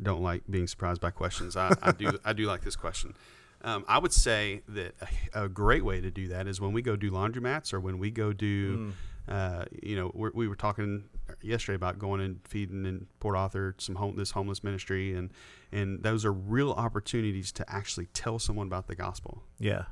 don't 0.02 0.22
like 0.22 0.42
being 0.50 0.66
surprised 0.66 1.00
by 1.00 1.10
questions, 1.10 1.56
I, 1.56 1.74
I 1.80 1.92
do 1.92 2.18
I 2.22 2.34
do 2.34 2.44
like 2.44 2.60
this 2.64 2.76
question. 2.76 3.14
Um, 3.62 3.84
I 3.88 3.98
would 3.98 4.12
say 4.12 4.62
that 4.68 4.94
a, 5.34 5.44
a 5.44 5.48
great 5.48 5.84
way 5.84 6.00
to 6.00 6.10
do 6.10 6.28
that 6.28 6.46
is 6.46 6.60
when 6.60 6.72
we 6.72 6.82
go 6.82 6.94
do 6.96 7.10
laundromats 7.10 7.72
or 7.72 7.80
when 7.80 7.98
we 7.98 8.10
go 8.10 8.32
do 8.32 8.78
Mm. 8.78 8.92
Uh, 9.28 9.64
you 9.82 9.94
know, 9.94 10.10
we're, 10.14 10.30
we 10.32 10.48
were 10.48 10.56
talking 10.56 11.04
yesterday 11.42 11.76
about 11.76 11.98
going 11.98 12.20
and 12.20 12.40
feeding 12.48 12.86
in 12.86 13.06
Port 13.20 13.36
Arthur 13.36 13.74
some 13.78 13.96
home 13.96 14.16
this 14.16 14.30
homeless 14.30 14.64
ministry, 14.64 15.14
and 15.14 15.30
and 15.70 16.02
those 16.02 16.24
are 16.24 16.32
real 16.32 16.72
opportunities 16.72 17.52
to 17.52 17.70
actually 17.70 18.06
tell 18.06 18.38
someone 18.38 18.66
about 18.66 18.86
the 18.86 18.94
gospel. 18.94 19.42
Yeah. 19.58 19.84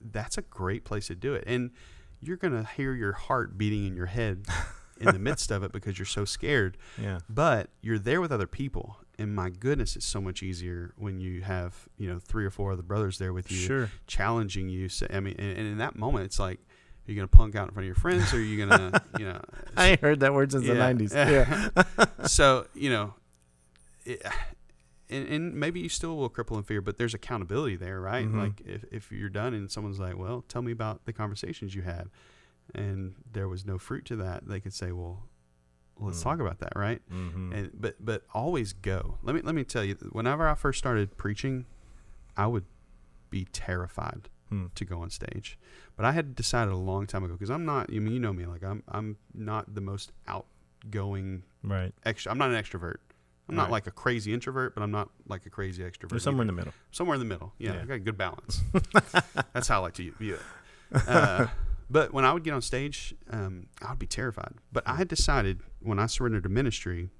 That's 0.00 0.38
a 0.38 0.42
great 0.42 0.84
place 0.84 1.08
to 1.08 1.16
do 1.16 1.34
it, 1.34 1.42
and 1.46 1.72
you're 2.20 2.36
gonna 2.36 2.68
hear 2.76 2.94
your 2.94 3.12
heart 3.12 3.58
beating 3.58 3.84
in 3.84 3.96
your 3.96 4.06
head 4.06 4.44
in 5.00 5.06
the 5.06 5.18
midst 5.18 5.50
of 5.50 5.64
it 5.64 5.72
because 5.72 5.98
you're 5.98 6.06
so 6.06 6.24
scared. 6.24 6.76
Yeah. 7.02 7.18
But 7.28 7.70
you're 7.82 7.98
there 7.98 8.20
with 8.20 8.30
other 8.30 8.46
people, 8.46 8.98
and 9.18 9.34
my 9.34 9.50
goodness, 9.50 9.96
it's 9.96 10.06
so 10.06 10.20
much 10.20 10.42
easier 10.42 10.92
when 10.96 11.20
you 11.20 11.42
have 11.42 11.88
you 11.98 12.08
know 12.08 12.18
three 12.18 12.44
or 12.44 12.50
four 12.50 12.72
other 12.72 12.82
brothers 12.82 13.18
there 13.18 13.32
with 13.32 13.50
you, 13.50 13.58
Sure. 13.58 13.90
challenging 14.06 14.68
you. 14.68 14.88
So, 14.88 15.06
I 15.10 15.20
mean, 15.20 15.34
and, 15.38 15.58
and 15.58 15.66
in 15.66 15.78
that 15.78 15.96
moment, 15.96 16.24
it's 16.26 16.38
like. 16.38 16.60
Are 17.08 17.12
you 17.12 17.16
gonna 17.18 17.28
punk 17.28 17.54
out 17.54 17.68
in 17.68 17.72
front 17.72 17.84
of 17.84 17.86
your 17.86 17.94
friends, 17.94 18.34
or 18.34 18.38
are 18.38 18.40
you 18.40 18.66
gonna, 18.66 19.00
you 19.16 19.26
know? 19.26 19.40
I 19.76 19.90
ain't 19.90 20.00
heard 20.00 20.18
that 20.20 20.34
word 20.34 20.50
since 20.50 20.66
the 20.66 20.72
90s. 20.74 21.14
Yeah. 21.14 22.26
so 22.26 22.66
you 22.74 22.90
know, 22.90 23.14
it, 24.04 24.20
and, 25.08 25.28
and 25.28 25.54
maybe 25.54 25.78
you 25.78 25.88
still 25.88 26.16
will 26.16 26.28
cripple 26.28 26.56
in 26.56 26.64
fear, 26.64 26.80
but 26.80 26.96
there's 26.98 27.14
accountability 27.14 27.76
there, 27.76 28.00
right? 28.00 28.26
Mhm. 28.26 28.36
Like 28.36 28.60
if, 28.66 28.84
if 28.90 29.12
you're 29.12 29.28
done 29.28 29.54
and 29.54 29.70
someone's 29.70 30.00
like, 30.00 30.18
"Well, 30.18 30.44
tell 30.48 30.62
me 30.62 30.72
about 30.72 31.04
the 31.04 31.12
conversations 31.12 31.76
you 31.76 31.82
had," 31.82 32.08
and 32.74 33.14
there 33.32 33.46
was 33.48 33.64
no 33.64 33.78
fruit 33.78 34.04
to 34.06 34.16
that, 34.16 34.48
they 34.48 34.58
could 34.58 34.74
say, 34.74 34.90
"Well, 34.90 35.28
let's 35.98 36.20
Mm. 36.20 36.24
talk 36.24 36.40
about 36.40 36.58
that," 36.60 36.72
right? 36.76 37.00
mm-hmm. 37.12 37.52
And 37.52 37.70
but 37.74 37.96
but 38.04 38.22
always 38.34 38.72
go. 38.72 39.18
Let 39.22 39.34
me 39.34 39.40
let 39.42 39.54
me 39.54 39.64
tell 39.64 39.84
you. 39.84 39.94
Whenever 40.12 40.48
I 40.48 40.54
first 40.54 40.78
started 40.78 41.16
preaching, 41.16 41.66
I 42.36 42.46
would 42.46 42.64
be 43.30 43.44
terrified 43.52 44.28
Hmm. 44.48 44.66
to 44.76 44.84
go 44.84 45.00
on 45.00 45.10
stage, 45.10 45.58
but 45.96 46.04
I 46.06 46.12
had 46.12 46.36
decided 46.36 46.72
a 46.72 46.76
long 46.76 47.06
time 47.08 47.24
ago 47.24 47.32
because 47.34 47.50
I'm 47.50 47.64
not. 47.64 47.90
You 47.90 48.00
mean 48.00 48.12
you 48.14 48.20
know 48.20 48.32
me? 48.32 48.46
Like 48.46 48.62
I'm 48.62 48.82
I'm 48.88 49.16
not 49.34 49.74
the 49.74 49.80
most 49.80 50.12
outgoing 50.28 51.42
Right. 51.64 51.92
extra. 52.04 52.30
I'm 52.30 52.38
not 52.38 52.50
an 52.50 52.56
extrovert. 52.62 52.96
I'm 53.48 53.54
not 53.54 53.70
like 53.70 53.86
a 53.86 53.92
crazy 53.92 54.32
introvert, 54.34 54.74
but 54.74 54.82
I'm 54.82 54.90
not 54.90 55.08
like 55.28 55.46
a 55.46 55.50
crazy 55.50 55.82
extrovert. 55.84 56.08
There's 56.10 56.24
somewhere 56.24 56.42
in 56.42 56.46
the 56.48 56.52
middle. 56.52 56.72
somewhere 56.90 57.14
in 57.14 57.20
the 57.20 57.26
middle. 57.26 57.52
Yeah, 57.58 57.74
Yeah. 57.74 57.82
I 57.82 57.84
got 57.84 57.94
a 57.94 57.98
good 58.00 58.18
balance. 58.18 58.60
That's 59.52 59.68
how 59.68 59.76
I 59.78 59.82
like 59.82 59.94
to 59.94 60.10
view 60.12 60.34
it. 60.34 61.08
Uh, 61.08 61.46
but 61.88 62.12
when 62.12 62.24
I 62.24 62.32
would 62.32 62.42
get 62.44 62.52
on 62.54 62.62
stage, 62.62 63.14
um, 63.30 63.66
I 63.82 63.90
would 63.90 63.98
be 63.98 64.06
terrified. 64.06 64.54
But 64.72 64.86
I 64.86 64.96
had 64.96 65.08
decided 65.08 65.60
when 65.80 65.98
I 65.98 66.06
surrendered 66.06 66.42
to 66.44 66.48
ministry, 66.48 67.10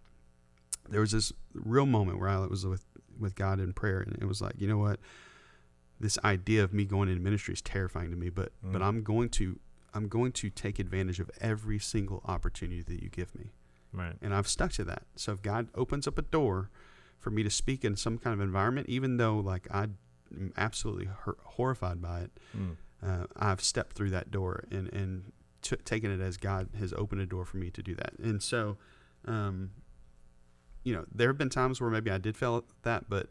there 0.88 1.00
was 1.00 1.12
this 1.12 1.32
real 1.54 1.86
moment 1.86 2.18
where 2.20 2.28
I 2.28 2.38
was 2.46 2.64
with 2.66 2.84
with 3.18 3.34
God 3.34 3.60
in 3.60 3.72
prayer, 3.72 4.00
and 4.00 4.14
it 4.20 4.26
was 4.26 4.42
like, 4.42 4.54
you 4.58 4.68
know 4.68 4.76
what, 4.78 5.00
this 5.98 6.18
idea 6.22 6.62
of 6.62 6.74
me 6.74 6.84
going 6.84 7.08
into 7.08 7.22
ministry 7.22 7.54
is 7.54 7.62
terrifying 7.62 8.10
to 8.10 8.16
me, 8.16 8.28
but 8.28 8.52
but 8.62 8.82
Mm. 8.82 8.84
I'm 8.84 9.02
going 9.02 9.28
to 9.30 9.58
I'm 9.94 10.08
going 10.08 10.32
to 10.32 10.50
take 10.50 10.78
advantage 10.78 11.20
of 11.20 11.30
every 11.40 11.78
single 11.78 12.20
opportunity 12.26 12.82
that 12.82 13.02
you 13.02 13.08
give 13.08 13.34
me 13.34 13.52
Right. 13.94 14.14
and 14.20 14.34
I've 14.34 14.46
stuck 14.48 14.72
to 14.72 14.84
that. 14.84 15.04
So 15.14 15.32
if 15.32 15.40
God 15.40 15.68
opens 15.74 16.06
up 16.06 16.18
a 16.18 16.22
door 16.22 16.68
for 17.18 17.30
me 17.30 17.42
to 17.42 17.48
speak 17.48 17.82
in 17.82 17.96
some 17.96 18.18
kind 18.18 18.34
of 18.34 18.40
environment, 18.42 18.90
even 18.90 19.16
though 19.16 19.38
like 19.38 19.66
I'm 19.70 19.96
absolutely 20.58 21.06
hor- 21.06 21.38
horrified 21.44 22.02
by 22.02 22.20
it, 22.20 22.30
Mm. 22.54 22.76
Uh, 23.04 23.24
I've 23.36 23.60
stepped 23.60 23.94
through 23.96 24.10
that 24.10 24.30
door 24.30 24.64
and 24.70 24.92
and 24.92 25.32
t- 25.62 25.76
taken 25.84 26.10
it 26.10 26.20
as 26.20 26.36
God 26.36 26.68
has 26.78 26.92
opened 26.92 27.20
a 27.20 27.26
door 27.26 27.44
for 27.44 27.56
me 27.56 27.70
to 27.70 27.82
do 27.82 27.94
that. 27.96 28.12
And 28.18 28.42
so, 28.42 28.76
um, 29.26 29.70
you 30.84 30.94
know, 30.94 31.04
there 31.12 31.28
have 31.28 31.38
been 31.38 31.50
times 31.50 31.80
where 31.80 31.90
maybe 31.90 32.10
I 32.10 32.18
did 32.18 32.36
fail 32.36 32.56
at 32.56 32.64
that, 32.82 33.08
but 33.08 33.28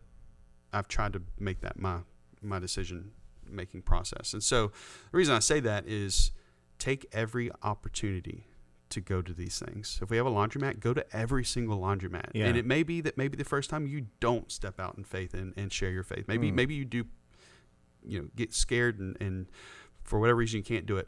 I've 0.73 0.87
tried 0.87 1.13
to 1.13 1.21
make 1.39 1.61
that 1.61 1.79
my 1.79 1.99
my 2.41 2.59
decision 2.59 3.11
making 3.49 3.81
process. 3.83 4.33
And 4.33 4.43
so, 4.43 4.67
the 5.11 5.17
reason 5.17 5.33
I 5.35 5.39
say 5.39 5.59
that 5.61 5.87
is 5.87 6.31
take 6.79 7.05
every 7.13 7.49
opportunity 7.63 8.47
to 8.89 9.01
go 9.01 9.21
to 9.21 9.33
these 9.33 9.57
things. 9.59 9.99
If 10.01 10.09
we 10.09 10.17
have 10.17 10.25
a 10.25 10.31
laundromat, 10.31 10.79
go 10.79 10.93
to 10.93 11.05
every 11.15 11.43
single 11.43 11.79
laundromat. 11.79 12.29
Yeah. 12.33 12.45
And 12.45 12.57
it 12.57 12.65
may 12.65 12.83
be 12.83 13.01
that 13.01 13.17
maybe 13.17 13.35
the 13.35 13.43
first 13.45 13.69
time 13.69 13.87
you 13.87 14.07
don't 14.19 14.51
step 14.51 14.79
out 14.79 14.95
in 14.97 15.03
faith 15.03 15.33
and, 15.33 15.53
and 15.57 15.71
share 15.73 15.89
your 15.89 16.03
faith. 16.03 16.27
Maybe 16.27 16.51
Mm. 16.51 16.55
maybe 16.55 16.75
you 16.75 16.85
do 16.85 17.05
you 18.07 18.19
know, 18.19 18.27
get 18.35 18.53
scared 18.53 18.99
and, 18.99 19.17
and 19.19 19.47
for 20.03 20.19
whatever 20.19 20.37
reason 20.37 20.57
you 20.57 20.63
can't 20.63 20.85
do 20.85 20.97
it. 20.97 21.07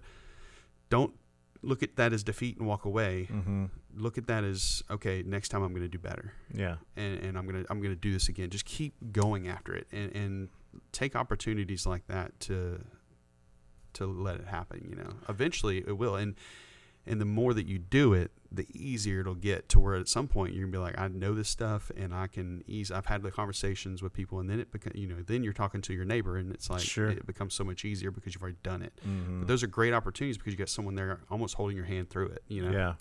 Don't 0.89 1.13
look 1.61 1.83
at 1.83 1.95
that 1.95 2.13
as 2.13 2.23
defeat 2.23 2.57
and 2.57 2.67
walk 2.67 2.85
away. 2.85 3.27
Mm-hmm. 3.31 3.65
Look 3.95 4.17
at 4.17 4.27
that 4.27 4.43
as 4.43 4.83
okay, 4.89 5.23
next 5.25 5.49
time 5.49 5.63
I'm 5.63 5.73
gonna 5.73 5.87
do 5.87 5.99
better. 5.99 6.33
Yeah. 6.53 6.77
And, 6.95 7.19
and 7.19 7.37
I'm 7.37 7.45
gonna 7.45 7.65
I'm 7.69 7.81
gonna 7.81 7.95
do 7.95 8.11
this 8.11 8.29
again. 8.29 8.49
Just 8.49 8.65
keep 8.65 8.93
going 9.11 9.47
after 9.47 9.75
it 9.75 9.87
and, 9.91 10.15
and 10.15 10.49
take 10.91 11.15
opportunities 11.15 11.85
like 11.85 12.07
that 12.07 12.39
to 12.41 12.83
to 13.93 14.05
let 14.05 14.35
it 14.35 14.47
happen, 14.47 14.85
you 14.89 14.95
know. 14.95 15.13
Eventually 15.27 15.79
it 15.79 15.97
will. 15.97 16.15
And 16.15 16.35
and 17.07 17.19
the 17.21 17.25
more 17.25 17.53
that 17.53 17.67
you 17.67 17.79
do 17.79 18.13
it, 18.13 18.31
the 18.51 18.65
easier 18.73 19.19
it'll 19.19 19.35
get 19.35 19.67
to 19.69 19.79
where 19.79 19.95
at 19.95 20.07
some 20.07 20.27
point 20.27 20.53
you're 20.53 20.63
gonna 20.65 20.71
be 20.71 20.77
like, 20.77 20.97
I 20.97 21.07
know 21.09 21.33
this 21.33 21.49
stuff, 21.49 21.91
and 21.97 22.13
I 22.13 22.27
can 22.27 22.63
ease. 22.67 22.91
I've 22.91 23.05
had 23.07 23.21
the 23.21 23.31
conversations 23.31 24.01
with 24.01 24.13
people, 24.13 24.39
and 24.39 24.49
then 24.49 24.59
it 24.59 24.71
becomes, 24.71 24.95
you 24.95 25.07
know, 25.07 25.17
then 25.25 25.43
you're 25.43 25.51
talking 25.53 25.81
to 25.81 25.93
your 25.93 26.05
neighbor, 26.05 26.37
and 26.37 26.53
it's 26.53 26.69
like 26.69 26.81
Sure. 26.81 27.09
it 27.09 27.25
becomes 27.25 27.53
so 27.53 27.63
much 27.63 27.83
easier 27.83 28.09
because 28.11 28.33
you've 28.33 28.41
already 28.41 28.57
done 28.63 28.81
it. 28.81 28.93
Mm-hmm. 29.05 29.39
But 29.39 29.47
those 29.47 29.63
are 29.63 29.67
great 29.67 29.93
opportunities 29.93 30.37
because 30.37 30.53
you 30.53 30.57
got 30.57 30.69
someone 30.69 30.95
there 30.95 31.19
almost 31.29 31.55
holding 31.55 31.75
your 31.75 31.85
hand 31.85 32.09
through 32.09 32.27
it. 32.27 32.43
You 32.47 32.65
know, 32.65 32.71
Yeah. 32.71 32.93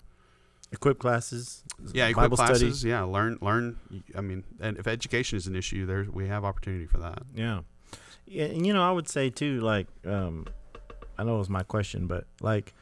Equip 0.73 0.99
classes. 0.99 1.63
yeah. 1.93 2.07
Equip 2.07 2.23
Bible 2.25 2.37
study. 2.37 2.49
classes, 2.59 2.83
yeah. 2.83 3.01
Learn, 3.03 3.37
learn. 3.41 3.77
I 4.17 4.19
mean, 4.21 4.43
and 4.59 4.77
if 4.77 4.85
education 4.85 5.37
is 5.37 5.47
an 5.47 5.55
issue, 5.55 5.85
there 5.85 6.05
we 6.11 6.27
have 6.27 6.43
opportunity 6.43 6.85
for 6.87 6.97
that. 6.97 7.23
Yeah. 7.33 7.61
Yeah, 8.25 8.45
and 8.47 8.67
you 8.67 8.73
know, 8.73 8.83
I 8.83 8.91
would 8.91 9.07
say 9.07 9.29
too, 9.29 9.61
like, 9.61 9.87
um, 10.05 10.45
I 11.17 11.23
know 11.23 11.35
it 11.35 11.39
was 11.39 11.49
my 11.49 11.63
question, 11.63 12.05
but 12.07 12.25
like, 12.41 12.73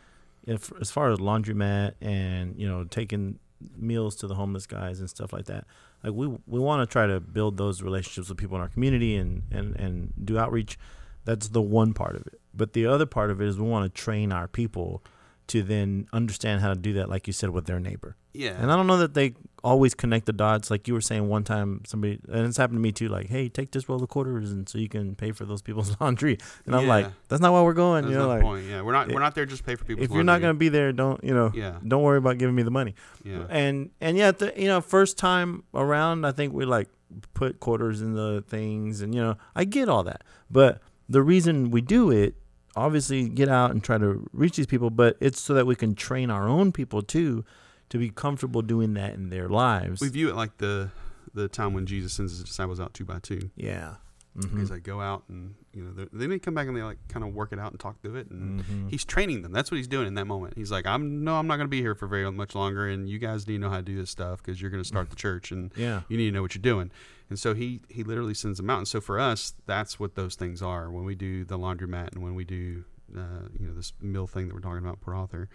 if 0.46 0.72
as 0.80 0.92
far 0.92 1.12
as 1.12 1.20
laundromat 1.20 1.94
and 2.02 2.60
you 2.60 2.68
know 2.68 2.84
taking 2.86 3.40
meals 3.78 4.16
to 4.18 4.28
the 4.28 4.36
homeless 4.36 4.68
guys 4.68 5.00
and 5.00 5.10
stuff 5.10 5.34
like 5.34 5.46
that, 5.46 5.66
like 6.04 6.14
we 6.14 6.28
we 6.28 6.60
want 6.60 6.88
to 6.88 6.92
try 6.92 7.08
to 7.08 7.20
build 7.20 7.58
those 7.58 7.82
relationships 7.82 8.30
with 8.30 8.38
people 8.38 8.56
in 8.56 8.62
our 8.62 8.70
community 8.70 9.16
and 9.16 9.44
and 9.52 9.76
and 9.76 10.14
do 10.24 10.38
outreach. 10.38 10.78
That's 11.26 11.48
the 11.48 11.62
one 11.62 11.94
part 11.94 12.16
of 12.16 12.28
it, 12.28 12.40
but 12.54 12.74
the 12.74 12.86
other 12.86 13.08
part 13.08 13.32
of 13.32 13.42
it 13.42 13.48
is 13.48 13.58
we 13.58 13.68
want 13.68 13.94
to 13.94 14.02
train 14.02 14.32
our 14.32 14.48
people 14.48 15.04
to 15.48 15.62
then 15.62 16.08
understand 16.12 16.62
how 16.62 16.70
to 16.70 16.76
do 16.80 16.94
that, 16.94 17.10
like 17.10 17.28
you 17.28 17.34
said, 17.34 17.52
with 17.52 17.66
their 17.66 17.80
neighbor. 17.80 18.16
Yeah, 18.34 18.52
And 18.60 18.72
I 18.72 18.76
don't 18.76 18.88
know 18.88 18.98
that 18.98 19.14
they 19.14 19.34
always 19.64 19.94
connect 19.94 20.26
the 20.26 20.34
dots. 20.34 20.70
Like 20.70 20.88
you 20.90 20.94
were 20.94 21.02
saying 21.02 21.28
one 21.30 21.44
time, 21.44 21.82
somebody, 21.88 22.20
and 22.28 22.46
it's 22.48 22.58
happened 22.58 22.78
to 22.78 22.82
me 22.82 22.92
too. 22.92 23.08
Like, 23.08 23.28
hey, 23.28 23.48
take 23.48 23.72
this 23.72 23.88
roll 23.88 24.04
of 24.04 24.10
quarters, 24.10 24.52
and 24.52 24.68
so 24.68 24.78
you 24.78 24.90
can 24.90 25.16
pay 25.16 25.32
for 25.32 25.46
those 25.46 25.62
people's 25.62 25.96
laundry. 26.02 26.38
And 26.66 26.76
I'm 26.76 26.86
like, 26.88 27.08
that's 27.30 27.42
not 27.42 27.54
why 27.54 27.62
we're 27.62 27.74
going. 27.74 28.04
That's 28.04 28.12
you 28.12 28.18
know, 28.18 28.28
like 28.28 28.42
point. 28.42 28.66
Yeah, 28.68 28.82
we're 28.82 28.92
not 28.92 29.10
we're 29.12 29.20
not 29.22 29.36
there 29.36 29.46
just 29.46 29.62
to 29.62 29.66
pay 29.66 29.76
for 29.76 29.86
people's 29.86 30.02
laundry. 30.10 30.14
if 30.14 30.16
you're 30.16 30.24
not 30.26 30.42
gonna 30.42 30.54
be 30.56 30.70
there, 30.70 30.92
don't 30.92 31.24
you 31.24 31.34
know? 31.34 31.52
yeah, 31.54 31.78
Don't 31.88 32.04
worry 32.04 32.18
about 32.18 32.38
giving 32.38 32.56
me 32.56 32.64
the 32.64 32.72
money. 32.72 32.96
yeah, 33.24 33.46
And 33.50 33.92
and 34.02 34.18
yeah, 34.18 34.32
the, 34.32 34.52
you 34.58 34.68
know, 34.68 34.82
first 34.82 35.18
time 35.18 35.64
around, 35.74 36.26
I 36.26 36.32
think 36.34 36.54
we 36.54 36.66
like 36.66 36.90
put 37.34 37.60
quarters 37.62 38.02
in 38.02 38.16
the 38.16 38.44
things, 38.48 39.02
and 39.02 39.16
you 39.16 39.22
know, 39.22 39.38
I 39.56 39.64
get 39.64 39.88
all 39.88 40.04
that. 40.04 40.24
But 40.52 40.82
the 41.08 41.22
reason 41.22 41.72
we 41.72 41.80
do 41.82 42.12
it, 42.12 42.36
obviously, 42.76 43.30
get 43.30 43.50
out 43.50 43.72
and 43.72 43.84
try 43.84 43.98
to 43.98 44.28
reach 44.34 44.56
these 44.58 44.68
people, 44.68 44.90
but 44.90 45.18
it's 45.20 45.40
so 45.40 45.54
that 45.54 45.66
we 45.66 45.76
can 45.76 45.96
train 45.96 46.30
our 46.30 46.48
own 46.48 46.72
people 46.72 47.02
too 47.02 47.44
to 47.90 47.98
be 47.98 48.10
comfortable 48.10 48.62
doing 48.62 48.94
that 48.96 49.14
in 49.14 49.30
their 49.30 49.48
lives. 49.50 50.02
we 50.02 50.10
view 50.10 50.30
it 50.30 50.36
like 50.36 50.58
the 50.58 50.90
the 51.34 51.48
time 51.50 51.74
when 51.74 51.86
Jesus 51.86 52.14
sends 52.14 52.32
his 52.32 52.44
disciples 52.44 52.80
out 52.80 52.94
two 52.94 53.04
by 53.06 53.20
two. 53.20 53.52
yeah. 53.56 53.96
Mhm. 54.38 54.60
He's 54.60 54.70
like, 54.72 54.84
go 54.84 55.00
out 55.02 55.24
and 55.30 55.56
you 55.76 55.84
know 55.84 55.92
they- 55.92 56.08
they 56.18 56.28
may 56.28 56.40
come 56.40 56.54
back 56.54 56.68
and 56.68 56.76
they 56.78 56.82
like 56.82 56.98
kind 57.10 57.24
of 57.26 57.34
work 57.34 57.52
it 57.52 57.60
out 57.60 57.72
and 57.72 57.80
talk 57.80 58.02
through 58.02 58.16
it, 58.16 58.32
and 58.32 58.62
Mhm. 58.64 58.90
he's 58.90 59.04
training 59.06 59.42
them. 59.42 59.52
That's 59.52 59.70
what 59.70 59.78
he's 59.78 59.88
doing 59.88 60.08
in 60.08 60.14
that 60.16 60.26
moment. 60.26 60.54
He's 60.58 60.72
like, 60.72 60.86
I'm 60.86 61.24
no, 61.24 61.36
I'm 61.38 61.48
not 61.48 61.58
going 61.58 61.68
to 61.68 61.72
be 61.72 61.82
here 61.82 61.96
for 61.96 62.08
very 62.08 62.32
much 62.32 62.56
longer, 62.56 62.88
and 62.88 63.10
you 63.10 63.20
guys 63.20 63.48
need 63.48 63.56
to 63.56 63.60
know 63.60 63.70
how 63.70 63.78
to 63.78 63.84
do 63.84 63.96
this 63.96 64.10
stuff 64.10 64.42
because 64.42 64.62
you're 64.62 64.72
going 64.72 64.82
to 64.84 64.88
start 64.88 65.10
the 65.10 65.16
church, 65.16 65.52
and 65.52 65.72
yeah. 65.78 66.02
you 66.08 66.18
need 66.18 66.28
to 66.28 66.32
know 66.32 66.42
what 66.42 66.56
you're 66.56 66.62
doing. 66.62 66.92
And 67.30 67.38
so 67.40 67.54
he 67.54 67.82
he 67.90 68.04
literally 68.04 68.34
sends 68.34 68.58
them 68.58 68.70
out. 68.70 68.78
And 68.80 68.88
so 68.88 69.02
for 69.02 69.20
us, 69.20 69.54
that's 69.66 70.00
what 70.00 70.16
those 70.16 70.36
things 70.36 70.62
are. 70.62 70.90
When 70.92 71.04
we 71.06 71.16
do 71.16 71.44
the 71.44 71.58
laundromat 71.58 72.14
and 72.14 72.24
when 72.24 72.36
we 72.36 72.46
do 72.46 72.86
uh, 73.16 73.48
you 73.60 73.68
know 73.68 73.74
this 73.74 73.94
mill 74.02 74.28
thing 74.28 74.48
that 74.48 74.54
we're 74.54 74.60
talking 74.62 74.80
about, 74.86 75.00
Port 75.02 75.18
Arthur, 75.18 75.50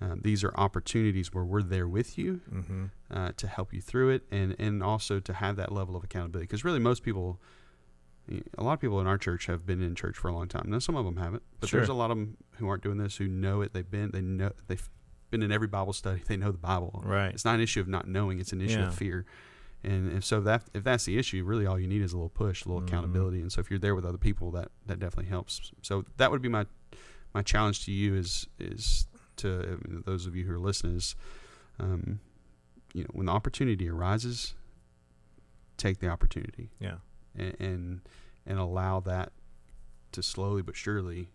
uh, 0.00 0.14
these 0.20 0.42
are 0.44 0.52
opportunities 0.56 1.32
where 1.32 1.44
we're 1.44 1.62
there 1.62 1.86
with 1.88 2.16
you 2.18 2.40
Mm-hmm. 2.52 2.84
uh, 3.10 3.32
to 3.36 3.46
help 3.46 3.72
you 3.72 3.80
through 3.80 4.10
it, 4.10 4.22
and 4.30 4.56
and 4.58 4.82
also 4.82 5.20
to 5.20 5.32
have 5.32 5.54
that 5.56 5.70
level 5.72 5.94
of 5.96 6.02
accountability. 6.04 6.44
Because 6.46 6.64
really, 6.64 6.78
most 6.80 7.02
people. 7.02 7.40
A 8.56 8.62
lot 8.62 8.74
of 8.74 8.80
people 8.80 9.00
in 9.00 9.06
our 9.06 9.18
church 9.18 9.46
have 9.46 9.66
been 9.66 9.82
in 9.82 9.94
church 9.94 10.16
for 10.16 10.28
a 10.28 10.34
long 10.34 10.46
time. 10.48 10.66
Now, 10.70 10.78
some 10.78 10.94
of 10.96 11.04
them 11.04 11.16
haven't, 11.16 11.42
but 11.60 11.70
there's 11.70 11.88
a 11.88 11.94
lot 11.94 12.10
of 12.10 12.16
them 12.16 12.36
who 12.52 12.68
aren't 12.68 12.82
doing 12.82 12.98
this 12.98 13.16
who 13.16 13.26
know 13.28 13.60
it. 13.62 13.72
They've 13.74 13.90
been, 13.90 14.10
they 14.12 14.20
know, 14.22 14.52
they've 14.68 14.88
been 15.30 15.42
in 15.42 15.50
every 15.50 15.66
Bible 15.66 15.92
study. 15.92 16.22
They 16.26 16.36
know 16.36 16.52
the 16.52 16.58
Bible. 16.58 17.02
Right. 17.04 17.32
It's 17.34 17.44
not 17.44 17.56
an 17.56 17.60
issue 17.60 17.80
of 17.80 17.88
not 17.88 18.06
knowing; 18.06 18.38
it's 18.38 18.52
an 18.52 18.60
issue 18.60 18.78
Yeah. 18.78 18.88
of 18.88 18.94
fear. 18.94 19.26
And 19.84 20.12
if 20.12 20.24
so, 20.24 20.40
that 20.42 20.62
if 20.72 20.84
that's 20.84 21.04
the 21.04 21.18
issue, 21.18 21.42
really 21.44 21.66
all 21.66 21.78
you 21.78 21.88
need 21.88 22.02
is 22.02 22.12
a 22.12 22.16
little 22.16 22.28
push, 22.28 22.64
a 22.64 22.68
little 22.68 22.80
Mhm. 22.82 22.86
accountability. 22.88 23.40
And 23.40 23.50
so 23.50 23.60
if 23.60 23.68
you're 23.70 23.80
there 23.80 23.94
with 23.96 24.04
other 24.04 24.18
people, 24.18 24.50
that 24.52 24.70
that 24.86 25.00
definitely 25.00 25.28
helps. 25.28 25.72
So 25.82 26.04
that 26.18 26.30
would 26.30 26.42
be 26.42 26.48
my 26.48 26.66
my 27.34 27.42
challenge 27.42 27.84
to 27.86 27.92
you 27.92 28.14
is 28.14 28.46
is 28.60 29.08
to 29.38 29.80
those 30.06 30.26
of 30.26 30.36
you 30.36 30.44
who 30.46 30.52
are 30.52 30.58
listening 30.60 30.96
is, 30.96 31.16
um, 31.80 32.20
you 32.94 33.02
know, 33.02 33.10
when 33.12 33.26
the 33.26 33.32
opportunity 33.32 33.88
arises, 33.88 34.54
take 35.76 35.98
the 35.98 36.08
opportunity 36.08 36.70
Yeah. 36.78 36.98
and 37.34 37.56
and, 37.58 38.00
and 38.46 38.58
allow 38.58 39.00
that 39.00 39.32
to 40.12 40.22
slowly 40.22 40.62
but 40.62 40.76
surely 40.76 41.28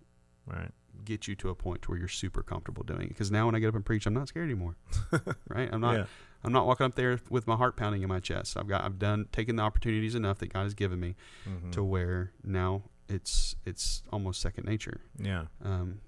Right. 0.45 0.71
get 1.03 1.27
you 1.27 1.35
to 1.35 1.49
a 1.49 1.55
point 1.55 1.87
where 1.89 1.97
you're 1.97 2.07
super 2.07 2.41
comfortable 2.43 2.83
doing 2.83 3.01
it. 3.03 3.09
Because 3.09 3.29
now 3.31 3.45
when 3.45 3.55
I 3.55 3.59
get 3.59 3.67
up 3.69 3.75
and 3.75 3.85
preach, 3.85 4.05
I'm 4.05 4.13
not 4.13 4.27
scared 4.29 4.45
anymore. 4.45 4.75
right? 5.49 5.69
I'm 5.71 5.81
not. 5.81 5.95
Yeah. 5.97 6.05
I'm 6.43 6.53
not 6.53 6.67
walking 6.67 6.85
up 6.85 6.95
there 6.95 7.19
with 7.29 7.47
my 7.47 7.55
heart 7.55 7.75
pounding 7.75 8.03
in 8.03 8.07
my 8.09 8.19
chest. 8.19 8.55
I've 8.57 8.67
got. 8.67 8.83
I've 8.83 8.99
done 8.99 9.25
taken 9.31 9.55
the 9.57 9.63
opportunities 9.63 10.15
enough 10.15 10.37
that 10.39 10.53
God 10.53 10.63
has 10.63 10.73
given 10.75 10.99
me 10.99 11.15
Mhm. 11.47 11.71
to 11.73 11.83
where 11.83 12.31
now 12.43 12.83
it's 13.09 13.55
it's 13.65 14.03
almost 14.11 14.39
second 14.41 14.65
nature. 14.65 15.01
yeah. 15.17 15.45
Um, 15.63 15.99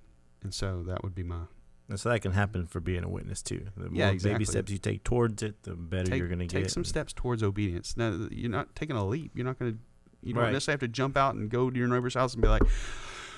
and 0.44 0.54
so 0.54 0.84
that 0.84 1.04
would 1.04 1.16
be 1.16 1.24
my 1.24 1.42
And 1.90 2.00
so 2.00 2.10
that 2.10 2.22
can 2.22 2.32
happen 2.34 2.68
for 2.68 2.80
being 2.80 3.04
a 3.04 3.10
witness 3.10 3.42
too. 3.42 3.66
The 3.76 3.90
Yeah, 3.92 4.06
more 4.06 4.14
exactly. 4.14 4.34
baby 4.36 4.46
steps 4.46 4.72
you 4.72 4.78
take 4.78 5.04
towards 5.04 5.42
it, 5.44 5.64
the 5.64 5.76
better 5.76 6.12
take, 6.12 6.20
you're 6.20 6.28
going 6.28 6.40
to 6.40 6.46
get. 6.46 6.62
take 6.62 6.70
some 6.70 6.86
steps 6.86 7.12
towards 7.14 7.42
obedience. 7.44 7.98
Now 7.98 8.28
you're 8.32 8.50
not 8.52 8.76
taking 8.76 8.96
a 8.96 9.06
leap. 9.06 9.32
You're 9.36 9.46
not 9.46 9.58
going 9.60 9.74
to. 9.74 9.80
You 10.24 10.34
don't 10.34 10.44
Right. 10.44 10.52
necessarily 10.54 10.74
have 10.76 10.80
to 10.82 10.88
jump 10.90 11.18
out 11.18 11.36
and 11.36 11.50
go 11.50 11.70
to 11.70 11.78
your 11.78 11.88
neighbor's 11.88 12.14
house 12.16 12.34
and 12.34 12.42
be 12.42 12.50
like, 12.50 12.62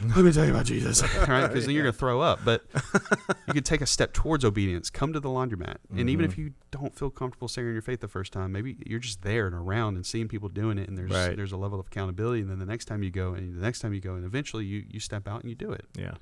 "Let 0.02 0.18
me 0.26 0.32
tell 0.32 0.46
you 0.46 0.52
about 0.52 0.66
Jesus," 0.66 1.02
right? 1.28 1.48
Because 1.48 1.66
then 1.66 1.76
you're 1.76 1.84
going 1.84 1.94
to 1.94 1.98
throw 2.00 2.22
up. 2.22 2.40
But 2.44 2.66
you 3.48 3.54
could 3.54 3.66
take 3.66 3.82
a 3.82 3.86
step 3.86 4.14
towards 4.14 4.44
obedience. 4.44 4.90
Come 4.90 5.14
to 5.14 5.20
the 5.20 5.30
laundromat, 5.30 5.76
and 5.96 6.10
even 6.10 6.26
Mhm. 6.26 6.30
if 6.30 6.38
you 6.38 6.54
don't 6.72 6.96
feel 6.98 7.10
comfortable 7.12 7.48
sharing 7.48 7.74
your 7.74 7.82
faith 7.84 8.00
the 8.00 8.08
first 8.08 8.34
time, 8.34 8.52
maybe 8.52 8.78
you're 8.86 9.00
just 9.00 9.22
there 9.22 9.46
and 9.46 9.56
around 9.56 9.96
and 9.96 10.06
seeing 10.06 10.28
people 10.28 10.50
doing 10.50 10.78
it, 10.80 10.90
and 10.90 10.98
there's 10.98 11.12
Right. 11.12 11.36
there's 11.36 11.52
a 11.52 11.58
level 11.58 11.80
of 11.80 11.86
accountability. 11.88 12.42
And 12.42 12.50
then 12.50 12.58
the 12.60 12.66
next 12.66 12.86
time 12.86 13.04
you 13.04 13.12
go, 13.12 13.34
and 13.36 13.56
the 13.56 13.62
next 13.62 13.80
time 13.80 13.94
you 13.94 14.02
go, 14.02 14.16
and 14.16 14.26
eventually 14.26 14.66
you 14.66 14.84
you 14.90 15.00
step 15.00 15.28
out 15.28 15.42
and 15.42 15.50
you 15.50 15.56
do 15.56 15.72
it. 15.72 15.86
Yeah, 15.96 16.16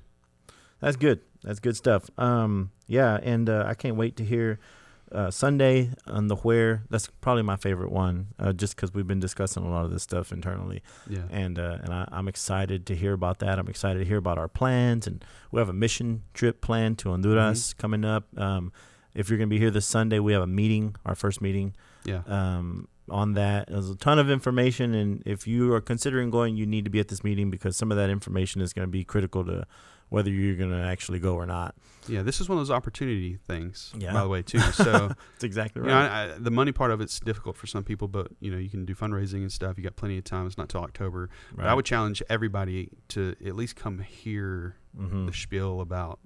that's 0.80 0.96
good. 0.96 1.20
That's 1.42 1.58
good 1.60 1.76
stuff. 1.76 2.10
Um, 2.18 2.70
yeah, 2.86 3.18
and 3.22 3.48
uh, 3.48 3.64
I 3.66 3.72
can't 3.72 3.96
wait 3.96 4.16
to 4.16 4.24
hear 4.24 4.58
uh, 5.12 5.30
Sunday 5.30 5.90
on 6.06 6.28
the 6.28 6.36
where. 6.36 6.84
That's 6.90 7.08
probably 7.20 7.42
my 7.42 7.56
favorite 7.56 7.90
one, 7.92 8.28
uh, 8.38 8.52
just 8.52 8.76
because 8.76 8.92
we've 8.94 9.06
been 9.06 9.20
discussing 9.20 9.64
a 9.64 9.70
lot 9.70 9.84
of 9.84 9.90
this 9.90 10.02
stuff 10.02 10.32
internally, 10.32 10.82
Yeah. 11.08 11.22
and 11.30 11.58
uh, 11.58 11.78
and 11.82 11.92
I, 11.92 12.08
I'm 12.12 12.28
excited 12.28 12.86
to 12.86 12.96
hear 12.96 13.12
about 13.12 13.38
that. 13.40 13.58
I'm 13.58 13.68
excited 13.68 13.98
to 14.00 14.04
hear 14.04 14.18
about 14.18 14.38
our 14.38 14.48
plans, 14.48 15.06
and 15.06 15.24
we 15.50 15.58
have 15.58 15.68
a 15.68 15.72
mission 15.74 16.22
trip 16.34 16.60
planned 16.60 16.98
to 17.00 17.10
Honduras 17.10 17.74
coming 17.74 18.04
up. 18.04 18.24
Um, 18.38 18.72
if 19.14 19.28
you're 19.28 19.38
going 19.38 19.48
to 19.48 19.54
be 19.54 19.58
here 19.58 19.70
this 19.72 19.86
Sunday, 19.86 20.20
we 20.20 20.32
have 20.32 20.42
a 20.42 20.46
meeting, 20.46 20.94
our 21.04 21.14
first 21.16 21.40
meeting 21.42 21.74
Yeah. 22.04 22.22
um, 22.26 22.86
on 23.08 23.32
that. 23.34 23.66
There's 23.66 23.90
a 23.90 23.96
ton 23.96 24.20
of 24.20 24.30
information, 24.30 24.94
and 24.94 25.20
if 25.26 25.48
you 25.48 25.72
are 25.74 25.80
considering 25.80 26.30
going, 26.30 26.56
you 26.56 26.64
need 26.64 26.84
to 26.84 26.90
be 26.92 27.00
at 27.00 27.08
this 27.08 27.24
meeting 27.24 27.50
because 27.50 27.76
some 27.76 27.90
of 27.90 27.96
that 27.96 28.08
information 28.10 28.60
is 28.60 28.72
going 28.72 28.86
to 28.86 28.90
be 28.92 29.02
critical 29.02 29.44
to 29.46 29.66
whether 30.10 30.28
you're 30.30 30.56
going 30.56 30.70
to 30.70 30.82
actually 30.86 31.18
go 31.20 31.34
or 31.36 31.46
not. 31.46 31.74
Yeah. 32.08 32.22
This 32.22 32.40
is 32.40 32.48
one 32.48 32.58
of 32.58 32.60
those 32.66 32.70
opportunity 32.74 33.36
things. 33.46 33.92
Yeah. 33.96 34.12
By 34.12 34.22
the 34.22 34.28
way, 34.28 34.42
too. 34.42 34.58
So. 34.58 35.08
That's 35.32 35.44
exactly 35.44 35.82
You 35.82 35.88
right. 35.88 36.02
know, 36.04 36.32
I, 36.32 36.34
I, 36.34 36.38
the 36.38 36.50
money 36.50 36.72
part 36.72 36.90
of 36.90 37.00
it's 37.00 37.18
difficult 37.20 37.56
for 37.56 37.66
some 37.66 37.84
people, 37.84 38.08
but 38.08 38.28
you 38.40 38.50
know, 38.50 38.58
you 38.58 38.68
can 38.68 38.84
do 38.84 38.94
fundraising 38.94 39.36
and 39.42 39.50
stuff. 39.52 39.78
You 39.78 39.84
got 39.84 39.96
plenty 39.96 40.18
of 40.18 40.24
time. 40.24 40.46
It's 40.46 40.58
not 40.58 40.68
till 40.68 40.82
October. 40.82 41.30
Right. 41.52 41.58
But 41.64 41.66
I 41.66 41.74
would 41.74 41.84
challenge 41.86 42.22
everybody 42.28 42.90
to 43.08 43.34
at 43.46 43.54
least 43.56 43.76
come 43.76 44.00
hear 44.00 44.76
hmm 44.96 45.26
the 45.26 45.32
spiel 45.32 45.80
about 45.80 46.18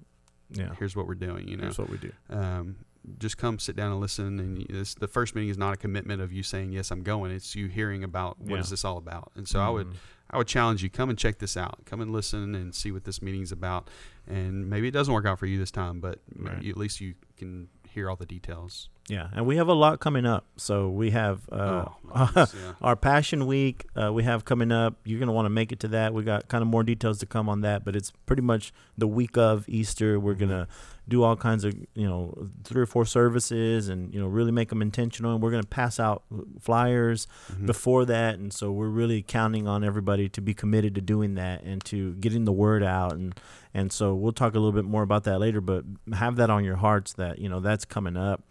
Yeah, 0.49 0.73
here's 0.79 0.95
what 0.95 1.07
we're 1.07 1.13
doing. 1.15 1.47
You 1.47 1.57
know, 1.57 1.65
that's 1.65 1.77
what 1.77 1.89
we 1.89 1.97
do. 1.97 2.11
um, 2.31 2.77
just 3.19 3.37
come 3.37 3.59
sit 3.59 3.75
down 3.75 3.91
and 3.91 4.01
listen. 4.01 4.39
And 4.39 4.65
this, 4.67 4.95
the 4.95 5.07
first 5.07 5.35
meeting 5.35 5.49
is 5.51 5.59
not 5.59 5.73
a 5.75 5.77
commitment 5.77 6.23
of 6.23 6.33
you 6.33 6.41
saying 6.41 6.71
yes, 6.71 6.89
I'm 6.89 7.03
going. 7.03 7.29
It's 7.31 7.55
you 7.55 7.67
hearing 7.67 8.03
about 8.03 8.41
what 8.41 8.59
is 8.59 8.67
Yeah. 8.67 8.71
this 8.71 8.83
all 8.83 8.97
about. 8.97 9.31
And 9.35 9.47
so 9.47 9.59
I 9.59 9.69
would 9.69 9.89
Mhm. 9.89 9.95
I 10.35 10.37
would 10.37 10.47
challenge 10.47 10.83
you 10.83 10.89
come 10.89 11.09
and 11.09 11.17
check 11.17 11.39
this 11.39 11.55
out. 11.55 11.79
Come 11.85 12.01
and 12.01 12.11
listen 12.11 12.55
and 12.55 12.75
see 12.75 12.91
what 12.91 13.05
this 13.05 13.21
meeting's 13.21 13.53
about. 13.53 13.89
And 14.27 14.69
maybe 14.69 14.87
it 14.89 14.91
doesn't 14.91 15.13
work 15.13 15.25
out 15.25 15.39
for 15.39 15.45
you 15.45 15.57
this 15.57 15.71
time, 15.71 16.01
but 16.01 16.19
Right. 16.35 16.65
at 16.67 16.75
least 16.77 16.99
you 16.99 17.13
can 17.37 17.69
hear 17.87 18.09
all 18.09 18.17
the 18.17 18.25
details. 18.25 18.89
Yeah, 19.07 19.27
and 19.33 19.45
we 19.45 19.57
have 19.57 19.67
a 19.67 19.73
lot 19.73 19.99
coming 19.99 20.25
up. 20.25 20.45
So 20.57 20.89
we 20.89 21.11
have 21.11 21.41
uh, 21.51 21.85
oh, 21.87 21.95
goodness, 22.25 22.55
yeah. 22.59 22.71
our 22.81 22.95
Passion 22.95 23.45
Week. 23.45 23.85
Uh, 23.95 24.11
we 24.11 24.23
have 24.23 24.45
coming 24.45 24.71
up. 24.71 24.95
You're 25.05 25.19
gonna 25.19 25.31
want 25.31 25.45
to 25.45 25.51
make 25.51 25.71
it 25.71 25.79
to 25.81 25.87
that. 25.89 26.11
We 26.13 26.23
got 26.23 26.47
kind 26.47 26.63
of 26.63 26.67
more 26.67 26.81
details 26.81 27.19
to 27.19 27.27
come 27.27 27.47
on 27.47 27.61
that, 27.61 27.85
but 27.85 27.95
it's 27.95 28.11
pretty 28.25 28.41
much 28.41 28.73
the 28.97 29.05
week 29.07 29.37
of 29.37 29.69
Easter. 29.69 30.19
We're 30.19 30.33
gonna 30.33 30.67
do 31.07 31.21
all 31.21 31.35
kinds 31.35 31.63
of 31.65 31.75
you 31.93 32.07
know 32.07 32.49
three 32.63 32.81
or 32.81 32.87
four 32.87 33.05
services, 33.05 33.89
and 33.89 34.11
you 34.11 34.19
know 34.19 34.25
really 34.27 34.51
make 34.51 34.69
them 34.69 34.81
intentional. 34.81 35.33
And 35.33 35.41
we're 35.43 35.51
gonna 35.51 35.63
pass 35.65 35.99
out 35.99 36.23
flyers 36.59 37.27
Mhm. 37.53 37.67
before 37.67 38.05
that, 38.05 38.39
and 38.39 38.51
so 38.51 38.71
we're 38.71 38.89
really 38.89 39.21
counting 39.21 39.67
on 39.67 39.83
everybody 39.83 40.29
to 40.29 40.41
be 40.41 40.55
committed 40.55 40.95
to 40.95 41.01
doing 41.01 41.35
that 41.35 41.61
and 41.63 41.83
to 41.85 42.13
getting 42.15 42.45
the 42.45 42.51
word 42.53 42.81
out. 42.81 43.13
And 43.13 43.35
and 43.71 43.91
so 43.91 44.15
we'll 44.15 44.31
talk 44.31 44.55
a 44.55 44.57
little 44.57 44.71
bit 44.71 44.85
more 44.85 45.03
about 45.03 45.25
that 45.25 45.39
later. 45.39 45.61
But 45.61 45.85
have 46.13 46.37
that 46.37 46.49
on 46.49 46.63
your 46.63 46.77
hearts 46.77 47.13
that 47.13 47.37
you 47.37 47.49
know 47.49 47.59
that's 47.59 47.85
coming 47.85 48.17
up 48.17 48.43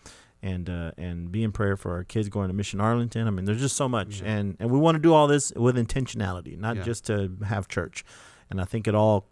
and 0.44 0.68
uh, 0.68 0.92
and 0.98 1.32
be 1.32 1.42
in 1.42 1.50
prayer 1.52 1.76
for 1.76 1.92
our 1.92 2.04
kids 2.04 2.28
going 2.28 2.48
to 2.48 2.54
Mission 2.54 2.80
Arlington. 2.80 3.26
I 3.26 3.30
mean, 3.30 3.46
there's 3.46 3.60
just 3.60 3.76
so 3.76 3.88
much, 3.88 4.20
Yeah. 4.20 4.34
and 4.36 4.56
and 4.60 4.70
we 4.70 4.78
want 4.78 4.94
to 4.96 5.00
do 5.00 5.12
all 5.12 5.26
this 5.26 5.52
with 5.56 5.76
intentionality, 5.76 6.56
not 6.58 6.76
Yeah. 6.76 6.82
just 6.82 7.06
to 7.06 7.36
have 7.46 7.66
church. 7.66 8.04
And 8.50 8.60
I 8.60 8.64
think 8.64 8.86
it 8.86 8.94
all 8.94 9.26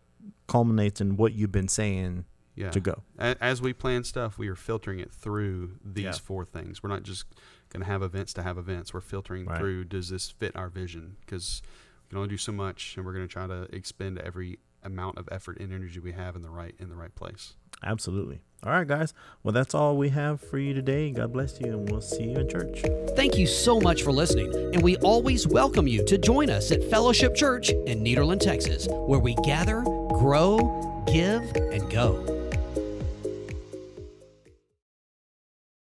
culminates 0.48 1.00
in 1.00 1.16
what 1.16 1.34
you've 1.34 1.52
been 1.52 1.68
saying 1.68 2.24
yeah. 2.56 2.70
to 2.70 2.80
go. 2.80 3.02
As 3.18 3.60
we 3.62 3.72
plan 3.72 4.04
stuff, 4.04 4.38
we 4.38 4.48
are 4.48 4.54
filtering 4.56 4.98
it 5.00 5.12
through 5.12 5.72
these 5.84 6.04
Yeah. 6.04 6.12
four 6.12 6.44
things. 6.44 6.82
We're 6.82 6.88
not 6.90 7.02
just 7.02 7.26
going 7.68 7.82
to 7.82 7.86
have 7.86 8.02
events 8.02 8.32
to 8.34 8.42
have 8.42 8.58
events. 8.58 8.92
We're 8.94 9.00
filtering 9.00 9.46
Right. 9.46 9.58
through 9.58 9.84
does 9.84 10.08
this 10.08 10.30
fit 10.30 10.54
our 10.56 10.68
vision? 10.68 11.16
Because 11.20 11.62
we 12.04 12.08
can 12.10 12.18
only 12.18 12.28
do 12.30 12.36
so 12.38 12.52
much, 12.52 12.96
and 12.96 13.04
we're 13.06 13.12
going 13.14 13.26
to 13.26 13.32
try 13.32 13.46
to 13.46 13.68
expend 13.74 14.18
every 14.18 14.58
amount 14.84 15.18
of 15.18 15.28
effort 15.30 15.58
and 15.60 15.72
energy 15.72 16.00
we 16.00 16.12
have 16.12 16.36
in 16.36 16.42
the 16.42 16.50
right 16.50 16.74
in 16.78 16.88
the 16.88 16.96
right 16.96 17.14
place. 17.14 17.54
Absolutely. 17.84 18.40
All 18.64 18.72
right, 18.72 18.86
guys. 18.86 19.12
Well, 19.42 19.52
that's 19.52 19.74
all 19.74 19.96
we 19.96 20.10
have 20.10 20.40
for 20.40 20.56
you 20.56 20.72
today. 20.72 21.10
God 21.10 21.32
bless 21.32 21.60
you, 21.60 21.72
and 21.72 21.90
we'll 21.90 22.00
see 22.00 22.30
you 22.30 22.38
in 22.38 22.48
church. 22.48 22.84
Thank 23.16 23.36
you 23.36 23.46
so 23.46 23.80
much 23.80 24.02
for 24.02 24.12
listening, 24.12 24.54
and 24.72 24.82
we 24.82 24.96
always 24.98 25.48
welcome 25.48 25.88
you 25.88 26.04
to 26.04 26.16
join 26.16 26.48
us 26.48 26.70
at 26.70 26.88
Fellowship 26.88 27.34
Church 27.34 27.70
in 27.70 28.04
Nederland, 28.04 28.40
Texas, 28.40 28.86
where 28.88 29.18
we 29.18 29.34
gather, 29.44 29.82
grow, 29.82 31.04
give, 31.12 31.42
and 31.56 31.90
go. 31.90 32.42